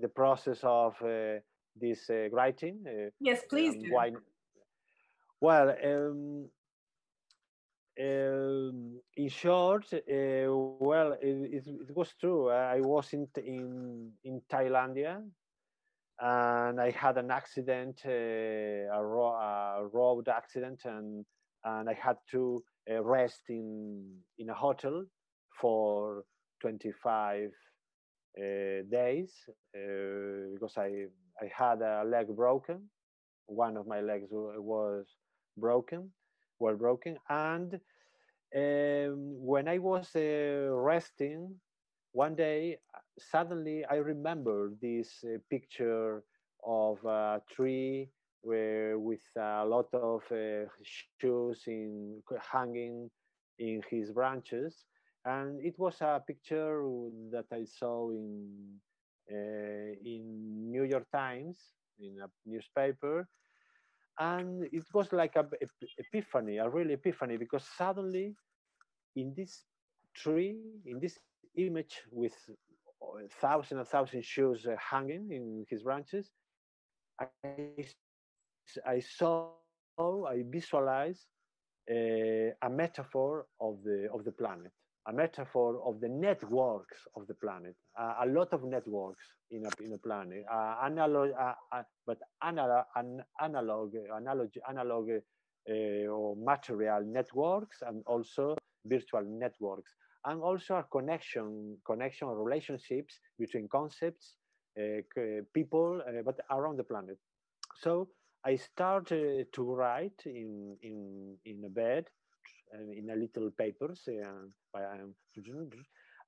[0.00, 1.40] the process of uh,
[1.80, 3.92] this uh, writing uh, yes please um, do.
[3.92, 4.12] why
[5.40, 6.48] well um,
[8.00, 12.50] um, in short, uh, well, it, it, was true.
[12.50, 15.20] I was in in in Thailandia,
[16.20, 21.24] and I had an accident, uh, a, ro a, road accident, and
[21.64, 25.04] and I had to uh, rest in in a hotel
[25.60, 26.22] for
[26.60, 27.50] 25
[28.38, 28.42] uh,
[28.88, 29.32] days
[29.74, 31.06] uh, because I
[31.42, 32.88] I had a leg broken.
[33.46, 35.06] One of my legs was
[35.56, 36.12] broken
[36.58, 37.18] were broken.
[37.28, 37.74] And
[38.54, 41.54] um, when I was uh, resting,
[42.12, 42.78] one day,
[43.18, 46.22] suddenly I remember this uh, picture
[46.64, 48.10] of a tree
[48.42, 52.22] where with a lot of uh, shoes in
[52.52, 53.10] hanging
[53.58, 54.84] in his branches
[55.24, 56.82] and it was a picture
[57.30, 58.78] that i saw in
[59.30, 61.58] uh, in new york times
[61.98, 63.28] in a newspaper
[64.18, 65.66] and it was like a, a
[65.98, 68.34] epiphany a real epiphany because suddenly
[69.16, 69.64] in this
[70.14, 71.18] tree in this
[71.56, 72.34] image with
[73.40, 76.30] thousand and thousand shoes uh, hanging in his branches
[77.20, 77.26] I,
[78.86, 79.50] I saw
[80.28, 81.26] i visualized
[81.90, 84.72] uh, a metaphor of the of the planet
[85.08, 89.82] a metaphor of the networks of the planet, uh, a lot of networks in a,
[89.82, 97.02] in a planet, uh, analog, uh, but analog, an, analog, analog, analog uh, or material
[97.06, 98.54] networks and also
[98.84, 99.94] virtual networks,
[100.26, 104.34] and also a connection, connection relationships between concepts,
[104.78, 105.00] uh,
[105.54, 107.18] people, but around the planet.
[107.76, 108.08] So
[108.44, 112.04] I started to write in, in, in a bed
[112.72, 114.52] in a little papers um,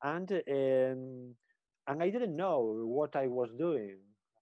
[0.03, 1.35] and um,
[1.87, 3.99] and I didn't know what I was doing.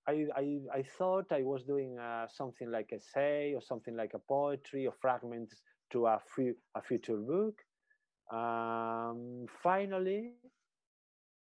[0.07, 4.19] I, I, I thought I was doing uh, something like essay or something like a
[4.19, 7.55] poetry or fragments to a, fu- a future book.
[8.33, 10.35] Um, finally,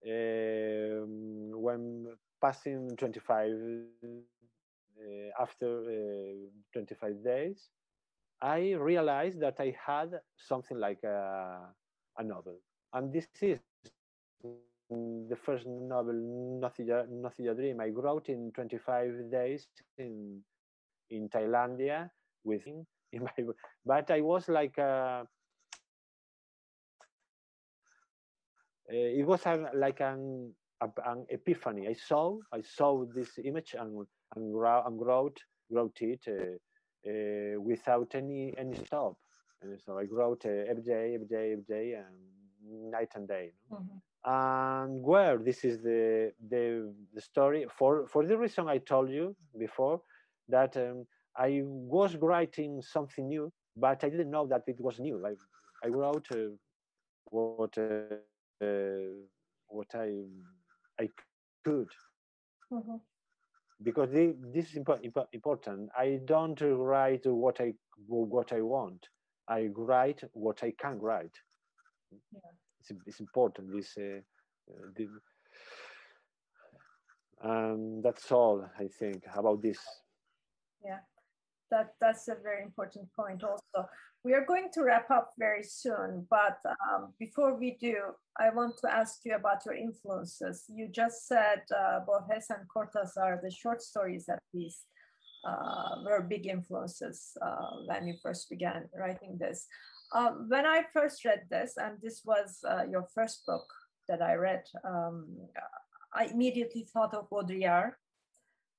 [0.07, 2.07] um, when
[2.41, 3.53] passing 25
[4.99, 7.71] uh, after uh, 25 days,
[8.43, 11.61] I realized that I had something like a,
[12.19, 12.59] a novel.
[12.93, 13.59] And this is
[14.91, 16.15] the first novel,
[16.61, 17.81] Nocilla, Nocilla Dream.
[17.81, 19.67] I wrote in 25 days
[19.99, 20.41] in,
[21.11, 22.11] in Thailandia
[22.45, 22.67] with.
[22.67, 23.45] In my,
[23.87, 25.25] but I was like, a,
[28.91, 31.89] uh, it was a, like an, a, an epiphany.
[31.89, 34.07] I saw, I saw this image and,
[34.37, 35.39] and, and wrote,
[35.71, 36.21] wrote it.
[36.29, 36.59] Uh,
[37.07, 39.17] uh, without any any stop.
[39.63, 43.53] And so I wrote uh, every day, every day, every day, and night and day.
[43.73, 43.99] Mm-hmm.
[44.27, 49.37] and where this is the, the the story for for the reason I told you
[49.59, 50.01] before
[50.49, 51.07] that um,
[51.37, 55.25] I was writing something new, but I didn't know that it was new.
[55.27, 55.35] I
[55.85, 56.51] I wrote uh,
[57.31, 58.17] what uh,
[58.65, 59.13] uh,
[59.69, 60.25] what I
[61.01, 61.09] I
[61.65, 61.89] could.
[62.73, 62.97] Mm-hmm.
[63.85, 65.91] Because the, this is impo- impo- important.
[65.97, 67.75] I don't write what I
[68.09, 69.09] what I want.
[69.49, 71.37] I write what I can write.
[72.33, 72.41] Yeah
[72.91, 73.73] it's, it's important.
[73.73, 74.21] This, uh,
[74.71, 74.91] uh,
[77.49, 79.79] um, that's all I think about this.
[80.85, 80.99] Yeah,
[81.75, 83.43] that that's a very important point.
[83.43, 83.89] Also,
[84.25, 87.97] we are going to wrap up very soon, but um, before we do,
[88.39, 90.65] I want to ask you about your influences.
[90.69, 94.87] You just said uh, Borges and Cortázar, the short stories at least,
[95.51, 99.67] uh, were big influences uh, when you first began writing this.
[100.15, 103.67] Um, when I first read this, and this was uh, your first book
[104.09, 105.27] that I read, um,
[106.15, 107.93] I immediately thought of Baudrillard,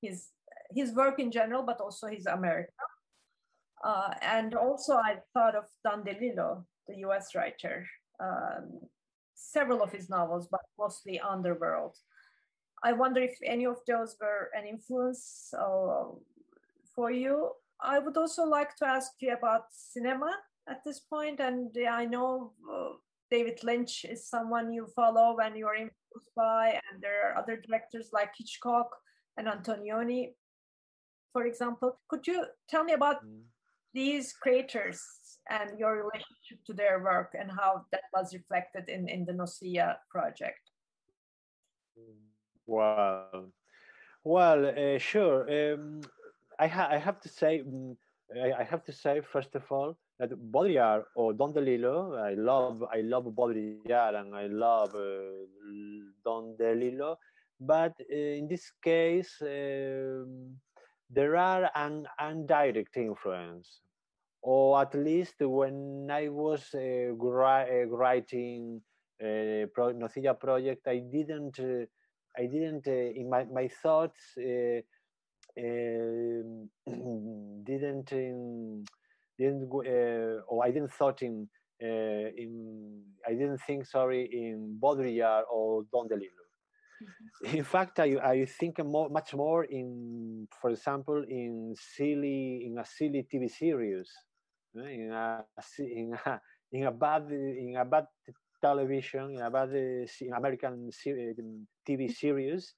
[0.01, 0.29] his
[0.73, 2.71] his work in general, but also his America.
[3.83, 7.85] Uh, and also I thought of Don DeLillo, the US writer,
[8.19, 8.79] um,
[9.35, 11.95] several of his novels, but mostly Underworld.
[12.83, 16.05] I wonder if any of those were an influence uh,
[16.95, 17.51] for you.
[17.81, 20.31] I would also like to ask you about cinema
[20.67, 21.37] at this point.
[21.37, 22.93] point, and I know uh,
[23.29, 28.09] David Lynch is someone you follow and you're influenced by, and there are other directors
[28.13, 28.89] like Hitchcock
[29.37, 30.33] and Antonioni,
[31.35, 31.99] for example.
[32.07, 33.41] Could you tell me about mm.
[33.93, 35.01] these creators
[35.49, 39.97] and your relationship to their work and how that was reflected in, in the Nocilla
[40.09, 40.63] project?
[42.65, 43.51] Well,
[44.23, 45.39] well, uh, sure.
[45.57, 46.01] Um,
[46.57, 47.97] I, ha- I have to say, um,
[48.33, 52.81] I, I have to say, first of all, that Baudrillard or Don DeLillo, I love
[52.97, 55.43] I love Baudrillard and I love uh,
[56.23, 57.17] Don DeLillo,
[57.59, 60.55] but uh, in this case um,
[61.09, 63.81] there are an indirect influence,
[64.41, 68.81] or at least when I was uh, uh writing
[69.21, 71.85] uh, pro- Nocilla project, I didn't uh,
[72.37, 74.37] I didn't in my my thoughts
[75.57, 76.69] um,
[77.63, 78.11] didn't.
[78.11, 78.85] Um,
[79.37, 81.47] didn't uh, or I didn't thought in
[81.83, 86.44] uh, in I didn't think sorry in Baudrillard or Don DeLillo.
[87.53, 92.85] In fact, I, I think more, much more in, for example, in silly in a
[92.85, 94.09] silly TV series,
[94.75, 95.43] in a
[95.79, 96.41] in a
[96.71, 98.07] in a bad in a bad
[98.61, 100.89] television in a bad in American
[101.87, 102.73] TV series,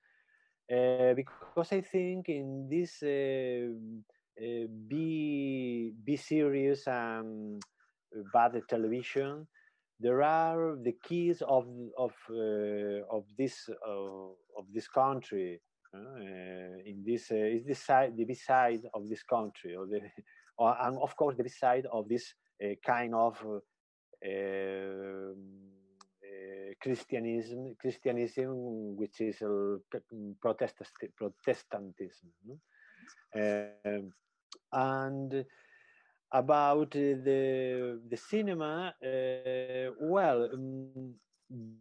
[0.71, 3.01] uh, because I think in this.
[3.03, 3.73] Uh,
[4.39, 7.59] uh, B B series and
[8.31, 9.47] bad television,
[9.99, 11.67] there are the keys of
[11.97, 15.61] of uh, of this uh, of this country.
[15.93, 20.01] Uh, in this is the side the B side of this country, or the
[20.57, 22.33] or, and of course the B side of this
[22.85, 23.43] kind of
[24.25, 25.35] um,
[26.81, 29.77] Christianism, Christianism, which is uh,
[30.41, 32.31] Protestantism.
[33.35, 34.13] Um,
[34.71, 35.45] and
[36.31, 41.13] about the the cinema, uh, well, um,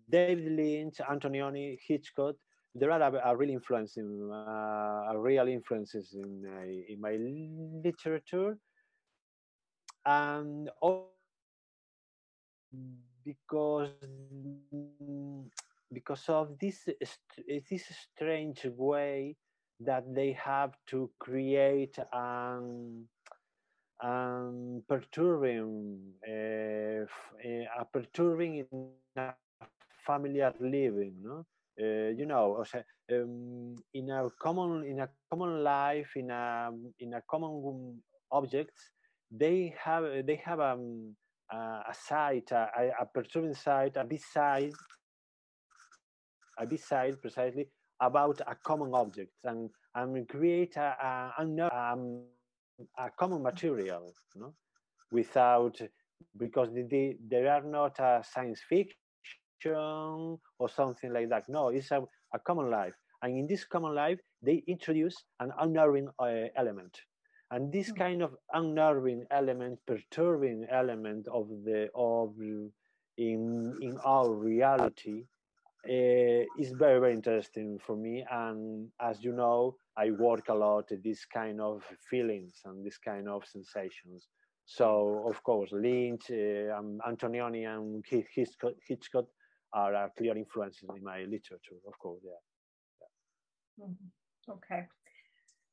[0.08, 2.36] David Lynch, Antonioni, Hitchcock,
[2.74, 7.16] there are a, a real influence in, uh, real influences in my, in my
[7.82, 8.58] literature,
[10.04, 10.70] and
[13.24, 13.90] because
[15.92, 16.88] because of this
[17.70, 19.36] this strange way
[19.80, 23.06] that they have to create an,
[24.02, 27.06] an perturbing, uh,
[27.80, 29.34] a perturbing in a
[30.04, 31.44] familiar living, no?
[31.78, 32.64] Uh, you know,
[33.12, 36.70] um, in a common in a common life, in a
[37.00, 38.02] in a common
[38.32, 38.90] objects,
[39.30, 41.14] they have they have um,
[41.52, 41.56] a,
[41.90, 44.72] a side, a, a perturbing side, a beside,
[46.58, 47.68] a beside precisely
[48.00, 52.22] about a common object and, and create a, a, a, um,
[52.98, 54.54] a common material no?
[55.10, 55.80] without
[56.36, 61.90] because the, the, there are not a science fiction or something like that no it's
[61.90, 62.02] a,
[62.34, 67.00] a common life and in this common life they introduce an unnerving uh, element
[67.50, 67.94] and this hmm.
[67.94, 72.34] kind of unnerving element perturbing element of the of
[73.18, 75.24] in in our reality
[75.88, 80.88] uh, is very very interesting for me and as you know i work a lot
[81.04, 84.28] this kind of feelings and this kind of sensations
[84.64, 88.04] so of course lynch uh, and antonioni and
[88.34, 89.26] hitchcock, hitchcock
[89.72, 92.22] are, are clear influences in my literature, of course.
[92.24, 92.40] Yeah.
[93.78, 93.86] yeah.
[93.86, 94.52] Mm-hmm.
[94.52, 94.86] Okay.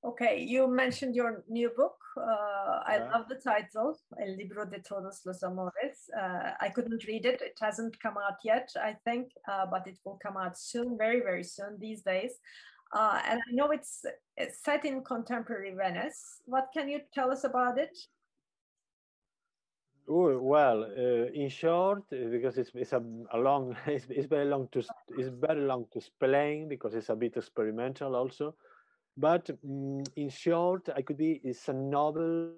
[0.05, 1.95] Okay, you mentioned your new book.
[2.17, 3.09] Uh, I yeah.
[3.13, 6.09] love the title, El Libro de Todos los Amores.
[6.21, 7.41] Uh, I couldn't read it.
[7.41, 11.21] It hasn't come out yet, I think, uh, but it will come out soon, very,
[11.21, 12.33] very soon these days.
[12.93, 14.05] Uh, and I know it's,
[14.37, 16.41] it's, set in contemporary Venice.
[16.45, 17.97] What can you tell us about it?
[20.07, 23.01] Oh, well, uh, in short, uh, because it's, it's a,
[23.33, 24.83] a long, it's, it's, very long to
[25.17, 28.53] it's very long to explain because it's a bit experimental also.
[29.17, 32.51] But um, in short, I could be it's a novel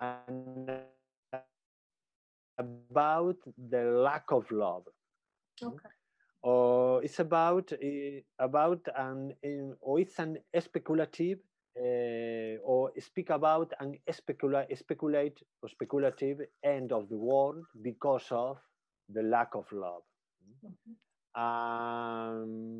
[0.00, 0.70] and
[2.58, 3.36] about
[3.70, 4.84] the lack of love.
[5.62, 5.88] Okay.
[6.46, 9.34] Or it's about uh, about an
[9.80, 11.40] or it's an speculative
[11.76, 18.58] uh, or speak about an specula- speculate or speculative end of the world because of
[19.08, 20.02] the lack of love.
[20.64, 21.42] Mm-hmm.
[21.42, 22.76] Um,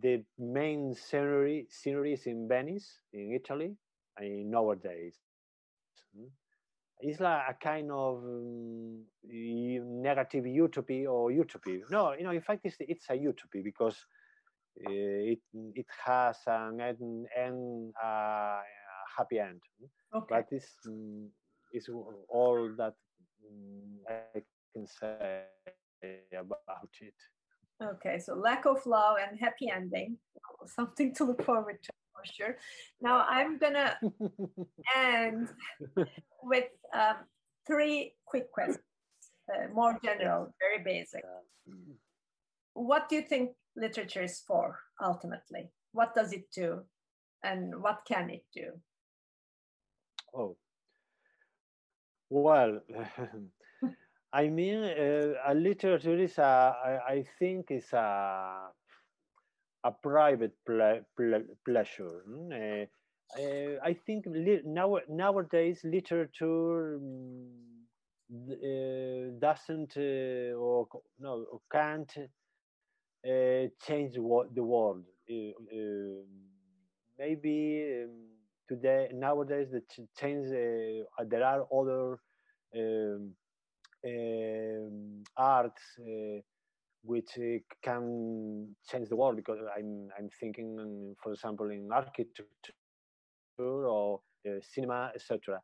[0.00, 3.74] the main scenery, scenery is in Venice, in Italy,
[4.20, 5.16] in nowadays.
[7.00, 9.02] It's like a kind of um,
[10.02, 11.80] negative utopia or utopia.
[11.90, 13.96] No, you know, in fact, it's, it's a utopia because
[14.86, 15.40] uh, it
[15.74, 18.60] it has an end, end uh,
[19.16, 19.60] happy end.
[20.14, 20.26] Okay.
[20.28, 21.28] But it's um,
[21.72, 21.88] it's
[22.28, 22.94] all that
[23.50, 24.40] um, I
[24.72, 25.42] can say
[26.38, 27.14] about it.
[27.82, 30.16] Okay, so lack of love and happy ending,
[30.66, 32.56] something to look forward to for sure.
[33.00, 33.98] Now I'm gonna
[34.96, 35.48] end
[36.42, 37.16] with um,
[37.66, 38.78] three quick questions,
[39.52, 41.22] uh, more general, very basic.
[42.74, 45.70] What do you think literature is for ultimately?
[45.92, 46.82] What does it do,
[47.42, 48.72] and what can it do?
[50.34, 50.56] Oh,
[52.30, 52.80] well.
[54.34, 58.66] I mean, uh, a literature is a, I, I think is a,
[59.84, 62.22] a private ple ple pleasure.
[62.52, 62.86] Uh,
[63.40, 64.24] uh, I think
[64.64, 67.48] now nowadays literature um,
[69.38, 70.88] doesn't uh, or
[71.18, 72.12] no can't
[73.26, 74.22] uh, change the
[74.62, 75.04] world.
[77.18, 78.10] maybe um,
[78.68, 79.82] today nowadays the
[80.18, 82.18] change there are other.
[82.76, 83.34] Um,
[84.06, 86.40] um, arts uh,
[87.04, 92.72] which uh, can change the world because I'm, I'm thinking, for example, in architecture
[93.58, 95.60] or uh, cinema, etc.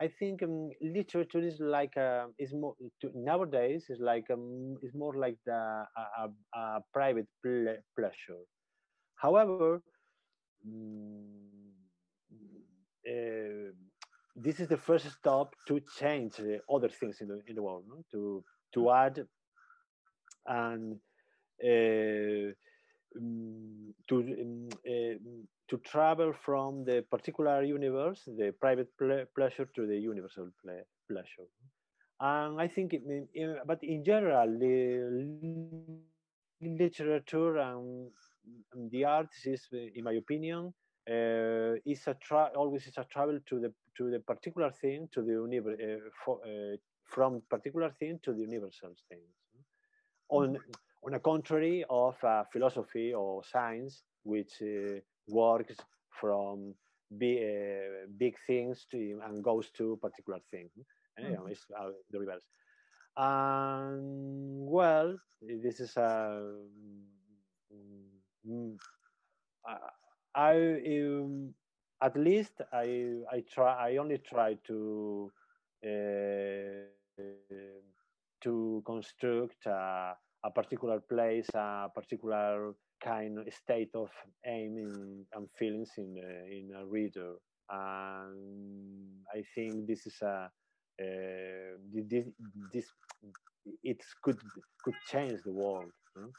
[0.00, 4.92] I think um, literature is like a, is more to, nowadays is like um, is
[4.94, 8.42] more like the, a, a, a private ple pleasure.
[9.16, 9.80] However,
[10.66, 11.22] um,
[13.08, 13.70] uh,
[14.36, 17.84] this is the first step to change uh, other things in the in the world,
[17.88, 18.02] no?
[18.12, 18.42] to
[18.74, 19.24] to add
[20.46, 20.98] and
[21.64, 22.52] uh,
[23.16, 25.18] um, to um, uh,
[25.68, 31.48] to travel from the particular universe, the private ple pleasure, to the universal ple pleasure.
[32.20, 33.02] And I think, it,
[33.34, 36.00] in, but in general, the
[36.60, 38.10] literature and,
[38.74, 40.72] and the arts is, in my opinion,
[41.10, 45.22] uh, is a tra- always is a travel to the to the particular thing to
[45.22, 49.43] the universe uh, uh, from particular thing to the universal things
[50.36, 50.58] on
[51.06, 55.76] on a contrary of uh, philosophy or science which uh, works
[56.20, 56.74] from
[57.18, 60.70] big, uh, big things to and goes to particular things
[61.16, 61.66] and, you know, it's
[62.10, 62.46] the reverse.
[63.16, 66.40] And well this is a
[68.46, 68.78] um,
[70.34, 70.56] I
[70.98, 71.54] um,
[72.02, 75.32] at least I I try I only try to
[75.84, 76.84] uh,
[78.42, 84.08] to construct a, a, particular place, a particular kind of state of
[84.46, 86.16] aim in, and feelings in
[86.50, 87.34] in a reader,
[87.70, 90.50] and I think this is a
[91.00, 92.26] uh, this,
[92.72, 92.86] this
[93.82, 94.38] it could
[94.82, 96.30] could change the world hmm?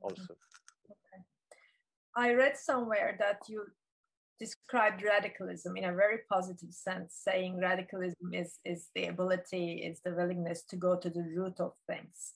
[0.00, 0.34] also.
[2.16, 3.64] I read somewhere that you
[4.38, 10.12] described radicalism in a very positive sense, saying radicalism is, is the ability, is the
[10.12, 12.34] willingness to go to the root of things.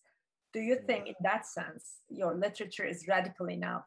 [0.53, 3.85] Do you think, in that sense, your literature is radical enough?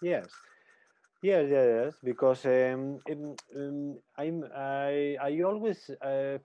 [0.00, 0.28] Yes,
[1.22, 6.38] yes, yes, because um, um, I'm I I always uh,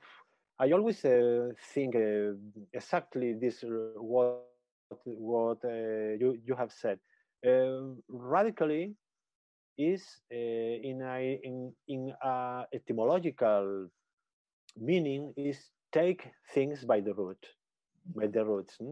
[0.59, 2.33] I always uh, think uh,
[2.73, 4.41] exactly this uh, what
[5.05, 6.99] what uh, you, you have said.
[7.45, 8.95] Um, radically
[9.77, 13.89] is uh, in, a, in, in a etymological
[14.79, 15.59] meaning is
[15.93, 17.45] take things by the root,
[18.15, 18.75] by the roots.
[18.77, 18.91] Hmm?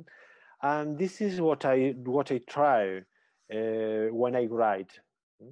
[0.61, 2.99] And this is what I what I try
[3.53, 4.93] uh, when I write.
[5.41, 5.49] Hmm?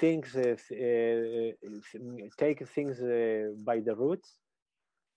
[0.00, 1.52] Things uh, uh,
[2.38, 4.36] take things uh, by the roots,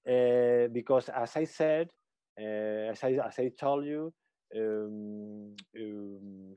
[0.07, 1.89] uh, because as I said,
[2.37, 4.13] as I as I told you,
[4.55, 6.55] um, um,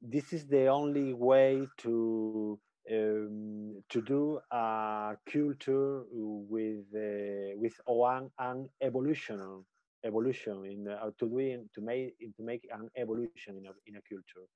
[0.00, 2.58] this is the only way to
[2.90, 9.64] um, to do a culture with uh, with one an evolution
[10.04, 14.02] evolution in uh, to do to make to make an evolution in a, in a
[14.02, 14.46] culture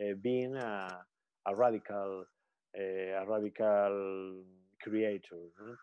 [0.00, 0.88] uh, being a,
[1.46, 2.24] a radical
[2.78, 4.42] uh, a radical
[4.82, 5.78] creator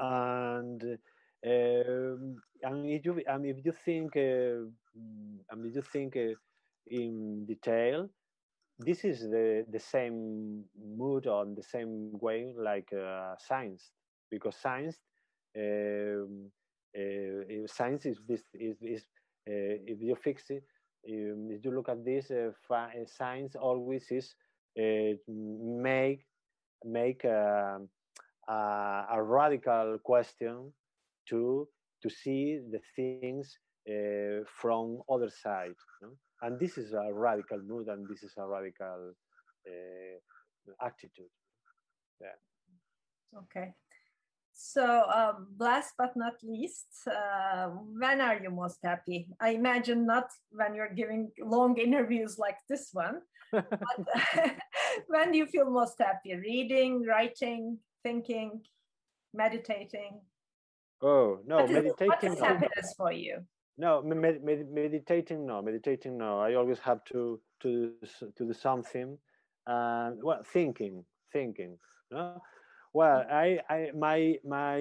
[0.00, 0.82] and
[1.46, 4.66] um, and if you and if you think uh,
[5.50, 6.34] and if you think uh,
[6.88, 8.08] in detail
[8.78, 10.64] this is the the same
[10.96, 13.90] mood on the same way like uh, science
[14.30, 14.96] because science
[15.56, 16.50] um,
[16.96, 19.02] uh, science is this is, is
[19.48, 20.62] uh, if you fix it
[21.10, 22.50] um, if you look at this uh,
[23.06, 24.34] science always is
[25.26, 26.24] make
[26.84, 27.80] make a,
[28.48, 30.72] a, a, radical question
[31.28, 31.66] to
[32.00, 33.58] to see the things
[34.60, 36.10] from other side no?
[36.42, 39.12] And this is a radical mood and this is a radical
[39.66, 41.32] uh, attitude.
[42.20, 43.38] Yeah.
[43.38, 43.74] Okay.
[44.52, 49.28] So um, last but not least uh, when are you most happy?
[49.40, 53.20] I imagine not when you're giving long interviews like this one
[53.52, 53.66] but
[55.06, 56.34] when do you feel most happy?
[56.34, 58.62] Reading writing thinking
[59.32, 60.20] meditating?
[61.00, 63.44] Oh no what is, meditating what is happiness for you
[63.78, 66.40] no med- med- meditating no meditating no.
[66.40, 67.92] I always have to to
[68.36, 69.18] to do something
[69.66, 71.78] and well thinking thinking
[72.10, 72.42] no?
[72.94, 74.78] Well i i my my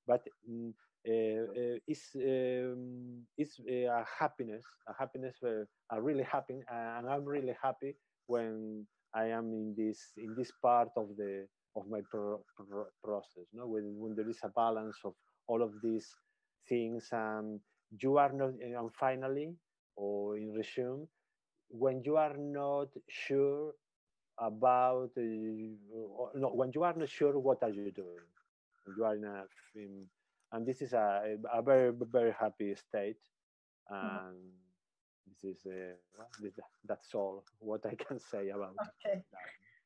[0.06, 0.74] but um,
[1.06, 7.56] uh, it's um, it's a happiness, a happiness, where a really happy, and I'm really
[7.62, 7.94] happy
[8.26, 11.46] when I am in this in this part of the
[11.78, 13.46] of my pro pro process.
[13.52, 15.14] No, when, when there is a balance of
[15.46, 16.08] all of these
[16.68, 17.60] things, and
[18.02, 19.54] you are not, and finally,
[19.96, 21.06] or in resume,
[21.68, 23.72] when you are not sure
[24.38, 28.28] about, uh, no, when you are not sure what are you doing,
[28.96, 29.44] you are in a,
[29.74, 30.06] in,
[30.52, 33.22] and this is a, a very very happy state,
[33.90, 34.26] mm-hmm.
[34.26, 34.36] and.
[34.36, 34.68] Mm
[35.42, 36.48] this is uh,
[36.86, 38.74] that's all what I can say about
[39.04, 39.22] okay.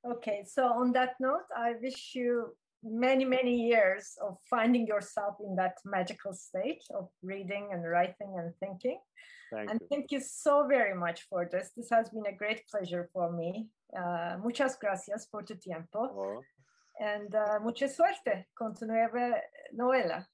[0.05, 5.55] Okay, so on that note, I wish you many, many years of finding yourself in
[5.57, 8.99] that magical state of reading and writing and thinking.
[9.53, 9.87] Thank and you.
[9.91, 11.71] thank you so very much for this.
[11.77, 13.69] This has been a great pleasure for me.
[13.97, 16.09] Uh, muchas gracias por tu tiempo.
[16.17, 16.41] Oh.
[17.01, 19.41] And uh, mucha suerte con tu nueva
[19.75, 20.27] novela.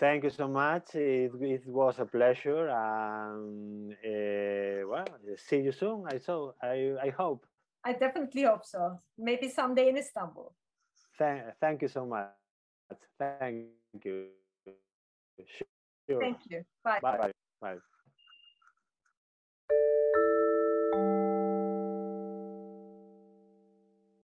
[0.00, 0.94] Thank you so much.
[0.96, 2.68] It, it was a pleasure.
[2.68, 6.04] Um, uh, well, see you soon.
[6.10, 7.46] I so I, I hope.
[7.84, 9.00] I definitely hope so.
[9.18, 10.54] Maybe someday in Istanbul.
[11.18, 12.30] Thank, thank you so much.
[13.18, 14.28] Thank you.
[16.08, 16.20] Sure.
[16.20, 16.64] Thank you.
[16.82, 17.00] Bye.
[17.00, 17.18] Bye.
[17.18, 17.32] Bye.
[17.60, 17.78] Bye.